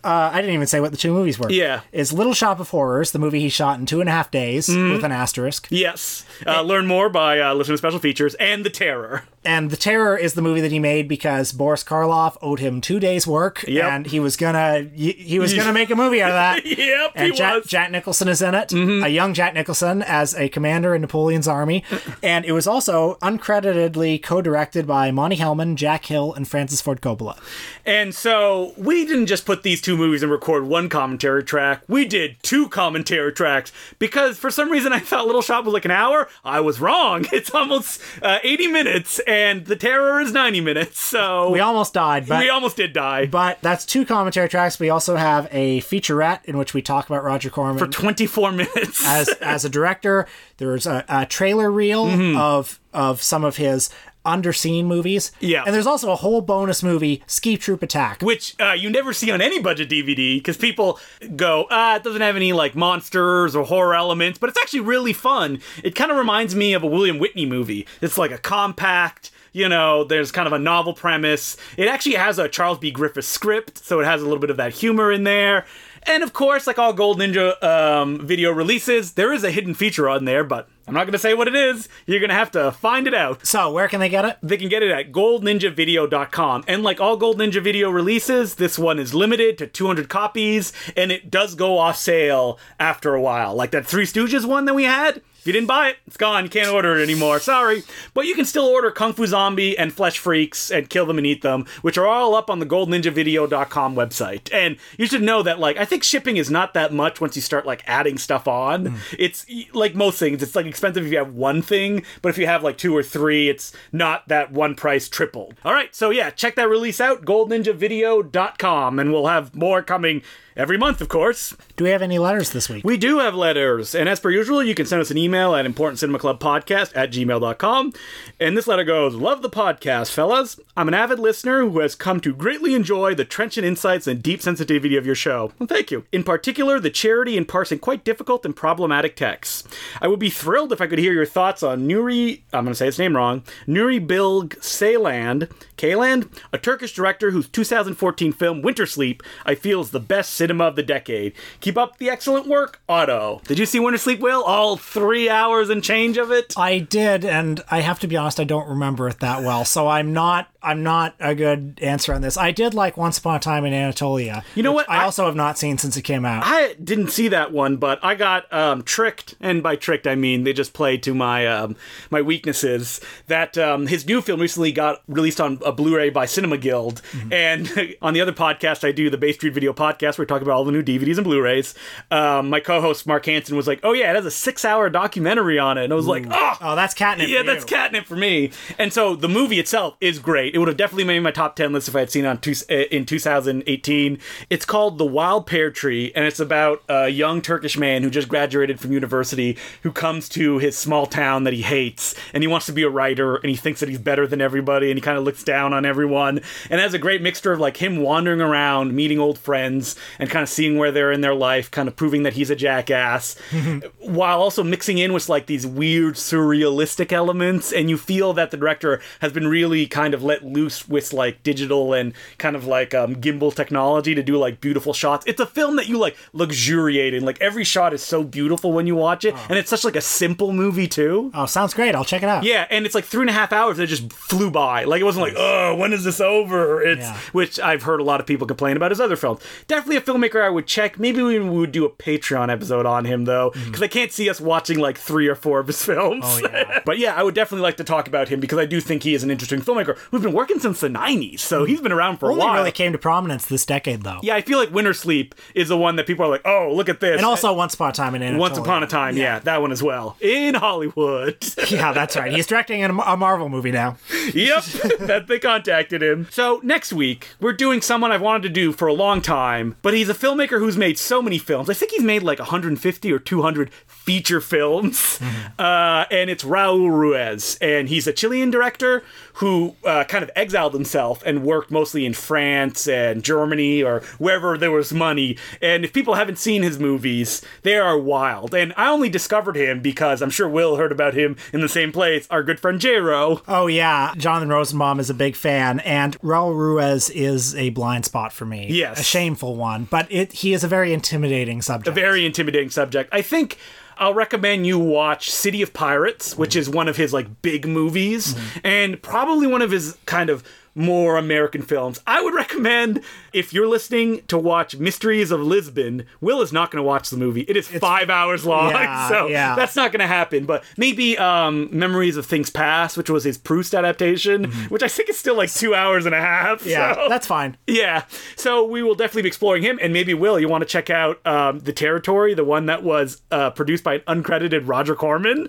uh, 0.04 0.30
I 0.32 0.40
didn't 0.40 0.54
even 0.54 0.66
say 0.66 0.80
what 0.80 0.90
the 0.90 0.96
two 0.96 1.12
movies 1.12 1.38
were. 1.38 1.50
Yeah. 1.50 1.78
Mm-hmm. 1.78 1.96
Is 1.96 2.12
Little 2.12 2.34
Shop 2.34 2.60
of 2.60 2.70
Horrors, 2.70 3.12
the 3.12 3.18
movie 3.18 3.40
he 3.40 3.48
shot 3.48 3.78
in 3.78 3.86
two 3.86 4.00
and 4.00 4.08
a 4.08 4.12
half 4.12 4.30
days 4.30 4.68
with 4.68 5.04
an 5.04 5.12
asterisk, 5.12 5.66
Yes. 5.70 6.24
Uh, 6.46 6.62
learn 6.62 6.86
more 6.86 7.08
by 7.08 7.38
uh, 7.40 7.54
listening 7.54 7.74
to 7.74 7.78
special 7.78 7.98
features 7.98 8.34
and 8.36 8.64
the 8.64 8.70
Terror. 8.70 9.24
And 9.42 9.70
The 9.70 9.76
Terror 9.76 10.18
is 10.18 10.34
the 10.34 10.42
movie 10.42 10.60
that 10.60 10.70
he 10.70 10.78
made 10.78 11.08
because 11.08 11.52
Boris 11.52 11.82
Karloff 11.82 12.36
owed 12.42 12.60
him 12.60 12.80
two 12.82 13.00
days' 13.00 13.26
work, 13.26 13.64
Yep. 13.66 13.84
and 13.92 14.06
he 14.06 14.20
was 14.20 14.36
gonna 14.36 14.86
he, 14.94 15.12
he 15.12 15.38
was 15.38 15.54
gonna 15.54 15.72
make 15.72 15.88
a 15.90 15.96
movie 15.96 16.20
out 16.22 16.30
of 16.30 16.34
that. 16.34 16.66
Yep, 16.78 17.12
And 17.14 17.32
he 17.32 17.38
Jack, 17.38 17.54
was. 17.54 17.60
Mm-hmm. 17.62 17.68
Jack 17.68 17.90
Nicholson 17.90 18.28
is 18.28 18.42
in 18.42 18.54
it, 18.54 18.72
a 18.72 19.08
young 19.08 19.32
Jack 19.32 19.54
Nicholson 19.54 20.02
as 20.02 20.34
a 20.34 20.48
commander 20.50 20.94
in 20.94 21.00
Napoleon's 21.00 21.48
army, 21.48 21.84
and 22.22 22.44
it 22.44 22.52
was 22.52 22.66
also 22.66 23.16
uncreditedly 23.22 24.22
co-directed 24.22 24.86
by 24.86 25.10
Monte 25.10 25.36
Hellman, 25.38 25.74
Jack 25.74 26.04
Hill, 26.06 26.32
and 26.34 26.46
Francis 26.46 26.80
Ford 26.80 27.00
Coppola. 27.00 27.38
And 27.86 28.14
so 28.14 28.74
we 28.76 29.04
didn't 29.06 29.26
just 29.26 29.46
put 29.46 29.62
these 29.62 29.80
two 29.80 29.96
movies 29.96 30.22
and 30.22 30.30
record 30.30 30.64
one 30.64 30.88
commentary 30.88 31.42
track. 31.42 31.82
We 31.88 32.04
did 32.06 32.36
two 32.42 32.68
commentary 32.68 33.32
tracks 33.32 33.72
because 33.98 34.38
for 34.38 34.50
some 34.50 34.70
reason 34.70 34.92
I 34.92 34.98
thought 34.98 35.26
Little 35.26 35.42
Shop 35.42 35.64
was 35.64 35.72
like 35.74 35.84
an 35.86 35.90
hour. 35.90 36.28
I 36.44 36.60
was 36.60 36.78
wrong. 36.80 37.24
It's 37.32 37.54
almost 37.54 38.02
uh, 38.22 38.38
80 38.42 38.66
minutes, 38.66 39.18
and 39.30 39.64
The 39.66 39.76
Terror 39.76 40.20
is 40.20 40.32
90 40.32 40.60
minutes. 40.60 41.00
So 41.00 41.50
We 41.50 41.60
almost 41.60 41.94
died, 41.94 42.26
but 42.26 42.40
we 42.40 42.50
almost 42.50 42.76
did 42.76 42.92
die. 42.92 43.26
But 43.26 43.58
that's 43.62 43.86
two 43.86 44.04
commentary 44.04 44.48
tracks. 44.48 44.78
We 44.80 44.90
also 44.90 45.16
have 45.16 45.48
a 45.52 45.80
featurette 45.82 46.44
in 46.44 46.58
which 46.58 46.74
we 46.74 46.82
talk 46.82 47.06
about 47.06 47.22
Roger 47.24 47.50
Corman 47.50 47.78
for 47.78 47.86
24 47.86 48.52
minutes. 48.52 49.04
as 49.06 49.28
as 49.40 49.64
a 49.64 49.68
director. 49.68 50.26
There's 50.58 50.86
a, 50.86 51.04
a 51.08 51.26
trailer 51.26 51.70
reel 51.70 52.06
Mm-hmm. 52.06 52.36
of 52.36 52.78
of 52.92 53.22
some 53.22 53.44
of 53.44 53.56
his 53.56 53.88
underseen 54.24 54.84
movies. 54.84 55.32
Yeah. 55.40 55.62
and 55.64 55.74
there's 55.74 55.86
also 55.86 56.10
a 56.12 56.16
whole 56.16 56.40
bonus 56.40 56.82
movie, 56.82 57.22
Ski 57.26 57.56
Troop 57.56 57.82
Attack. 57.82 58.22
which 58.22 58.54
uh, 58.60 58.72
you 58.72 58.90
never 58.90 59.12
see 59.12 59.30
on 59.30 59.40
any 59.40 59.60
budget 59.60 59.88
DVD 59.88 60.36
because 60.38 60.56
people 60.56 60.98
go, 61.36 61.66
ah, 61.70 61.96
it 61.96 62.02
doesn't 62.02 62.20
have 62.20 62.36
any 62.36 62.52
like 62.52 62.74
monsters 62.74 63.56
or 63.56 63.64
horror 63.64 63.94
elements, 63.94 64.38
but 64.38 64.48
it's 64.50 64.58
actually 64.60 64.80
really 64.80 65.12
fun. 65.12 65.60
It 65.82 65.94
kind 65.94 66.10
of 66.10 66.16
reminds 66.18 66.54
me 66.54 66.74
of 66.74 66.82
a 66.82 66.86
William 66.86 67.18
Witney 67.18 67.46
movie. 67.46 67.86
It's 68.00 68.18
like 68.18 68.30
a 68.30 68.38
compact. 68.38 69.30
You 69.52 69.68
know, 69.68 70.04
there's 70.04 70.30
kind 70.30 70.46
of 70.46 70.52
a 70.52 70.60
novel 70.60 70.92
premise. 70.94 71.56
It 71.76 71.88
actually 71.88 72.14
has 72.14 72.38
a 72.38 72.48
Charles 72.48 72.78
B. 72.78 72.92
Griffith 72.92 73.24
script, 73.24 73.78
so 73.78 73.98
it 73.98 74.04
has 74.04 74.20
a 74.20 74.24
little 74.24 74.38
bit 74.38 74.50
of 74.50 74.56
that 74.58 74.72
humor 74.74 75.10
in 75.10 75.24
there. 75.24 75.66
And 76.04 76.22
of 76.22 76.32
course, 76.32 76.66
like 76.66 76.78
all 76.78 76.92
Gold 76.92 77.18
Ninja 77.18 77.62
um, 77.62 78.26
video 78.26 78.50
releases, 78.50 79.12
there 79.12 79.32
is 79.32 79.44
a 79.44 79.50
hidden 79.50 79.74
feature 79.74 80.08
on 80.08 80.24
there, 80.24 80.44
but 80.44 80.68
I'm 80.88 80.94
not 80.94 81.04
going 81.04 81.12
to 81.12 81.18
say 81.18 81.34
what 81.34 81.46
it 81.46 81.54
is. 81.54 81.88
You're 82.06 82.18
going 82.20 82.30
to 82.30 82.34
have 82.34 82.50
to 82.52 82.72
find 82.72 83.06
it 83.06 83.14
out. 83.14 83.46
So 83.46 83.70
where 83.70 83.86
can 83.86 84.00
they 84.00 84.08
get 84.08 84.24
it? 84.24 84.38
They 84.42 84.56
can 84.56 84.68
get 84.68 84.82
it 84.82 84.90
at 84.90 85.12
goldninjavideo.com. 85.12 86.64
And 86.66 86.82
like 86.82 87.00
all 87.00 87.16
Gold 87.16 87.38
Ninja 87.38 87.62
Video 87.62 87.90
releases, 87.90 88.56
this 88.56 88.78
one 88.78 88.98
is 88.98 89.14
limited 89.14 89.58
to 89.58 89.66
200 89.66 90.08
copies, 90.08 90.72
and 90.96 91.12
it 91.12 91.30
does 91.30 91.54
go 91.54 91.78
off 91.78 91.96
sale 91.96 92.58
after 92.78 93.14
a 93.14 93.20
while. 93.20 93.54
Like 93.54 93.70
that 93.72 93.86
Three 93.86 94.06
Stooges 94.06 94.44
one 94.44 94.64
that 94.64 94.74
we 94.74 94.84
had. 94.84 95.22
If 95.40 95.46
you 95.46 95.52
didn't 95.52 95.66
buy 95.68 95.88
it, 95.88 95.96
it's 96.06 96.16
gone. 96.16 96.44
You 96.44 96.50
can't 96.50 96.68
order 96.68 96.98
it 96.98 97.02
anymore. 97.02 97.40
Sorry. 97.40 97.82
But 98.14 98.26
you 98.26 98.34
can 98.34 98.44
still 98.44 98.66
order 98.66 98.90
Kung 98.90 99.12
Fu 99.12 99.26
Zombie 99.26 99.76
and 99.76 99.92
Flesh 99.92 100.18
Freaks 100.18 100.70
and 100.70 100.88
Kill 100.88 101.06
Them 101.06 101.18
and 101.18 101.26
Eat 101.26 101.42
Them, 101.42 101.66
which 101.82 101.98
are 101.98 102.06
all 102.06 102.34
up 102.34 102.50
on 102.50 102.58
the 102.58 102.66
goldninjavideo.com 102.66 103.94
website. 103.94 104.52
And 104.52 104.76
you 104.98 105.06
should 105.06 105.22
know 105.22 105.42
that, 105.42 105.58
like, 105.58 105.76
I 105.78 105.84
think 105.84 106.04
shipping 106.04 106.36
is 106.36 106.50
not 106.50 106.74
that 106.74 106.92
much 106.92 107.20
once 107.20 107.36
you 107.36 107.42
start, 107.42 107.66
like, 107.66 107.82
adding 107.86 108.18
stuff 108.18 108.46
on. 108.46 108.86
Hmm. 108.86 108.96
It's 109.18 109.46
like 109.72 109.94
most 109.94 110.18
things, 110.18 110.42
it's 110.42 110.54
like 110.54 110.66
expensive 110.66 111.06
if 111.06 111.12
you 111.12 111.18
have 111.18 111.34
one 111.34 111.62
thing, 111.62 112.04
but 112.22 112.28
if 112.28 112.38
you 112.38 112.46
have 112.46 112.62
like 112.62 112.78
two 112.78 112.96
or 112.96 113.02
three, 113.02 113.48
it's 113.48 113.72
not 113.92 114.28
that 114.28 114.52
one 114.52 114.74
price 114.74 115.08
triple. 115.08 115.52
All 115.64 115.72
right, 115.72 115.94
so 115.94 116.10
yeah, 116.10 116.30
check 116.30 116.54
that 116.56 116.68
release 116.68 117.00
out, 117.00 117.24
goldninjavideo.com, 117.24 118.98
and 118.98 119.12
we'll 119.12 119.26
have 119.26 119.54
more 119.54 119.82
coming 119.82 120.22
every 120.60 120.76
month, 120.76 121.00
of 121.00 121.08
course. 121.08 121.56
Do 121.76 121.84
we 121.84 121.90
have 121.90 122.02
any 122.02 122.18
letters 122.18 122.50
this 122.50 122.68
week? 122.68 122.84
We 122.84 122.98
do 122.98 123.18
have 123.18 123.34
letters, 123.34 123.94
and 123.94 124.10
as 124.10 124.20
per 124.20 124.30
usual, 124.30 124.62
you 124.62 124.74
can 124.74 124.84
send 124.84 125.00
us 125.00 125.10
an 125.10 125.16
email 125.16 125.54
at 125.54 125.64
importantcinemaclubpodcast 125.64 126.92
at 126.94 127.10
gmail.com. 127.10 127.92
And 128.38 128.56
this 128.56 128.66
letter 128.66 128.84
goes, 128.84 129.14
Love 129.14 129.40
the 129.40 129.48
podcast, 129.48 130.12
fellas. 130.12 130.60
I'm 130.76 130.88
an 130.88 130.94
avid 130.94 131.18
listener 131.18 131.60
who 131.60 131.80
has 131.80 131.94
come 131.94 132.20
to 132.20 132.34
greatly 132.34 132.74
enjoy 132.74 133.14
the 133.14 133.24
trenchant 133.24 133.66
insights 133.66 134.06
and 134.06 134.22
deep 134.22 134.42
sensitivity 134.42 134.96
of 134.96 135.06
your 135.06 135.14
show. 135.14 135.52
Well, 135.58 135.66
thank 135.66 135.90
you. 135.90 136.04
In 136.12 136.24
particular, 136.24 136.78
the 136.78 136.90
charity 136.90 137.38
in 137.38 137.46
parsing 137.46 137.78
quite 137.78 138.04
difficult 138.04 138.44
and 138.44 138.54
problematic 138.54 139.16
texts. 139.16 139.64
I 140.02 140.08
would 140.08 140.20
be 140.20 140.30
thrilled 140.30 140.72
if 140.72 140.82
I 140.82 140.86
could 140.86 140.98
hear 140.98 141.14
your 141.14 141.24
thoughts 141.24 141.62
on 141.62 141.88
Nuri, 141.88 142.42
I'm 142.52 142.64
going 142.64 142.72
to 142.72 142.74
say 142.74 142.86
his 142.86 142.98
name 142.98 143.16
wrong, 143.16 143.42
Nuri 143.66 144.06
Bilge 144.06 144.56
Ceylan, 144.56 145.50
Kayland, 145.78 146.28
a 146.52 146.58
Turkish 146.58 146.92
director 146.92 147.30
whose 147.30 147.48
2014 147.48 148.32
film 148.32 148.60
Winter 148.60 148.84
Sleep 148.84 149.22
I 149.46 149.54
feel 149.54 149.80
is 149.80 149.90
the 149.90 150.00
best 150.00 150.34
cinema 150.34 150.49
of 150.58 150.74
the 150.74 150.82
decade. 150.82 151.34
Keep 151.60 151.76
up 151.76 151.98
the 151.98 152.08
excellent 152.08 152.46
work, 152.46 152.80
Otto. 152.88 153.42
Did 153.46 153.58
you 153.58 153.66
see 153.66 153.78
Winter 153.78 153.98
Sleep, 153.98 154.20
Will? 154.20 154.42
All 154.42 154.78
three 154.78 155.28
hours 155.28 155.68
and 155.68 155.84
change 155.84 156.16
of 156.16 156.30
it? 156.30 156.54
I 156.56 156.78
did, 156.78 157.26
and 157.26 157.62
I 157.70 157.82
have 157.82 158.00
to 158.00 158.06
be 158.06 158.16
honest, 158.16 158.40
I 158.40 158.44
don't 158.44 158.68
remember 158.68 159.06
it 159.08 159.20
that 159.20 159.42
well. 159.42 159.66
So 159.66 159.86
I'm 159.86 160.14
not 160.14 160.48
I'm 160.62 160.82
not 160.82 161.14
a 161.20 161.34
good 161.34 161.78
answer 161.82 162.12
on 162.14 162.22
this. 162.22 162.36
I 162.36 162.50
did 162.50 162.74
like 162.74 162.96
Once 162.96 163.18
Upon 163.18 163.36
a 163.36 163.40
Time 163.40 163.64
in 163.64 163.72
Anatolia. 163.72 164.44
You 164.54 164.62
know 164.62 164.72
what? 164.72 164.88
I, 164.90 164.98
I- 164.98 165.04
also 165.04 165.26
have 165.26 165.36
not 165.36 165.58
seen 165.58 165.78
since 165.78 165.96
it 165.96 166.02
came 166.02 166.24
out. 166.24 166.42
I 166.44 166.74
didn't 166.74 167.08
see 167.08 167.28
that 167.28 167.52
one, 167.52 167.76
but 167.76 167.98
I 168.04 168.14
got 168.14 168.52
um, 168.52 168.82
tricked, 168.82 169.34
and 169.40 169.62
by 169.62 169.76
tricked 169.76 170.06
I 170.06 170.14
mean 170.14 170.44
they 170.44 170.52
just 170.52 170.72
played 170.72 171.02
to 171.04 171.14
my 171.14 171.46
um, 171.46 171.76
my 172.10 172.22
weaknesses. 172.22 173.00
That 173.26 173.56
um, 173.58 173.86
his 173.86 174.06
new 174.06 174.20
film 174.20 174.40
recently 174.40 174.72
got 174.72 175.02
released 175.08 175.40
on 175.40 175.58
a 175.64 175.72
Blu-ray 175.72 176.10
by 176.10 176.26
Cinema 176.26 176.58
Guild, 176.58 177.00
and 177.32 177.70
on 178.02 178.14
the 178.14 178.20
other 178.20 178.32
podcast 178.32 178.86
I 178.86 178.92
do, 178.92 179.10
the 179.10 179.18
Bay 179.18 179.32
Street 179.32 179.54
Video 179.54 179.72
Podcast, 179.72 180.18
where 180.18 180.24
we 180.24 180.26
talk 180.26 180.42
about 180.42 180.52
all 180.54 180.64
the 180.64 180.72
new 180.72 180.82
DVDs 180.82 181.16
and 181.16 181.24
Blu-rays. 181.24 181.74
Um, 182.10 182.50
my 182.50 182.60
co-host 182.60 183.06
Mark 183.06 183.24
Hansen 183.26 183.56
was 183.56 183.66
like, 183.66 183.80
"Oh 183.82 183.92
yeah, 183.92 184.10
it 184.10 184.16
has 184.16 184.26
a 184.26 184.30
six-hour 184.30 184.90
documentary 184.90 185.58
on 185.58 185.78
it," 185.78 185.84
and 185.84 185.92
I 185.92 185.96
was 185.96 186.06
like, 186.06 186.26
"Oh." 186.30 186.56
oh, 186.60 186.76
that's 186.76 186.94
catnip. 186.94 187.28
Yeah, 187.28 187.42
that's 187.42 187.64
catnip 187.64 188.06
for 188.06 188.16
me. 188.16 188.50
And 188.78 188.92
so 188.92 189.14
the 189.16 189.28
movie 189.28 189.58
itself 189.58 189.96
is 190.00 190.18
great. 190.18 190.49
It 190.52 190.58
would 190.58 190.68
have 190.68 190.76
definitely 190.76 191.04
made 191.04 191.20
my 191.20 191.30
top 191.30 191.56
10 191.56 191.72
list 191.72 191.88
if 191.88 191.96
I 191.96 192.00
had 192.00 192.10
seen 192.10 192.24
it 192.24 192.28
on 192.28 192.38
two, 192.38 192.54
uh, 192.70 192.74
in 192.90 193.06
2018. 193.06 194.18
It's 194.48 194.64
called 194.64 194.98
The 194.98 195.06
Wild 195.06 195.46
Pear 195.46 195.70
Tree, 195.70 196.12
and 196.14 196.24
it's 196.24 196.40
about 196.40 196.82
a 196.88 197.08
young 197.08 197.42
Turkish 197.42 197.78
man 197.78 198.02
who 198.02 198.10
just 198.10 198.28
graduated 198.28 198.80
from 198.80 198.92
university 198.92 199.56
who 199.82 199.92
comes 199.92 200.28
to 200.30 200.58
his 200.58 200.76
small 200.76 201.06
town 201.06 201.44
that 201.44 201.52
he 201.52 201.62
hates, 201.62 202.14
and 202.34 202.42
he 202.42 202.48
wants 202.48 202.66
to 202.66 202.72
be 202.72 202.82
a 202.82 202.90
writer, 202.90 203.36
and 203.36 203.50
he 203.50 203.56
thinks 203.56 203.80
that 203.80 203.88
he's 203.88 203.98
better 203.98 204.26
than 204.26 204.40
everybody, 204.40 204.90
and 204.90 204.98
he 204.98 205.02
kind 205.02 205.18
of 205.18 205.24
looks 205.24 205.44
down 205.44 205.72
on 205.72 205.84
everyone. 205.84 206.40
And 206.68 206.80
it 206.80 206.82
has 206.82 206.94
a 206.94 206.98
great 206.98 207.22
mixture 207.22 207.52
of 207.52 207.60
like 207.60 207.76
him 207.76 207.98
wandering 207.98 208.40
around, 208.40 208.94
meeting 208.94 209.18
old 209.18 209.38
friends, 209.38 209.96
and 210.18 210.30
kind 210.30 210.42
of 210.42 210.48
seeing 210.48 210.78
where 210.78 210.92
they're 210.92 211.12
in 211.12 211.20
their 211.20 211.34
life, 211.34 211.70
kind 211.70 211.88
of 211.88 211.96
proving 211.96 212.24
that 212.24 212.34
he's 212.34 212.50
a 212.50 212.56
jackass, 212.56 213.36
while 213.98 214.40
also 214.40 214.62
mixing 214.62 214.98
in 214.98 215.12
with 215.12 215.28
like 215.28 215.46
these 215.46 215.66
weird 215.66 216.14
surrealistic 216.14 217.12
elements 217.12 217.72
and 217.72 217.88
you 217.88 217.96
feel 217.96 218.32
that 218.34 218.50
the 218.50 218.56
director 218.56 219.00
has 219.20 219.32
been 219.32 219.48
really 219.48 219.86
kind 219.86 220.14
of 220.14 220.22
let 220.22 220.39
let 220.42 220.52
loose 220.52 220.88
with 220.88 221.12
like 221.12 221.42
digital 221.42 221.92
and 221.92 222.12
kind 222.38 222.56
of 222.56 222.66
like 222.66 222.94
um, 222.94 223.16
gimbal 223.16 223.54
technology 223.54 224.14
to 224.14 224.22
do 224.22 224.36
like 224.36 224.60
beautiful 224.60 224.92
shots. 224.92 225.24
It's 225.26 225.40
a 225.40 225.46
film 225.46 225.76
that 225.76 225.88
you 225.88 225.98
like 225.98 226.16
luxuriate 226.32 227.14
in. 227.14 227.24
Like 227.24 227.40
every 227.40 227.64
shot 227.64 227.92
is 227.94 228.02
so 228.02 228.22
beautiful 228.24 228.72
when 228.72 228.86
you 228.86 228.94
watch 228.96 229.24
it, 229.24 229.34
and 229.48 229.58
it's 229.58 229.70
such 229.70 229.84
like 229.84 229.96
a 229.96 230.00
simple 230.00 230.52
movie 230.52 230.88
too. 230.88 231.30
Oh, 231.34 231.46
sounds 231.46 231.74
great. 231.74 231.94
I'll 231.94 232.04
check 232.04 232.22
it 232.22 232.28
out. 232.28 232.44
Yeah, 232.44 232.66
and 232.70 232.86
it's 232.86 232.94
like 232.94 233.04
three 233.04 233.22
and 233.22 233.30
a 233.30 233.34
half 233.34 233.52
hours 233.52 233.76
that 233.76 233.86
just 233.86 234.12
flew 234.12 234.50
by. 234.50 234.84
Like 234.84 235.00
it 235.00 235.04
wasn't 235.04 235.24
like, 235.26 235.34
oh, 235.36 235.76
when 235.76 235.92
is 235.92 236.04
this 236.04 236.20
over? 236.20 236.82
It's 236.82 237.00
Yeah. 237.02 237.16
which 237.32 237.58
I've 237.60 237.82
heard 237.82 238.00
a 238.00 238.04
lot 238.04 238.20
of 238.20 238.26
people 238.26 238.46
complain 238.46 238.76
about 238.76 238.90
his 238.90 239.00
other 239.00 239.16
films. 239.16 239.40
Definitely 239.68 239.96
a 239.96 240.00
filmmaker 240.00 240.42
I 240.42 240.50
would 240.50 240.66
check. 240.66 240.98
Maybe 240.98 241.22
we 241.22 241.38
would 241.38 241.72
do 241.72 241.84
a 241.84 241.90
Patreon 241.90 242.50
episode 242.50 242.86
on 242.86 243.04
him 243.04 243.24
though, 243.24 243.50
because 243.50 243.82
I 243.82 243.88
can't 243.88 244.12
see 244.12 244.28
us 244.28 244.40
watching 244.40 244.78
like 244.78 244.98
three 244.98 245.28
or 245.28 245.34
four 245.34 245.60
of 245.60 245.66
his 245.66 245.82
films. 245.84 246.24
Mm-hmm. 246.24 246.46
Oh, 246.46 246.58
yeah. 246.58 246.80
but 246.84 246.98
yeah, 246.98 247.14
I 247.14 247.22
would 247.22 247.34
definitely 247.34 247.62
like 247.62 247.76
to 247.78 247.84
talk 247.84 248.08
about 248.08 248.28
him 248.28 248.40
because 248.40 248.58
I 248.58 248.66
do 248.66 248.80
think 248.80 249.02
he 249.02 249.14
is 249.14 249.22
an 249.22 249.30
interesting 249.30 249.60
filmmaker 249.60 249.96
who's 250.10 250.22
been 250.22 250.29
working 250.32 250.58
since 250.58 250.80
the 250.80 250.88
'90s, 250.88 251.40
so 251.40 251.64
he's 251.64 251.80
been 251.80 251.92
around 251.92 252.18
for 252.18 252.30
a 252.30 252.34
while. 252.34 252.48
Only 252.48 252.60
really 252.60 252.72
came 252.72 252.92
to 252.92 252.98
prominence 252.98 253.46
this 253.46 253.64
decade, 253.66 254.02
though. 254.02 254.20
yeah, 254.22 254.34
I 254.34 254.40
feel 254.42 254.58
like 254.58 254.70
Winter 254.72 254.94
Sleep 254.94 255.34
is 255.54 255.68
the 255.68 255.76
one 255.76 255.96
that 255.96 256.06
people 256.06 256.24
are 256.26 256.28
like, 256.28 256.42
oh, 256.44 256.72
look 256.74 256.88
at 256.88 257.00
this. 257.00 257.16
And 257.16 257.26
also 257.26 257.52
Once 257.52 257.74
Upon 257.74 257.90
a 257.90 257.92
Time 257.92 258.14
in 258.14 258.22
Anatolia. 258.22 258.40
Once 258.40 258.58
Upon 258.58 258.82
a 258.82 258.86
Time, 258.86 259.16
yeah. 259.16 259.38
that 259.40 259.60
one 259.60 259.72
as 259.72 259.82
well. 259.82 260.16
In 260.20 260.54
Hollywood. 260.54 261.36
Yeah, 261.70 261.92
that's 261.92 262.16
right. 262.16 262.32
He's 262.32 262.48
directing 262.48 262.82
a, 262.82 262.88
a 262.88 263.16
Marvel 263.16 263.48
movie 263.48 263.70
now. 263.70 263.96
yep, 264.34 264.64
that 264.64 265.26
they 265.28 265.38
contacted 265.38 266.02
him. 266.02 266.26
So 266.30 266.60
next 266.64 266.92
week 266.92 267.28
we're 267.38 267.52
doing 267.52 267.80
someone 267.80 268.10
I've 268.10 268.20
wanted 268.20 268.42
to 268.44 268.48
do 268.48 268.72
for 268.72 268.88
a 268.88 268.92
long 268.92 269.20
time, 269.22 269.76
but 269.82 269.94
he's 269.94 270.08
a 270.08 270.14
filmmaker 270.14 270.58
who's 270.58 270.76
made 270.76 270.98
so 270.98 271.22
many 271.22 271.38
films. 271.38 271.70
I 271.70 271.74
think 271.74 271.92
he's 271.92 272.02
made 272.02 272.22
like 272.24 272.40
150 272.40 273.12
or 273.12 273.18
200 273.20 273.70
feature 273.86 274.40
films, 274.40 275.20
uh, 275.58 276.06
and 276.10 276.28
it's 276.28 276.42
Raul 276.42 276.90
Ruiz, 276.90 277.56
and 277.60 277.88
he's 277.88 278.06
a 278.08 278.12
Chilean 278.12 278.50
director 278.50 279.04
who 279.34 279.76
uh, 279.84 280.04
kind 280.04 280.19
of 280.22 280.30
exiled 280.36 280.74
himself 280.74 281.22
and 281.24 281.44
worked 281.44 281.70
mostly 281.70 282.06
in 282.06 282.14
France 282.14 282.88
and 282.88 283.22
Germany 283.22 283.82
or 283.82 284.00
wherever 284.18 284.56
there 284.56 284.70
was 284.70 284.92
money. 284.92 285.36
And 285.60 285.84
if 285.84 285.92
people 285.92 286.14
haven't 286.14 286.38
seen 286.38 286.62
his 286.62 286.78
movies, 286.78 287.42
they 287.62 287.76
are 287.76 287.98
wild. 287.98 288.54
And 288.54 288.72
I 288.76 288.90
only 288.90 289.08
discovered 289.08 289.56
him 289.56 289.80
because 289.80 290.22
I'm 290.22 290.30
sure 290.30 290.48
Will 290.48 290.76
heard 290.76 290.92
about 290.92 291.14
him 291.14 291.36
in 291.52 291.60
the 291.60 291.68
same 291.68 291.92
place. 291.92 292.26
Our 292.30 292.42
good 292.42 292.60
friend 292.60 292.80
J-Ro. 292.80 293.42
Oh 293.48 293.66
yeah, 293.66 294.14
Jonathan 294.16 294.48
Rosenbaum 294.48 295.00
is 295.00 295.10
a 295.10 295.14
big 295.14 295.36
fan, 295.36 295.80
and 295.80 296.18
Raul 296.20 296.54
Ruiz 296.56 297.10
is 297.10 297.54
a 297.54 297.70
blind 297.70 298.04
spot 298.04 298.32
for 298.32 298.44
me. 298.44 298.68
Yes. 298.70 299.00
a 299.00 299.02
shameful 299.02 299.56
one, 299.56 299.84
but 299.84 300.06
it 300.10 300.32
he 300.32 300.52
is 300.52 300.64
a 300.64 300.68
very 300.68 300.92
intimidating 300.92 301.62
subject. 301.62 301.88
A 301.88 302.00
very 302.00 302.24
intimidating 302.26 302.70
subject. 302.70 303.08
I 303.12 303.22
think 303.22 303.58
I'll 304.00 304.14
recommend 304.14 304.66
you 304.66 304.78
watch 304.78 305.30
City 305.30 305.60
of 305.60 305.74
Pirates, 305.74 306.36
which 306.36 306.56
is 306.56 306.70
one 306.70 306.88
of 306.88 306.96
his 306.96 307.12
like 307.12 307.42
big 307.42 307.68
movies 307.68 308.32
mm-hmm. 308.32 308.58
and 308.64 309.02
probably 309.02 309.46
one 309.46 309.60
of 309.60 309.70
his 309.70 309.98
kind 310.06 310.30
of 310.30 310.42
more 310.74 311.16
American 311.16 311.62
films. 311.62 312.00
I 312.06 312.22
would 312.22 312.34
recommend 312.34 313.02
if 313.32 313.52
you're 313.52 313.66
listening 313.68 314.22
to 314.28 314.38
watch 314.38 314.76
Mysteries 314.76 315.30
of 315.30 315.40
Lisbon. 315.40 316.04
Will 316.20 316.40
is 316.42 316.52
not 316.52 316.70
going 316.70 316.82
to 316.82 316.86
watch 316.86 317.10
the 317.10 317.16
movie. 317.16 317.42
It 317.42 317.56
is 317.56 317.68
five 317.68 318.08
hours 318.10 318.44
long, 318.46 318.70
Yeah, 318.70 319.08
so 319.08 319.26
yeah. 319.26 319.54
that's 319.56 319.76
not 319.76 319.92
going 319.92 320.00
to 320.00 320.06
happen. 320.06 320.46
But 320.46 320.64
maybe 320.76 321.18
um, 321.18 321.68
Memories 321.72 322.16
of 322.16 322.26
Things 322.26 322.50
Past, 322.50 322.96
which 322.96 323.10
was 323.10 323.24
his 323.24 323.36
Proust 323.38 323.74
adaptation, 323.74 324.50
which 324.68 324.82
I 324.82 324.88
think 324.88 325.08
is 325.08 325.18
still 325.18 325.36
like 325.36 325.52
two 325.52 325.74
hours 325.74 326.06
and 326.06 326.14
a 326.14 326.20
half. 326.20 326.64
yeah, 326.64 326.94
so- 326.94 327.06
that's 327.08 327.26
fine. 327.26 327.56
yeah. 327.66 328.04
So 328.36 328.64
we 328.64 328.82
will 328.82 328.94
definitely 328.94 329.22
be 329.22 329.28
exploring 329.28 329.62
him, 329.62 329.78
and 329.82 329.92
maybe 329.92 330.14
Will, 330.14 330.38
you 330.38 330.48
want 330.48 330.62
to 330.62 330.68
check 330.68 330.90
out 330.90 331.24
um, 331.26 331.58
the 331.60 331.72
territory, 331.72 332.34
the 332.34 332.44
one 332.44 332.66
that 332.66 332.82
was 332.82 333.22
uh, 333.30 333.50
produced 333.50 333.84
by 333.84 333.94
an 334.06 334.22
uncredited 334.22 334.68
Roger 334.68 334.94
Corman. 334.94 335.48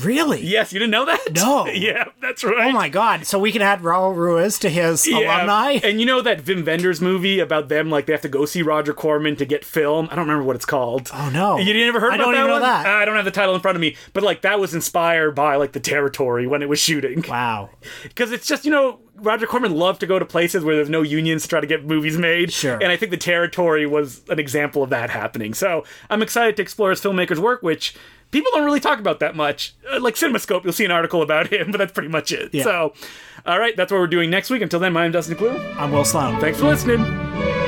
Really? 0.00 0.40
Yes, 0.44 0.72
you 0.72 0.78
didn't 0.78 0.92
know 0.92 1.06
that? 1.06 1.32
No. 1.34 1.66
yeah, 1.72 2.04
that's 2.20 2.44
right. 2.44 2.68
Oh 2.68 2.72
my 2.72 2.88
god! 2.88 3.26
So 3.26 3.38
we 3.38 3.50
can 3.52 3.62
add 3.62 3.80
Raul 3.80 4.14
Ruiz 4.14 4.58
to 4.60 4.68
his 4.70 5.06
Yeah. 5.06 5.18
alumni. 5.18 5.80
And 5.82 5.98
you 6.00 6.06
know 6.06 6.20
that 6.22 6.44
Wim 6.44 6.64
Wenders 6.66 7.00
movie 7.00 7.40
about 7.40 7.68
them, 7.68 7.90
like 7.90 8.06
they 8.06 8.12
have 8.12 8.22
to 8.22 8.28
go 8.28 8.44
see 8.44 8.62
Roger 8.62 8.92
Corman 8.92 9.36
to 9.36 9.44
get 9.44 9.64
film. 9.64 10.08
I 10.10 10.14
don't 10.16 10.26
remember 10.26 10.44
what 10.44 10.56
it's 10.56 10.66
called. 10.66 11.10
Oh, 11.12 11.30
no. 11.30 11.58
you 11.58 11.72
never 11.74 12.00
heard 12.00 12.12
I 12.12 12.16
about 12.16 12.24
don't 12.24 12.32
that 12.34 12.38
even 12.38 12.48
know 12.48 12.52
one? 12.54 12.62
that. 12.62 12.86
I 12.86 13.04
don't 13.04 13.16
have 13.16 13.24
the 13.24 13.30
title 13.30 13.54
in 13.54 13.60
front 13.60 13.76
of 13.76 13.80
me, 13.80 13.96
but 14.12 14.22
like 14.22 14.42
that 14.42 14.60
was 14.60 14.74
inspired 14.74 15.34
by 15.34 15.56
like 15.56 15.72
the 15.72 15.80
territory 15.80 16.46
when 16.46 16.62
it 16.62 16.68
was 16.68 16.78
shooting. 16.78 17.24
Wow. 17.28 17.70
because 18.02 18.30
it's 18.32 18.46
just 18.46 18.64
you 18.64 18.70
know 18.70 19.00
Roger 19.16 19.46
Corman 19.46 19.74
loved 19.74 20.00
to 20.00 20.06
go 20.06 20.18
to 20.18 20.24
places 20.24 20.62
where 20.62 20.76
there's 20.76 20.88
no 20.90 21.02
unions 21.02 21.42
to 21.42 21.48
try 21.48 21.60
to 21.60 21.66
get 21.66 21.84
movies 21.84 22.16
made. 22.16 22.52
Sure. 22.52 22.74
And 22.74 22.86
I 22.92 22.96
think 22.96 23.10
the 23.10 23.16
territory 23.16 23.84
was 23.86 24.22
an 24.28 24.38
example 24.38 24.82
of 24.82 24.90
that 24.90 25.10
happening. 25.10 25.54
So 25.54 25.84
I'm 26.08 26.22
excited 26.22 26.56
to 26.56 26.62
explore 26.62 26.90
his 26.90 27.00
filmmaker's 27.00 27.40
work, 27.40 27.62
which 27.62 27.94
people 28.30 28.50
don't 28.54 28.64
really 28.64 28.80
talk 28.80 28.98
about 28.98 29.20
that 29.20 29.36
much. 29.36 29.74
Uh, 29.90 30.00
like 30.00 30.14
CinemaScope, 30.14 30.64
you'll 30.64 30.72
see 30.72 30.84
an 30.84 30.90
article 30.90 31.22
about 31.22 31.52
him, 31.52 31.70
but 31.70 31.78
that's 31.78 31.92
pretty 31.92 32.08
much 32.08 32.32
it. 32.32 32.52
Yeah. 32.52 32.64
So, 32.64 32.94
all 33.46 33.58
right, 33.58 33.76
that's 33.76 33.92
what 33.92 33.98
we're 34.00 34.06
doing 34.06 34.30
next 34.30 34.50
week. 34.50 34.62
Until 34.62 34.80
then, 34.80 34.92
my 34.92 35.02
name's 35.02 35.14
Justin 35.14 35.36
Decloux. 35.36 35.76
I'm 35.76 35.92
Will 35.92 36.04
Sloan. 36.04 36.40
Thanks 36.40 36.58
for 36.58 36.66
listening. 36.66 37.67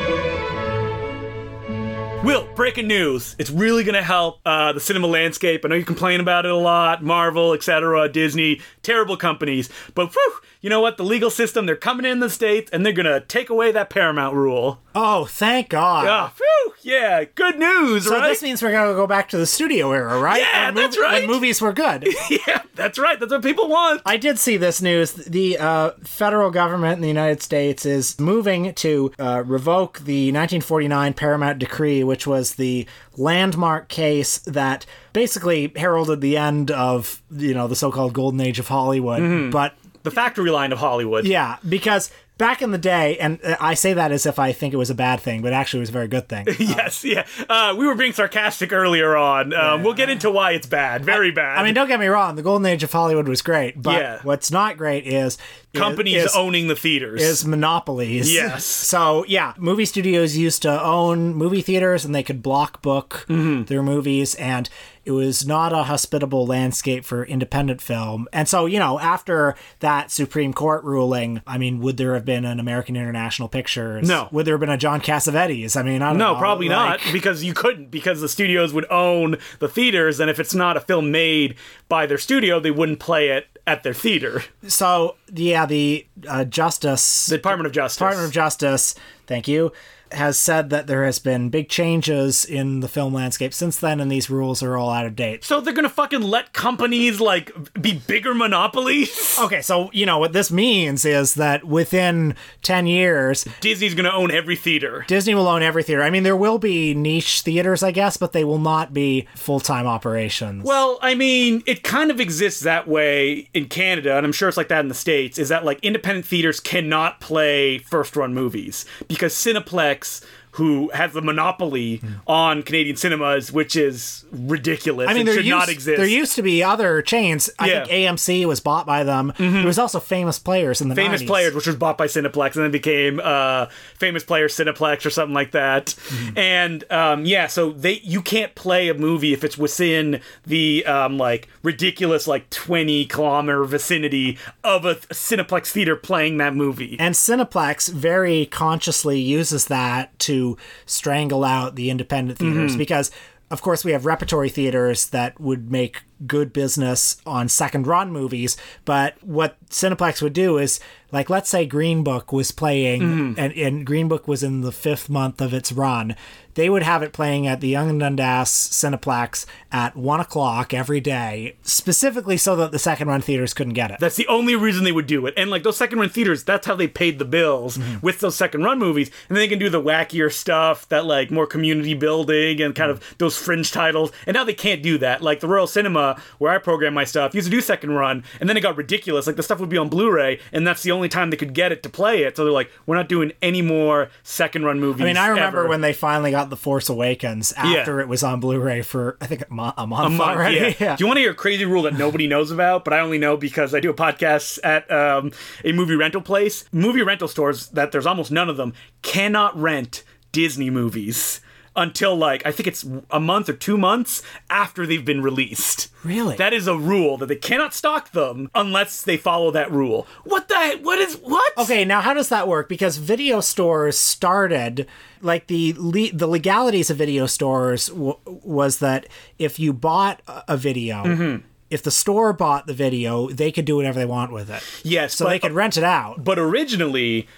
Will, 2.22 2.46
breaking 2.54 2.86
news. 2.86 3.34
It's 3.38 3.48
really 3.50 3.82
going 3.82 3.94
to 3.94 4.02
help 4.02 4.40
uh, 4.44 4.74
the 4.74 4.80
cinema 4.80 5.06
landscape. 5.06 5.64
I 5.64 5.68
know 5.68 5.74
you 5.74 5.86
complain 5.86 6.20
about 6.20 6.44
it 6.44 6.50
a 6.52 6.56
lot, 6.56 7.02
Marvel, 7.02 7.54
etc., 7.54 8.10
Disney, 8.10 8.60
terrible 8.82 9.16
companies. 9.16 9.70
But 9.94 10.12
whew, 10.12 10.32
you 10.60 10.68
know 10.68 10.82
what? 10.82 10.98
The 10.98 11.02
legal 11.04 11.30
system, 11.30 11.64
they're 11.64 11.76
coming 11.76 12.04
in 12.04 12.20
the 12.20 12.28
States 12.28 12.70
and 12.72 12.84
they're 12.84 12.92
going 12.92 13.06
to 13.06 13.20
take 13.26 13.48
away 13.48 13.72
that 13.72 13.88
Paramount 13.88 14.34
rule. 14.36 14.80
Oh, 14.94 15.24
thank 15.24 15.70
God. 15.70 16.06
Ah, 16.08 16.32
phew, 16.34 16.74
yeah, 16.82 17.22
good 17.22 17.58
news, 17.58 18.04
So 18.06 18.18
right? 18.18 18.28
this 18.28 18.42
means 18.42 18.60
we're 18.60 18.72
gonna 18.72 18.92
go 18.94 19.06
back 19.06 19.28
to 19.28 19.36
the 19.36 19.46
studio 19.46 19.92
era, 19.92 20.18
right? 20.18 20.40
Yeah, 20.40 20.66
when 20.66 20.74
that's 20.74 20.96
mov- 20.96 21.00
right. 21.00 21.22
When 21.22 21.30
movies 21.30 21.60
were 21.60 21.72
good. 21.72 22.08
yeah, 22.48 22.62
that's 22.74 22.98
right. 22.98 23.20
That's 23.20 23.30
what 23.30 23.42
people 23.44 23.68
want. 23.68 24.02
I 24.04 24.16
did 24.16 24.36
see 24.36 24.56
this 24.56 24.82
news. 24.82 25.12
The 25.12 25.58
uh, 25.58 25.90
federal 26.02 26.50
government 26.50 26.94
in 26.96 27.02
the 27.02 27.06
United 27.08 27.40
States 27.40 27.86
is 27.86 28.18
moving 28.18 28.74
to 28.74 29.12
uh, 29.20 29.44
revoke 29.46 29.98
the 30.00 30.32
1949 30.32 31.12
Paramount 31.14 31.60
Decree, 31.60 32.02
which 32.10 32.26
was 32.26 32.56
the 32.56 32.86
landmark 33.16 33.88
case 33.88 34.38
that 34.40 34.84
basically 35.12 35.72
heralded 35.76 36.20
the 36.20 36.36
end 36.36 36.70
of 36.70 37.22
you 37.30 37.54
know 37.54 37.66
the 37.68 37.76
so-called 37.76 38.12
golden 38.12 38.40
age 38.40 38.58
of 38.58 38.66
Hollywood. 38.68 39.20
Mm-hmm. 39.22 39.50
But 39.50 39.74
The 40.02 40.10
factory 40.10 40.50
line 40.50 40.72
of 40.72 40.78
Hollywood. 40.78 41.24
yeah, 41.26 41.56
because 41.68 42.10
back 42.38 42.62
in 42.62 42.70
the 42.70 42.78
day, 42.78 43.18
and 43.18 43.38
uh, 43.44 43.56
I 43.60 43.74
say 43.74 43.92
that 43.92 44.12
as 44.12 44.24
if 44.24 44.38
I 44.38 44.52
think 44.52 44.72
it 44.72 44.78
was 44.78 44.88
a 44.88 44.94
bad 44.94 45.20
thing, 45.20 45.42
but 45.42 45.52
actually 45.52 45.80
it 45.80 45.82
was 45.82 45.88
a 45.90 45.92
very 46.00 46.08
good 46.08 46.26
thing. 46.26 46.46
Yes, 46.58 47.04
yeah. 47.04 47.26
Uh, 47.50 47.74
we 47.76 47.86
were 47.86 47.94
being 47.94 48.14
sarcastic 48.14 48.72
earlier 48.72 49.14
on. 49.14 49.52
Um, 49.52 49.82
We'll 49.82 49.92
get 50.02 50.08
into 50.08 50.30
why 50.30 50.52
it's 50.52 50.66
bad. 50.66 51.04
Very 51.04 51.30
bad. 51.32 51.58
I 51.58 51.62
mean, 51.62 51.74
don't 51.74 51.86
get 51.88 52.00
me 52.00 52.06
wrong, 52.06 52.36
the 52.36 52.42
golden 52.42 52.64
age 52.66 52.82
of 52.82 52.90
Hollywood 52.90 53.28
was 53.28 53.42
great, 53.42 53.80
but 53.80 54.00
Yeah. 54.00 54.20
what's 54.22 54.50
not 54.50 54.78
great 54.78 55.06
is 55.06 55.36
companies 55.74 56.24
is, 56.24 56.34
owning 56.36 56.68
the 56.68 56.76
theaters. 56.76 57.22
is 57.22 57.44
monopolies. 57.44 58.32
Yes. 58.32 58.64
So 58.64 59.24
yeah, 59.28 59.54
movie 59.58 59.84
studios 59.84 60.36
used 60.36 60.62
to 60.62 60.82
own 60.82 61.34
movie 61.34 61.62
theaters 61.62 62.04
and 62.04 62.14
they 62.14 62.22
could 62.22 62.42
block 62.42 62.82
book 62.82 63.24
Mm-hmm. 63.28 63.64
their 63.64 63.82
movies 63.82 64.34
and 64.36 64.68
it 65.04 65.12
was 65.12 65.46
not 65.46 65.72
a 65.72 65.84
hospitable 65.84 66.46
landscape 66.46 67.04
for 67.06 67.24
independent 67.24 67.80
film. 67.80 68.28
And 68.34 68.46
so, 68.46 68.66
you 68.66 68.78
know, 68.78 68.98
after 69.00 69.54
that 69.78 70.10
Supreme 70.10 70.52
Court 70.52 70.84
ruling, 70.84 71.40
I 71.46 71.56
mean, 71.56 71.80
would 71.80 71.96
there 71.96 72.12
have 72.14 72.26
been 72.26 72.44
an 72.44 72.60
American 72.60 72.96
International 72.96 73.48
Pictures? 73.48 74.06
No. 74.06 74.28
Would 74.30 74.44
there 74.46 74.54
have 74.54 74.60
been 74.60 74.68
a 74.68 74.76
John 74.76 75.00
Cassavetes? 75.00 75.74
I 75.74 75.82
mean, 75.82 76.02
I 76.02 76.10
don't 76.10 76.18
No, 76.18 76.34
know. 76.34 76.38
probably 76.38 76.68
like- 76.68 77.02
not, 77.04 77.12
because 77.14 77.42
you 77.42 77.54
couldn't, 77.54 77.90
because 77.90 78.20
the 78.20 78.28
studios 78.28 78.74
would 78.74 78.86
own 78.90 79.38
the 79.58 79.68
theaters, 79.68 80.20
and 80.20 80.28
if 80.28 80.38
it's 80.38 80.54
not 80.54 80.76
a 80.76 80.80
film 80.80 81.10
made 81.10 81.54
by 81.88 82.04
their 82.04 82.18
studio, 82.18 82.60
they 82.60 82.70
wouldn't 82.70 83.00
play 83.00 83.30
it 83.30 83.46
at 83.70 83.82
their 83.84 83.94
theater. 83.94 84.42
So, 84.66 85.16
yeah, 85.32 85.64
the 85.64 86.06
uh, 86.28 86.44
Justice 86.44 87.26
The 87.26 87.36
Department 87.36 87.66
of 87.66 87.72
Justice. 87.72 87.96
Department 87.96 88.26
of 88.26 88.32
Justice, 88.32 88.94
thank 89.26 89.46
you, 89.46 89.72
has 90.12 90.38
said 90.38 90.70
that 90.70 90.86
there 90.86 91.04
has 91.04 91.18
been 91.18 91.48
big 91.50 91.68
changes 91.68 92.44
in 92.44 92.80
the 92.80 92.88
film 92.88 93.14
landscape 93.14 93.54
since 93.54 93.76
then, 93.78 94.00
and 94.00 94.10
these 94.10 94.30
rules 94.30 94.62
are 94.62 94.76
all 94.76 94.90
out 94.90 95.06
of 95.06 95.14
date. 95.16 95.44
so 95.44 95.60
they're 95.60 95.72
gonna 95.74 95.88
fucking 95.88 96.22
let 96.22 96.52
companies 96.52 97.20
like 97.20 97.52
be 97.80 97.94
bigger 98.06 98.34
monopolies. 98.34 99.10
Okay, 99.40 99.62
so 99.62 99.90
you 99.92 100.04
know 100.06 100.18
what 100.18 100.32
this 100.32 100.50
means 100.50 101.04
is 101.04 101.34
that 101.34 101.64
within 101.64 102.34
ten 102.62 102.86
years, 102.86 103.46
Disney's 103.60 103.94
gonna 103.94 104.10
own 104.10 104.30
every 104.30 104.56
theater. 104.56 105.04
Disney 105.06 105.34
will 105.34 105.48
own 105.48 105.62
every 105.62 105.82
theater. 105.82 106.02
I 106.02 106.10
mean, 106.10 106.24
there 106.24 106.36
will 106.36 106.58
be 106.58 106.92
niche 106.94 107.40
theaters, 107.42 107.82
I 107.82 107.90
guess, 107.90 108.16
but 108.16 108.32
they 108.32 108.44
will 108.44 108.58
not 108.58 108.92
be 108.92 109.26
full 109.34 109.60
time 109.60 109.86
operations. 109.86 110.64
Well, 110.64 110.98
I 111.00 111.14
mean, 111.14 111.62
it 111.66 111.82
kind 111.82 112.10
of 112.10 112.20
exists 112.20 112.60
that 112.60 112.86
way 112.86 113.48
in 113.54 113.66
Canada, 113.66 114.16
and 114.16 114.26
I'm 114.26 114.32
sure 114.32 114.48
it's 114.48 114.56
like 114.58 114.68
that 114.68 114.80
in 114.80 114.88
the 114.88 114.94
States, 114.94 115.38
is 115.38 115.48
that 115.48 115.64
like 115.64 115.78
independent 115.82 116.26
theaters 116.26 116.60
cannot 116.60 117.20
play 117.20 117.78
first 117.78 118.16
run 118.16 118.34
movies 118.34 118.84
because 119.08 119.32
Cineplex, 119.34 119.99
comics 120.00 120.24
who 120.60 120.90
has 120.92 121.14
the 121.14 121.22
monopoly 121.22 122.02
on 122.26 122.62
Canadian 122.62 122.94
cinemas, 122.94 123.50
which 123.50 123.76
is 123.76 124.26
ridiculous. 124.30 125.08
I 125.08 125.14
mean, 125.14 125.24
there 125.24 125.34
should 125.36 125.46
used, 125.46 125.56
not 125.58 125.68
exist. 125.70 125.96
there 125.96 126.06
used 126.06 126.34
to 126.36 126.42
be 126.42 126.62
other 126.62 127.00
chains. 127.00 127.48
I 127.58 127.68
Yeah. 127.68 127.84
think 127.86 127.90
AMC 127.92 128.44
was 128.44 128.60
bought 128.60 128.84
by 128.86 129.02
them. 129.02 129.32
There 129.38 129.64
was 129.64 129.78
also 129.78 129.98
Famous 130.00 130.38
Players 130.38 130.82
in 130.82 130.90
the 130.90 130.94
Famous 130.94 131.22
90s. 131.22 131.26
Players, 131.26 131.54
which 131.54 131.66
was 131.66 131.76
bought 131.76 131.96
by 131.96 132.06
Cineplex, 132.08 132.56
and 132.56 132.64
then 132.64 132.70
became 132.70 133.20
uh, 133.24 133.66
Famous 133.96 134.22
Players 134.22 134.54
Cineplex 134.54 135.06
or 135.06 135.10
something 135.10 135.32
like 135.34 135.52
that. 135.52 135.86
Mm-hmm. 135.86 136.38
And 136.38 136.84
um, 136.92 137.24
yeah, 137.24 137.46
so 137.46 137.70
they 137.70 138.00
you 138.04 138.20
can't 138.20 138.54
play 138.54 138.88
a 138.90 138.94
movie 138.94 139.32
if 139.32 139.44
it's 139.44 139.56
within 139.56 140.20
the 140.46 140.84
um, 140.84 141.16
like 141.16 141.48
ridiculous 141.62 142.26
like 142.28 142.50
twenty 142.50 143.06
kilometer 143.06 143.64
vicinity 143.64 144.36
of 144.62 144.84
a 144.84 144.96
Cineplex 144.96 145.68
theater 145.70 145.96
playing 145.96 146.36
that 146.36 146.54
movie. 146.54 146.96
And 147.00 147.14
Cineplex 147.14 147.90
very 147.90 148.44
consciously 148.44 149.18
uses 149.18 149.66
that 149.66 150.16
to 150.20 150.49
strangle 150.86 151.44
out 151.44 151.76
the 151.76 151.90
independent 151.90 152.38
theaters 152.38 152.72
mm-hmm. 152.72 152.78
because, 152.78 153.10
of 153.50 153.62
course, 153.62 153.84
we 153.84 153.92
have 153.92 154.06
repertory 154.06 154.48
theaters 154.48 155.08
that 155.10 155.40
would 155.40 155.70
make 155.70 156.02
good 156.26 156.52
business 156.52 157.20
on 157.26 157.48
second 157.48 157.86
run 157.86 158.12
movies. 158.12 158.56
But 158.84 159.22
what 159.22 159.56
Cineplex 159.68 160.22
would 160.22 160.32
do 160.32 160.58
is, 160.58 160.80
like, 161.12 161.28
let's 161.28 161.50
say 161.50 161.66
Green 161.66 162.04
Book 162.04 162.32
was 162.32 162.52
playing 162.52 163.02
mm-hmm. 163.02 163.40
and, 163.40 163.52
and 163.54 163.84
Green 163.84 164.06
Book 164.06 164.28
was 164.28 164.42
in 164.44 164.60
the 164.60 164.70
fifth 164.70 165.08
month 165.08 165.40
of 165.40 165.52
its 165.52 165.72
run. 165.72 166.14
They 166.54 166.68
would 166.68 166.82
have 166.82 167.02
it 167.02 167.12
playing 167.12 167.46
at 167.46 167.60
the 167.60 167.68
Yonge 167.68 167.90
and 167.90 168.00
Dundas 168.00 168.50
Cineplex 168.50 169.46
at 169.70 169.96
one 169.96 170.20
o'clock 170.20 170.74
every 170.74 171.00
day, 171.00 171.56
specifically 171.62 172.36
so 172.36 172.56
that 172.56 172.72
the 172.72 172.78
second 172.78 173.08
run 173.08 173.22
theaters 173.22 173.54
couldn't 173.54 173.74
get 173.74 173.90
it. 173.90 173.98
That's 174.00 174.16
the 174.16 174.26
only 174.26 174.56
reason 174.56 174.84
they 174.84 174.92
would 174.92 175.06
do 175.06 175.26
it. 175.26 175.34
And 175.36 175.50
like 175.50 175.62
those 175.62 175.76
second 175.76 176.00
run 176.00 176.08
theaters, 176.08 176.42
that's 176.42 176.66
how 176.66 176.74
they 176.74 176.88
paid 176.88 177.18
the 177.18 177.24
bills 177.24 177.78
mm-hmm. 177.78 178.04
with 178.04 178.20
those 178.20 178.36
second 178.36 178.64
run 178.64 178.78
movies. 178.78 179.10
And 179.28 179.36
then 179.36 179.42
they 179.42 179.48
can 179.48 179.60
do 179.60 179.70
the 179.70 179.82
wackier 179.82 180.32
stuff, 180.32 180.88
that 180.88 181.06
like 181.06 181.30
more 181.30 181.46
community 181.46 181.94
building 181.94 182.60
and 182.60 182.74
kind 182.74 182.92
mm-hmm. 182.92 183.02
of 183.02 183.18
those 183.18 183.36
fringe 183.36 183.70
titles. 183.70 184.10
And 184.26 184.34
now 184.34 184.44
they 184.44 184.54
can't 184.54 184.82
do 184.82 184.98
that. 184.98 185.22
Like 185.22 185.40
the 185.40 185.48
Royal 185.48 185.68
Cinema, 185.68 186.09
where 186.38 186.52
I 186.52 186.58
program 186.58 186.94
my 186.94 187.04
stuff, 187.04 187.34
used 187.34 187.46
to 187.46 187.50
do 187.50 187.60
second 187.60 187.90
run, 187.92 188.24
and 188.40 188.48
then 188.48 188.56
it 188.56 188.60
got 188.60 188.76
ridiculous. 188.76 189.26
Like 189.26 189.36
the 189.36 189.42
stuff 189.42 189.60
would 189.60 189.68
be 189.68 189.78
on 189.78 189.88
Blu-ray, 189.88 190.40
and 190.52 190.66
that's 190.66 190.82
the 190.82 190.90
only 190.92 191.08
time 191.08 191.30
they 191.30 191.36
could 191.36 191.54
get 191.54 191.72
it 191.72 191.82
to 191.82 191.88
play 191.88 192.22
it. 192.22 192.36
So 192.36 192.44
they're 192.44 192.52
like, 192.52 192.70
we're 192.86 192.96
not 192.96 193.08
doing 193.08 193.32
any 193.42 193.62
more 193.62 194.10
second 194.22 194.64
run 194.64 194.80
movies. 194.80 195.02
I 195.02 195.04
mean, 195.06 195.16
I 195.16 195.28
remember 195.28 195.60
ever. 195.60 195.68
when 195.68 195.80
they 195.80 195.92
finally 195.92 196.30
got 196.30 196.50
The 196.50 196.56
Force 196.56 196.88
Awakens 196.88 197.52
after 197.52 198.00
it 198.00 198.08
was 198.08 198.22
on 198.22 198.40
Blu-ray 198.40 198.82
for 198.82 199.16
I 199.20 199.26
think 199.26 199.42
a, 199.42 199.52
mo- 199.52 199.74
a 199.76 199.86
month, 199.86 200.06
a 200.06 200.10
month, 200.10 200.30
already. 200.36 200.76
yeah. 200.78 200.96
Do 200.96 201.02
you 201.02 201.06
want 201.06 201.16
to 201.18 201.22
hear 201.22 201.32
a 201.32 201.34
crazy 201.34 201.64
rule 201.64 201.82
that 201.82 201.94
nobody 201.94 202.26
knows 202.26 202.50
about, 202.50 202.84
but 202.84 202.92
I 202.92 203.00
only 203.00 203.18
know 203.18 203.36
because 203.36 203.74
I 203.74 203.80
do 203.80 203.90
a 203.90 203.94
podcast 203.94 204.58
at 204.64 204.90
um, 204.90 205.32
a 205.64 205.72
movie 205.72 205.96
rental 205.96 206.20
place? 206.20 206.64
Movie 206.72 207.02
rental 207.02 207.28
stores 207.28 207.68
that 207.68 207.92
there's 207.92 208.06
almost 208.06 208.30
none 208.30 208.48
of 208.48 208.56
them 208.56 208.72
cannot 209.02 209.58
rent 209.60 210.02
Disney 210.32 210.70
movies 210.70 211.40
until 211.80 212.14
like 212.16 212.46
I 212.46 212.52
think 212.52 212.66
it's 212.66 212.86
a 213.10 213.18
month 213.18 213.48
or 213.48 213.54
two 213.54 213.76
months 213.76 214.22
after 214.48 214.86
they've 214.86 215.04
been 215.04 215.22
released. 215.22 215.90
Really? 216.04 216.36
That 216.36 216.52
is 216.52 216.66
a 216.68 216.76
rule 216.76 217.16
that 217.18 217.26
they 217.26 217.36
cannot 217.36 217.74
stock 217.74 218.12
them 218.12 218.48
unless 218.54 219.02
they 219.02 219.16
follow 219.16 219.50
that 219.50 219.70
rule. 219.72 220.06
What 220.24 220.48
the? 220.48 220.78
What 220.82 220.98
is 220.98 221.16
what? 221.16 221.52
Okay, 221.58 221.84
now 221.84 222.00
how 222.00 222.14
does 222.14 222.28
that 222.28 222.46
work? 222.46 222.68
Because 222.68 222.96
video 222.98 223.40
stores 223.40 223.98
started 223.98 224.86
like 225.22 225.46
the 225.48 225.74
le- 225.76 226.12
the 226.12 226.26
legalities 226.26 226.90
of 226.90 226.96
video 226.96 227.26
stores 227.26 227.88
w- 227.88 228.16
was 228.24 228.78
that 228.78 229.06
if 229.38 229.58
you 229.58 229.72
bought 229.72 230.22
a- 230.48 230.56
video, 230.56 231.02
Mm-hmm. 231.04 231.44
if 231.70 231.82
the 231.82 231.90
store 231.90 232.32
bought 232.32 232.66
the 232.66 232.74
video, 232.74 233.28
they 233.30 233.52
could 233.52 233.64
do 233.64 233.76
whatever 233.76 233.98
they 233.98 234.06
want 234.06 234.32
with 234.32 234.50
it. 234.50 234.62
Yes, 234.82 235.14
so 235.14 235.24
but- 235.24 235.30
they 235.30 235.38
could 235.38 235.52
rent 235.52 235.76
it 235.76 235.84
out. 235.84 236.24
but 236.24 236.38
originally 236.38 237.28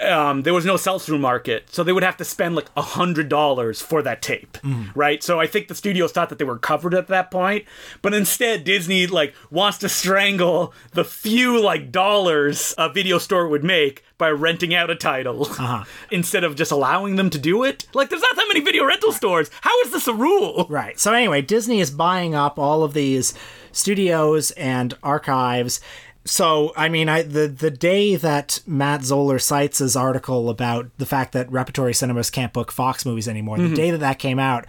um, 0.00 0.42
there 0.42 0.54
was 0.54 0.64
no 0.64 0.76
sell-through 0.76 1.18
market, 1.18 1.68
so 1.70 1.82
they 1.84 1.92
would 1.92 2.02
have 2.02 2.16
to 2.16 2.24
spend 2.24 2.54
like 2.56 2.66
a 2.76 2.82
hundred 2.82 3.28
dollars 3.28 3.82
for 3.82 4.02
that 4.02 4.22
tape, 4.22 4.56
right? 4.94 5.22
So 5.22 5.38
I 5.40 5.46
think 5.46 5.68
the 5.68 5.74
studios 5.74 6.12
thought 6.12 6.30
that 6.30 6.38
they 6.38 6.44
were 6.44 6.58
covered 6.58 6.94
at 6.94 7.08
that 7.08 7.30
point, 7.30 7.64
but 8.00 8.14
instead 8.14 8.64
Disney 8.64 9.06
like 9.06 9.34
wants 9.50 9.78
to 9.78 9.88
strangle 9.88 10.72
the 10.92 11.04
few 11.04 11.60
like 11.60 11.92
dollars 11.92 12.74
a 12.78 12.88
video 12.88 13.18
store 13.18 13.48
would 13.48 13.64
make 13.64 14.02
by 14.16 14.30
renting 14.30 14.74
out 14.74 14.90
a 14.90 14.94
title 14.96 15.48
instead 16.10 16.44
of 16.44 16.54
just 16.56 16.70
allowing 16.72 17.16
them 17.16 17.30
to 17.30 17.38
do 17.38 17.64
it. 17.64 17.86
Like, 17.94 18.10
there's 18.10 18.22
not 18.22 18.36
that 18.36 18.46
many 18.48 18.60
video 18.60 18.84
rental 18.84 19.12
stores. 19.12 19.50
How 19.60 19.78
is 19.82 19.90
this 19.90 20.06
a 20.06 20.14
rule? 20.14 20.66
Right. 20.70 20.98
So 20.98 21.12
anyway, 21.12 21.42
Disney 21.42 21.80
is 21.80 21.90
buying 21.90 22.34
up 22.34 22.58
all 22.58 22.84
of 22.84 22.94
these 22.94 23.34
studios 23.72 24.52
and 24.52 24.94
archives. 25.02 25.80
So 26.24 26.72
I 26.76 26.88
mean, 26.88 27.08
I 27.08 27.22
the 27.22 27.46
the 27.48 27.70
day 27.70 28.16
that 28.16 28.60
Matt 28.66 29.02
Zoller 29.04 29.38
Seitz 29.38 29.78
his 29.78 29.94
article 29.96 30.48
about 30.48 30.90
the 30.98 31.06
fact 31.06 31.32
that 31.32 31.50
repertory 31.52 31.92
cinemas 31.94 32.30
can't 32.30 32.52
book 32.52 32.72
Fox 32.72 33.04
movies 33.04 33.28
anymore, 33.28 33.58
Mm-hmm. 33.58 33.70
the 33.70 33.76
day 33.76 33.90
that 33.90 33.98
that 33.98 34.18
came 34.18 34.38
out, 34.38 34.64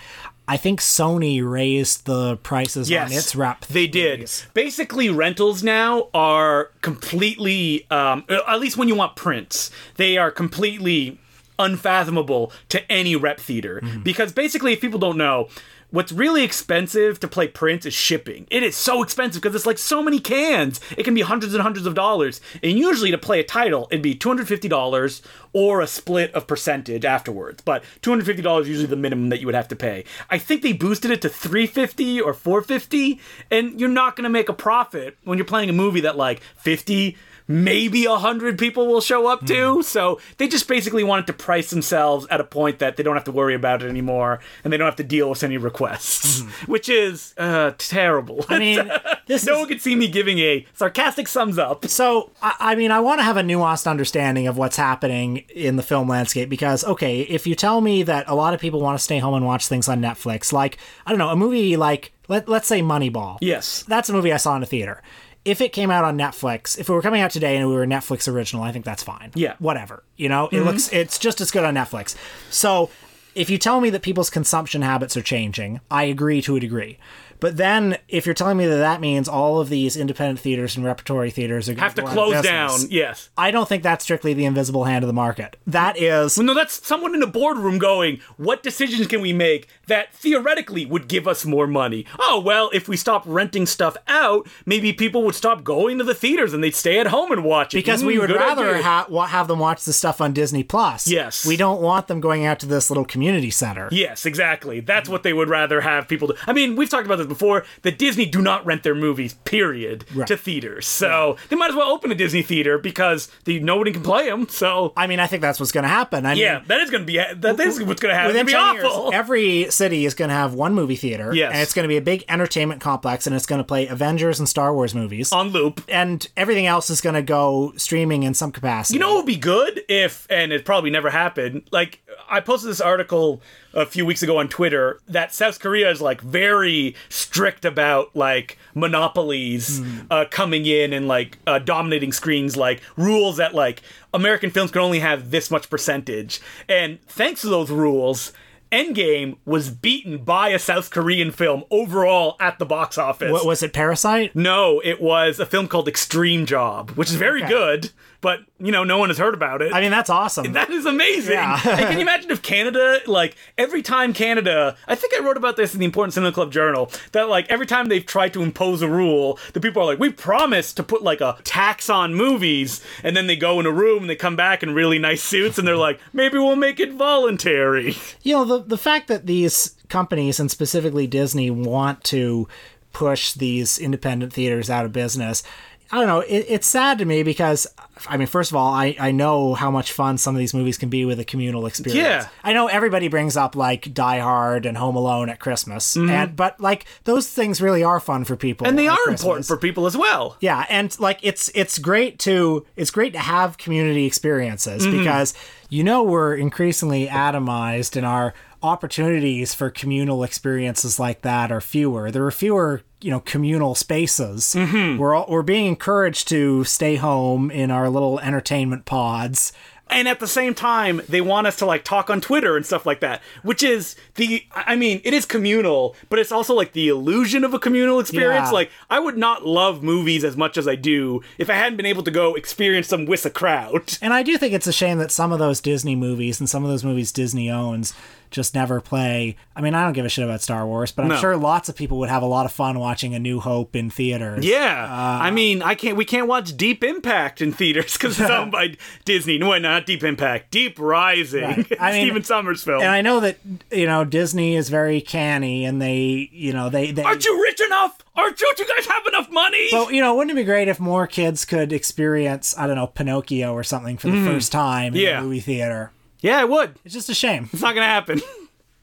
I 0.48 0.58
think 0.58 0.82
Sony 0.82 1.42
raised 1.48 2.06
the 2.06 2.38
prices 2.38 2.92
on 2.92 3.12
its 3.12 3.36
rep. 3.36 3.66
They 3.66 3.88
did. 3.88 4.30
Basically, 4.54 5.10
rentals 5.10 5.64
now 5.64 6.10
are 6.14 6.72
completely, 6.82 7.90
um, 7.90 8.26
at 8.30 8.60
least 8.60 8.78
when 8.78 8.88
you 8.88 8.96
want 8.96 9.16
prints, 9.16 9.72
they 9.96 10.18
are 10.18 10.30
completely 10.32 11.20
unfathomable 11.58 12.52
to 12.70 12.92
any 12.92 13.16
rep 13.16 13.40
theater. 13.40 13.80
Mm-hmm. 13.82 14.02
Because 14.02 14.34
basically, 14.34 14.74
if 14.74 14.82
people 14.82 15.00
don't 15.00 15.18
know, 15.18 15.48
what's 15.96 16.12
really 16.12 16.44
expensive 16.44 17.22
to 17.22 17.28
play 17.28 17.48
prints 17.48 17.86
is 17.86 17.94
shipping. 17.94 18.46
It 18.52 18.64
is 18.64 18.76
so 18.76 19.02
expensive 19.02 19.42
because 19.42 19.56
it's 19.56 19.66
like 19.66 19.78
so 19.78 20.04
many 20.04 20.20
cans. 20.20 20.82
It 20.98 21.04
can 21.04 21.14
be 21.14 21.22
hundreds 21.22 21.54
and 21.54 21.64
hundreds 21.64 21.88
of 21.88 21.96
dollars. 21.96 22.42
And 22.62 22.78
usually 22.78 23.12
to 23.12 23.18
play 23.18 23.40
a 23.40 23.46
title, 23.46 23.88
it'd 23.90 24.02
be 24.02 24.14
$250 24.14 25.22
or 25.54 25.80
a 25.80 25.88
split 25.88 26.34
of 26.34 26.48
percentage 26.48 27.06
afterwards. 27.06 27.62
But 27.64 27.86
$250 28.02 28.62
is 28.62 28.68
usually 28.68 28.88
the 28.88 28.98
minimum 28.98 29.30
that 29.30 29.40
you 29.40 29.46
would 29.46 29.56
have 29.56 29.70
to 29.70 29.76
pay. 29.76 30.04
I 30.30 30.38
think 30.38 30.64
they 30.64 30.74
boosted 30.74 31.12
it 31.12 31.22
to 31.22 31.30
350 31.30 32.20
or 32.20 32.34
450 32.34 33.22
and 33.50 33.80
you're 33.80 33.88
not 33.88 34.18
going 34.18 34.26
to 34.26 34.30
make 34.30 34.50
a 34.50 34.54
profit 34.54 35.18
when 35.24 35.38
you're 35.38 35.46
playing 35.46 35.70
a 35.70 35.74
movie 35.74 36.02
that 36.02 36.18
like 36.18 36.42
50 36.58 37.16
maybe 37.48 38.06
a 38.06 38.16
hundred 38.16 38.58
people 38.58 38.88
will 38.88 39.02
show 39.02 39.28
up 39.28 39.46
to. 39.48 39.84
So 39.84 40.20
they 40.38 40.48
just 40.48 40.68
basically 40.68 41.04
wanted 41.04 41.28
to 41.28 41.34
price 41.34 41.70
themselves 41.70 42.26
at 42.30 42.42
a 42.42 42.44
point 42.44 42.80
that 42.80 42.98
they 42.98 43.04
don't 43.04 43.16
have 43.16 43.26
to 43.26 43.32
worry 43.32 43.54
about 43.54 43.84
it 43.84 43.90
anymore, 43.90 44.40
and 44.64 44.72
they 44.72 44.78
don't 44.78 44.86
have 44.86 44.96
to 44.98 45.04
deal 45.04 45.30
with 45.30 45.44
any 45.44 45.58
requests, 45.58 46.42
which 46.66 46.90
is 46.90 47.34
uh, 47.38 47.74
terrible. 47.78 48.46
I 48.50 48.60
mean, 48.60 48.92
this 49.28 49.46
no 49.46 49.54
is 49.54 49.60
one 49.60 49.68
could 49.68 49.82
see 49.82 49.96
me 49.96 50.08
giving 50.08 50.40
a 50.40 50.66
sarcastic 50.74 51.28
thumbs 51.28 51.58
up. 51.58 51.86
So, 51.88 52.32
I, 52.42 52.56
I 52.60 52.76
mean, 52.76 52.92
I 52.92 53.00
want 53.00 53.20
to 53.20 53.24
have 53.24 53.38
a 53.38 53.42
nuanced 53.42 53.88
understanding 53.88 54.48
of 54.48 54.58
what's 54.58 54.78
happening 54.78 55.38
in 55.54 55.76
the 55.76 55.84
film 55.84 56.08
landscape 56.08 56.50
because, 56.50 56.84
okay, 56.84 57.22
if 57.22 57.46
you 57.48 57.56
tell 57.56 57.82
me 57.82 58.04
that 58.04 58.28
a 58.28 58.36
lot 58.36 58.54
of 58.54 58.60
people 58.60 58.82
want 58.82 58.98
to 58.98 59.04
stay 59.04 59.20
home 59.20 59.34
and 59.36 59.46
watch 59.46 59.68
things 59.68 59.88
on 59.88 60.02
Netflix, 60.02 60.52
like, 60.52 60.78
I 61.06 61.12
don't 61.12 61.20
know, 61.20 61.30
a 61.30 61.36
movie 61.36 61.78
like, 61.78 62.12
let, 62.28 62.50
let's 62.50 62.68
say 62.68 62.82
Moneyball. 62.82 63.38
Yes. 63.42 63.84
That's 63.88 64.10
a 64.10 64.14
movie 64.14 64.34
I 64.34 64.38
saw 64.38 64.56
in 64.56 64.64
a 64.64 64.66
theater. 64.66 65.02
If 65.46 65.62
it 65.62 65.72
came 65.72 65.92
out 65.92 66.04
on 66.04 66.18
Netflix, 66.18 66.78
if 66.78 66.90
it 66.90 66.92
were 66.92 67.02
coming 67.02 67.22
out 67.22 67.32
today 67.32 67.56
and 67.56 67.68
we 67.68 67.76
were 67.76 67.86
Netflix 67.86 68.28
original, 68.28 68.64
I 68.64 68.72
think 68.72 68.84
that's 68.84 69.04
fine. 69.04 69.32
Yeah. 69.36 69.54
Whatever. 69.60 70.04
You 70.18 70.28
know, 70.28 70.48
it 70.48 70.56
mm-hmm. 70.56 70.66
looks, 70.66 70.92
it's 70.92 71.20
just 71.20 71.40
as 71.40 71.52
good 71.52 71.64
on 71.64 71.76
Netflix. 71.76 72.16
So, 72.50 72.90
if 73.36 73.50
you 73.50 73.58
tell 73.58 73.82
me 73.82 73.90
that 73.90 74.02
people's 74.02 74.30
consumption 74.30 74.82
habits 74.82 75.18
are 75.18 75.22
changing, 75.22 75.82
I 75.92 76.06
agree 76.06 76.42
to 76.44 76.56
a 76.56 76.60
degree. 76.60 76.98
But 77.40 77.58
then, 77.58 77.98
if 78.08 78.26
you're 78.26 78.34
telling 78.36 78.58
me 78.58 78.66
that 78.66 78.78
that 78.78 79.02
means 79.02 79.28
all 79.28 79.60
of 79.60 79.70
these 79.70 79.96
independent 79.98 80.40
theaters 80.40 80.76
and 80.76 80.86
repertory 80.86 81.30
theaters 81.32 81.68
are 81.70 81.74
gonna 81.74 81.84
Have 81.84 81.96
to 81.96 82.02
close 82.04 82.42
down. 82.44 82.72
Yes. 82.90 83.30
I 83.38 83.52
don't 83.52 83.68
think 83.68 83.84
that's 83.84 84.04
strictly 84.04 84.34
the 84.34 84.46
invisible 84.46 84.86
hand 84.86 85.04
of 85.04 85.08
the 85.08 85.14
market. 85.14 85.58
That 85.68 85.98
is 85.98 86.38
No, 86.38 86.54
that's 86.54 86.86
someone 86.86 87.14
in 87.16 87.22
a 87.24 87.28
boardroom 87.28 87.78
going, 87.78 88.20
what 88.38 88.64
decisions 88.64 89.08
can 89.08 89.22
we 89.22 89.34
make 89.34 89.68
that 89.88 90.14
theoretically 90.14 90.86
would 90.86 91.08
give 91.08 91.28
us 91.28 91.46
more 91.46 91.68
money? 91.68 92.06
Oh, 92.20 92.40
well, 92.44 92.70
if 92.74 92.88
we 92.88 92.98
stop 92.98 93.24
renting 93.26 93.66
stuff 93.66 93.96
out, 94.08 94.48
maybe 94.66 94.94
people 94.94 95.24
would 95.24 95.36
stop 95.36 95.64
going 95.64 95.98
to 95.98 96.04
the 96.04 96.16
theaters 96.16 96.54
and 96.54 96.64
they'd 96.64 96.76
stay 96.76 97.00
at 97.00 97.08
home 97.08 97.32
and 97.32 97.44
watch 97.44 97.74
it. 97.74 97.78
because 97.78 98.04
we 98.04 98.16
Mm, 98.16 98.22
would 98.22 98.32
rather 98.32 98.82
ha- 98.82 99.26
have 99.28 99.48
them 99.48 99.60
watch 99.60 99.84
the 99.84 99.94
stuff 99.94 100.22
on 100.22 100.32
Disney 100.34 100.64
Plus. 100.64 101.08
Yes. 101.08 101.46
we 101.46 101.58
don't 101.58 101.82
want 101.82 102.08
them 102.08 102.20
going 102.22 102.46
out 102.46 102.60
to 102.60 102.66
this 102.66 102.90
little 102.90 103.06
community 103.06 103.50
center. 103.52 103.90
Yes, 103.92 104.26
exactly. 104.26 104.80
That's 104.80 105.10
what 105.10 105.24
they 105.24 105.34
would 105.34 105.50
rather 105.50 105.82
have 105.82 106.08
people 106.08 106.30
do. 106.30 106.36
I 106.48 106.54
mean, 106.54 106.76
we've 106.76 106.90
talked 106.90 107.06
about 107.06 107.18
this 107.18 107.25
before. 107.28 107.66
That 107.84 107.98
Disney 107.98 108.26
do 108.26 108.42
not 108.42 108.66
rent 108.66 108.84
their 108.84 108.96
movies, 108.96 109.34
period, 109.46 110.06
Right. 110.14 110.28
to 110.28 110.38
theaters. 110.38 110.88
So 110.88 111.38
they 111.50 111.56
might 111.56 111.70
as 111.70 111.76
well 111.76 111.90
open 111.90 112.12
a 112.12 112.16
Disney 112.16 112.42
theater 112.42 112.78
because 112.78 113.30
the, 113.46 113.60
nobody 113.60 113.92
can 113.92 114.02
play 114.04 114.30
them. 114.30 114.48
So 114.50 114.94
I 114.98 115.08
mean, 115.08 115.20
I 115.20 115.28
think 115.28 115.42
that's 115.42 115.60
what's 115.60 115.72
going 115.72 115.84
to 115.84 115.90
happen. 115.90 116.26
I 116.26 116.34
yeah, 116.34 116.60
mean, 116.60 116.64
that 116.68 116.82
is 116.82 116.90
going 116.90 117.04
to 117.04 117.08
be 117.08 117.18
that 117.18 117.60
is 117.60 117.82
what's 117.84 118.02
going 118.02 118.12
to 118.14 118.16
happen. 118.16 118.28
Within 118.36 118.46
It's 118.48 118.54
going 118.54 118.76
to 118.78 118.82
10 118.82 118.86
awful. 118.92 119.04
years, 119.06 119.14
every 119.14 119.72
city 119.72 120.06
is 120.06 120.14
going 120.14 120.30
to 120.30 120.36
have 120.36 120.54
one 120.54 120.74
movie 120.74 120.96
theater. 120.96 121.34
Yes. 121.34 121.52
And 121.54 121.62
it's 121.62 121.74
going 121.74 121.84
to 121.84 121.88
be 121.90 121.98
a 121.98 122.02
big 122.02 122.24
entertainment 122.30 122.82
complex, 122.82 123.28
and 123.28 123.36
it's 123.36 123.46
going 123.46 123.60
to 123.60 123.64
play 123.66 123.88
Avengers 123.88 124.40
and 124.40 124.48
Star 124.48 124.74
Wars 124.74 124.94
movies. 124.96 125.32
on 125.32 125.50
loop. 125.50 125.82
and 125.90 126.28
everything 126.38 126.66
else 126.66 126.90
is 126.90 127.02
going 127.02 127.16
to 127.16 127.22
go 127.22 127.74
streaming 127.78 128.24
in 128.24 128.34
some 128.34 128.52
capacity. 128.52 128.96
You 128.96 129.00
know 129.00 129.14
it 129.14 129.18
would 129.18 129.26
be 129.26 129.38
good 129.38 129.82
if, 129.90 130.28
and 130.30 130.52
it 130.52 130.66
probably 130.66 130.90
never 130.90 131.10
happened, 131.10 131.64
like 131.72 132.02
I 132.30 132.40
posted 132.40 132.70
this 132.70 132.82
article 132.82 133.42
a 133.74 133.86
few 133.86 134.06
weeks 134.06 134.24
ago 134.24 134.38
on 134.38 134.48
Twitter 134.48 135.00
that 135.08 135.34
South 135.34 135.60
Korea 135.60 135.90
is 135.92 136.02
like 136.02 136.22
very 136.22 136.96
strict 137.10 137.66
about 137.66 138.16
like 138.16 138.58
monopolies 138.74 139.82
uh, 140.10 140.26
coming 140.30 140.66
in 140.66 140.94
and 140.94 141.08
like 141.08 141.38
uh, 141.46 141.60
dominating 141.60 142.12
screens, 142.12 142.56
like 142.58 142.82
rules 142.98 143.38
that 143.38 143.54
like 143.54 143.82
American 144.14 144.50
films 144.50 144.72
can 144.72 144.82
only 144.82 145.00
have 145.00 145.32
this 145.32 145.52
much 145.52 145.70
percentage. 145.70 146.40
And 146.70 147.02
thanks 147.08 147.42
to 147.42 147.48
those 147.48 147.70
rules, 147.70 148.32
Endgame 148.72 149.38
was 149.46 149.70
beaten 149.70 150.18
by 150.24 150.50
a 150.50 150.60
South 150.60 150.90
Korean 150.90 151.32
film 151.32 151.64
overall 151.70 152.36
at 152.40 152.58
the 152.60 152.66
box 152.66 152.98
office. 152.98 153.32
What 153.32 153.46
was 153.46 153.62
it? 153.64 153.74
Parasite? 153.74 154.36
No, 154.36 154.82
it 154.84 155.00
was 155.00 155.40
a 155.40 155.46
film 155.46 155.68
called 155.68 155.88
Extreme 155.88 156.48
Job, 156.48 156.92
which 156.92 157.10
is 157.10 157.16
very 157.16 157.42
Okay. 157.44 157.50
good, 157.54 157.92
but 158.26 158.40
you 158.60 158.72
know, 158.72 158.84
no 158.84 158.98
one 158.98 159.10
has 159.10 159.20
heard 159.20 159.36
about 159.36 159.62
it. 159.62 159.72
I 159.72 159.82
mean, 159.82 159.92
that's 159.92 160.10
awesome. 160.10 160.54
that 160.54 160.72
is 160.72 160.88
amazing. 160.88 161.36
Yeah. 161.36 161.62
and 161.64 161.80
can 161.80 161.94
you 161.94 162.00
imagine 162.00 162.32
if 162.32 162.42
Canada, 162.42 163.00
like 163.06 163.36
every 163.56 163.84
time 163.84 164.14
Canada, 164.14 164.76
I 164.88 164.96
think 164.96 165.14
I 165.14 165.20
wrote 165.24 165.38
about 165.38 165.58
this 165.58 165.76
in 165.76 165.80
the 165.80 165.86
Important 165.86 166.16
Cinema 166.16 166.32
Club 166.32 166.52
Journal, 166.52 166.90
that 167.12 167.30
like 167.30 167.48
every 167.52 167.68
time 167.68 167.88
they've 167.88 168.04
tried 168.04 168.34
to 168.34 168.42
impose 168.42 168.82
a 168.82 168.90
rule, 168.90 169.38
the 169.54 169.60
people 169.60 169.84
are 169.84 169.86
like, 169.86 170.00
we 170.00 170.10
promise 170.10 170.74
to 170.74 170.82
put 170.82 171.04
like 171.04 171.22
a 171.22 171.38
tax 171.44 171.88
on 171.88 172.16
movies, 172.16 172.84
and 173.04 173.16
then 173.16 173.28
they 173.28 173.36
go 173.36 173.60
in 173.60 173.68
a 173.68 173.72
room 173.72 174.02
and 174.02 174.10
they 174.10 174.16
come 174.16 174.36
back 174.36 174.64
in 174.64 174.74
really 174.74 174.98
nice 174.98 175.22
suits 175.22 175.60
and 175.60 175.68
they're 175.68 175.78
like, 175.78 176.00
maybe 176.12 176.40
we'll 176.40 176.56
make 176.56 176.80
it 176.80 176.94
voluntary. 176.94 177.96
you 178.24 178.34
know 178.34 178.44
the 178.44 178.64
the 178.64 178.78
fact 178.80 179.08
that 179.08 179.28
these 179.28 179.76
companies 179.88 180.40
and 180.40 180.50
specifically 180.50 181.06
Disney 181.06 181.52
want 181.52 182.04
to 182.06 182.48
push 182.92 183.34
these 183.34 183.78
independent 183.78 184.34
theaters 184.34 184.68
out 184.68 184.84
of 184.84 184.92
business. 184.92 185.44
I 185.92 185.98
don't 185.98 186.08
know. 186.08 186.22
It, 186.22 186.46
it's 186.50 186.68
sad 186.68 186.98
to 187.00 187.06
me 187.06 187.24
because, 187.24 187.68
I 188.08 188.18
mean, 188.18 188.28
first 188.28 188.52
of 188.52 188.58
all, 188.58 188.74
I, 188.74 188.96
I 189.00 189.12
know 189.12 189.54
how 189.54 189.72
much 189.72 189.92
fun 189.94 190.18
some 190.18 190.36
of 190.36 190.40
these 190.40 190.54
movies 190.54 190.78
can 190.78 190.90
be 190.90 191.06
with 191.06 191.20
a 191.20 191.24
communal 191.24 191.66
experience. 191.66 192.04
Yeah. 192.06 192.28
I 192.44 192.52
know 192.54 192.68
everybody 192.68 193.08
brings 193.08 193.38
up 193.38 193.56
like 193.56 193.94
Die 193.94 194.20
Hard 194.20 194.66
and 194.66 194.78
Home 194.78 194.96
Alone 194.98 195.30
at 195.30 195.40
Christmas, 195.40 195.96
and 195.96 196.36
but 196.36 196.60
like 196.60 196.86
those 197.06 197.30
things 197.30 197.62
really 197.62 197.84
are 197.84 198.00
fun 198.02 198.26
for 198.26 198.36
people, 198.36 198.66
Mm-hmm. 198.66 198.70
And 198.70 198.80
they 198.80 198.88
are 198.88 198.96
Christmas. 198.98 199.22
important 199.22 199.46
for 199.48 199.58
people 199.58 199.86
as 199.86 199.96
well. 199.96 200.36
Yeah, 200.42 200.66
and 200.70 200.98
like 201.00 201.20
it's 201.24 201.50
it's 201.56 201.78
great 201.80 202.20
to 202.20 202.66
it's 202.76 202.92
great 202.92 203.14
to 203.14 203.20
have 203.20 203.58
community 203.58 204.06
experiences 204.06 204.86
Mm-hmm. 204.86 204.98
because 205.00 205.34
you 205.70 205.84
know 205.84 206.04
we're 206.04 206.36
increasingly 206.36 207.08
atomized 207.08 207.96
in 207.96 208.04
our 208.04 208.34
opportunities 208.66 209.54
for 209.54 209.70
communal 209.70 210.24
experiences 210.24 211.00
like 211.00 211.22
that 211.22 211.52
are 211.52 211.62
fewer. 211.62 212.12
There 212.12 212.26
are 212.26 212.32
fewer, 212.32 212.82
you 213.02 213.12
know, 213.12 213.20
communal 213.22 213.76
spaces. 213.76 214.56
Mm-hmm. 214.56 214.98
We're 215.00 215.14
all, 215.16 215.26
we're 215.30 215.42
being 215.44 215.66
encouraged 215.68 216.28
to 216.30 216.64
stay 216.64 216.96
home 216.96 217.52
in 217.52 217.72
our 217.72 217.90
little 217.90 218.20
entertainment 218.20 218.86
pods. 218.86 219.54
and 219.88 220.08
at 220.08 220.20
the 220.20 220.28
same 220.28 220.56
time 220.56 221.00
they 221.08 221.22
want 221.22 221.46
us 221.46 221.56
to 221.58 221.64
like 221.66 221.84
talk 221.84 222.10
on 222.10 222.20
twitter 222.20 222.58
and 222.58 222.66
stuff 222.66 222.88
like 222.88 223.02
that 223.02 223.22
which 223.44 223.62
is 223.62 223.96
the 224.16 224.44
i 224.56 224.76
mean 224.76 225.00
it 225.04 225.14
is 225.14 225.28
communal 225.28 225.96
but 226.10 226.18
it's 226.18 226.32
also 226.32 226.56
like 226.56 226.72
the 226.74 226.88
illusion 226.90 227.44
of 227.44 227.54
a 227.54 227.60
communal 227.60 228.00
experience 228.00 228.48
Yeah. 228.48 228.52
like 228.60 228.72
i 228.90 229.00
would 229.00 229.16
not 229.16 229.46
love 229.46 229.84
movies 229.84 230.24
as 230.24 230.36
much 230.36 230.58
as 230.58 230.68
i 230.68 230.74
do 230.74 231.22
if 231.38 231.52
i 231.52 231.54
hadn't 231.54 231.78
been 231.78 231.86
able 231.86 232.02
to 232.02 232.10
go 232.10 232.34
experience 232.34 232.88
them 232.88 233.06
with 233.06 233.28
a 233.28 233.30
crowd 233.30 233.96
And 234.02 234.12
I 234.12 234.24
do 234.24 234.40
think 234.40 234.56
it's 234.56 234.66
a 234.66 234.74
shame 234.74 234.98
that 234.98 235.12
some 235.12 235.32
of 235.32 235.38
those 235.38 235.62
Disney 235.62 235.96
movies 235.96 236.40
and 236.40 236.50
some 236.50 236.64
of 236.66 236.70
those 236.72 236.84
movies 236.84 237.12
Disney 237.12 237.52
owns 237.52 237.94
just 238.36 238.54
never 238.54 238.80
play. 238.82 239.36
I 239.56 239.62
mean, 239.62 239.74
I 239.74 239.84
don't 239.84 239.94
give 239.94 240.06
a 240.06 240.10
shit 240.10 240.24
about 240.26 240.42
Star 240.42 240.68
Wars, 240.68 240.92
but 240.92 241.04
I'm 241.04 241.08
No. 241.10 241.16
sure 241.18 241.38
lots 241.38 241.70
of 241.70 241.76
people 241.76 241.98
would 242.00 242.10
have 242.10 242.22
a 242.22 242.26
lot 242.28 242.46
of 242.46 242.52
fun 242.52 242.78
watching 242.78 243.16
A 243.16 243.20
New 243.20 243.40
Hope 243.40 243.76
in 243.76 243.90
theaters. 243.90 244.46
yeah 244.46 244.84
Uh, 244.90 245.24
i 245.24 245.32
mean 245.32 245.62
i 245.62 245.74
can't 245.76 245.96
we 245.98 246.04
can't 246.06 246.28
watch 246.28 246.56
deep 246.58 246.84
impact 246.84 247.42
in 247.42 247.52
theaters 247.54 247.94
because 247.94 248.20
it's 248.20 248.30
owned 248.30 248.52
by 248.52 248.76
disney 249.06 249.38
no 249.38 249.58
not 249.58 249.86
deep 249.86 250.04
impact 250.04 250.52
deep 250.52 250.78
rising 250.80 251.44
Right. 251.44 251.74
I 251.80 251.92
mean- 251.94 252.06
Stephen 252.08 252.24
Sommers 252.24 252.64
film 252.64 252.82
And 252.82 252.92
I 252.92 253.02
know 253.02 253.20
that 253.22 253.38
you 253.72 253.86
know 253.86 254.04
Disney 254.04 254.56
is 254.56 254.70
very 254.70 255.00
canny, 255.02 255.64
and 255.66 255.82
they, 255.82 256.30
you 256.32 256.52
know, 256.54 256.70
they, 256.70 256.92
they. 256.92 257.04
aren't 257.04 257.24
you 257.26 257.42
rich 257.42 257.62
enough 257.62 257.98
aren't 258.16 258.40
you, 258.42 258.54
Do 258.58 258.64
you 258.64 258.76
guys 258.76 258.86
have 258.88 259.06
enough 259.08 259.30
money 259.32 259.68
But 259.72 259.94
you 259.94 260.02
know, 260.02 260.16
wouldn't 260.16 260.32
it 260.38 260.42
be 260.42 260.44
great 260.46 260.68
if 260.68 260.80
more 260.80 261.08
kids 261.08 261.46
could 261.46 261.72
experience, 261.74 262.56
I 262.58 262.68
don't 262.68 262.76
know, 262.76 262.88
Pinocchio 262.88 263.54
or 263.54 263.64
something 263.64 263.98
for 263.98 264.10
the 264.10 264.24
first 264.26 264.52
time 264.52 264.94
in. 264.96 265.02
Yeah. 265.02 265.20
a 265.20 265.24
movie 265.24 265.40
theater? 265.40 265.92
Yeah 266.26 266.40
i 266.40 266.44
would 266.44 266.78
It's 266.84 266.94
just 266.94 267.10
a 267.10 267.14
shame. 267.14 267.50
it's 267.54 267.62
not 267.62 267.76
gonna 267.76 267.86
happen 267.88 268.22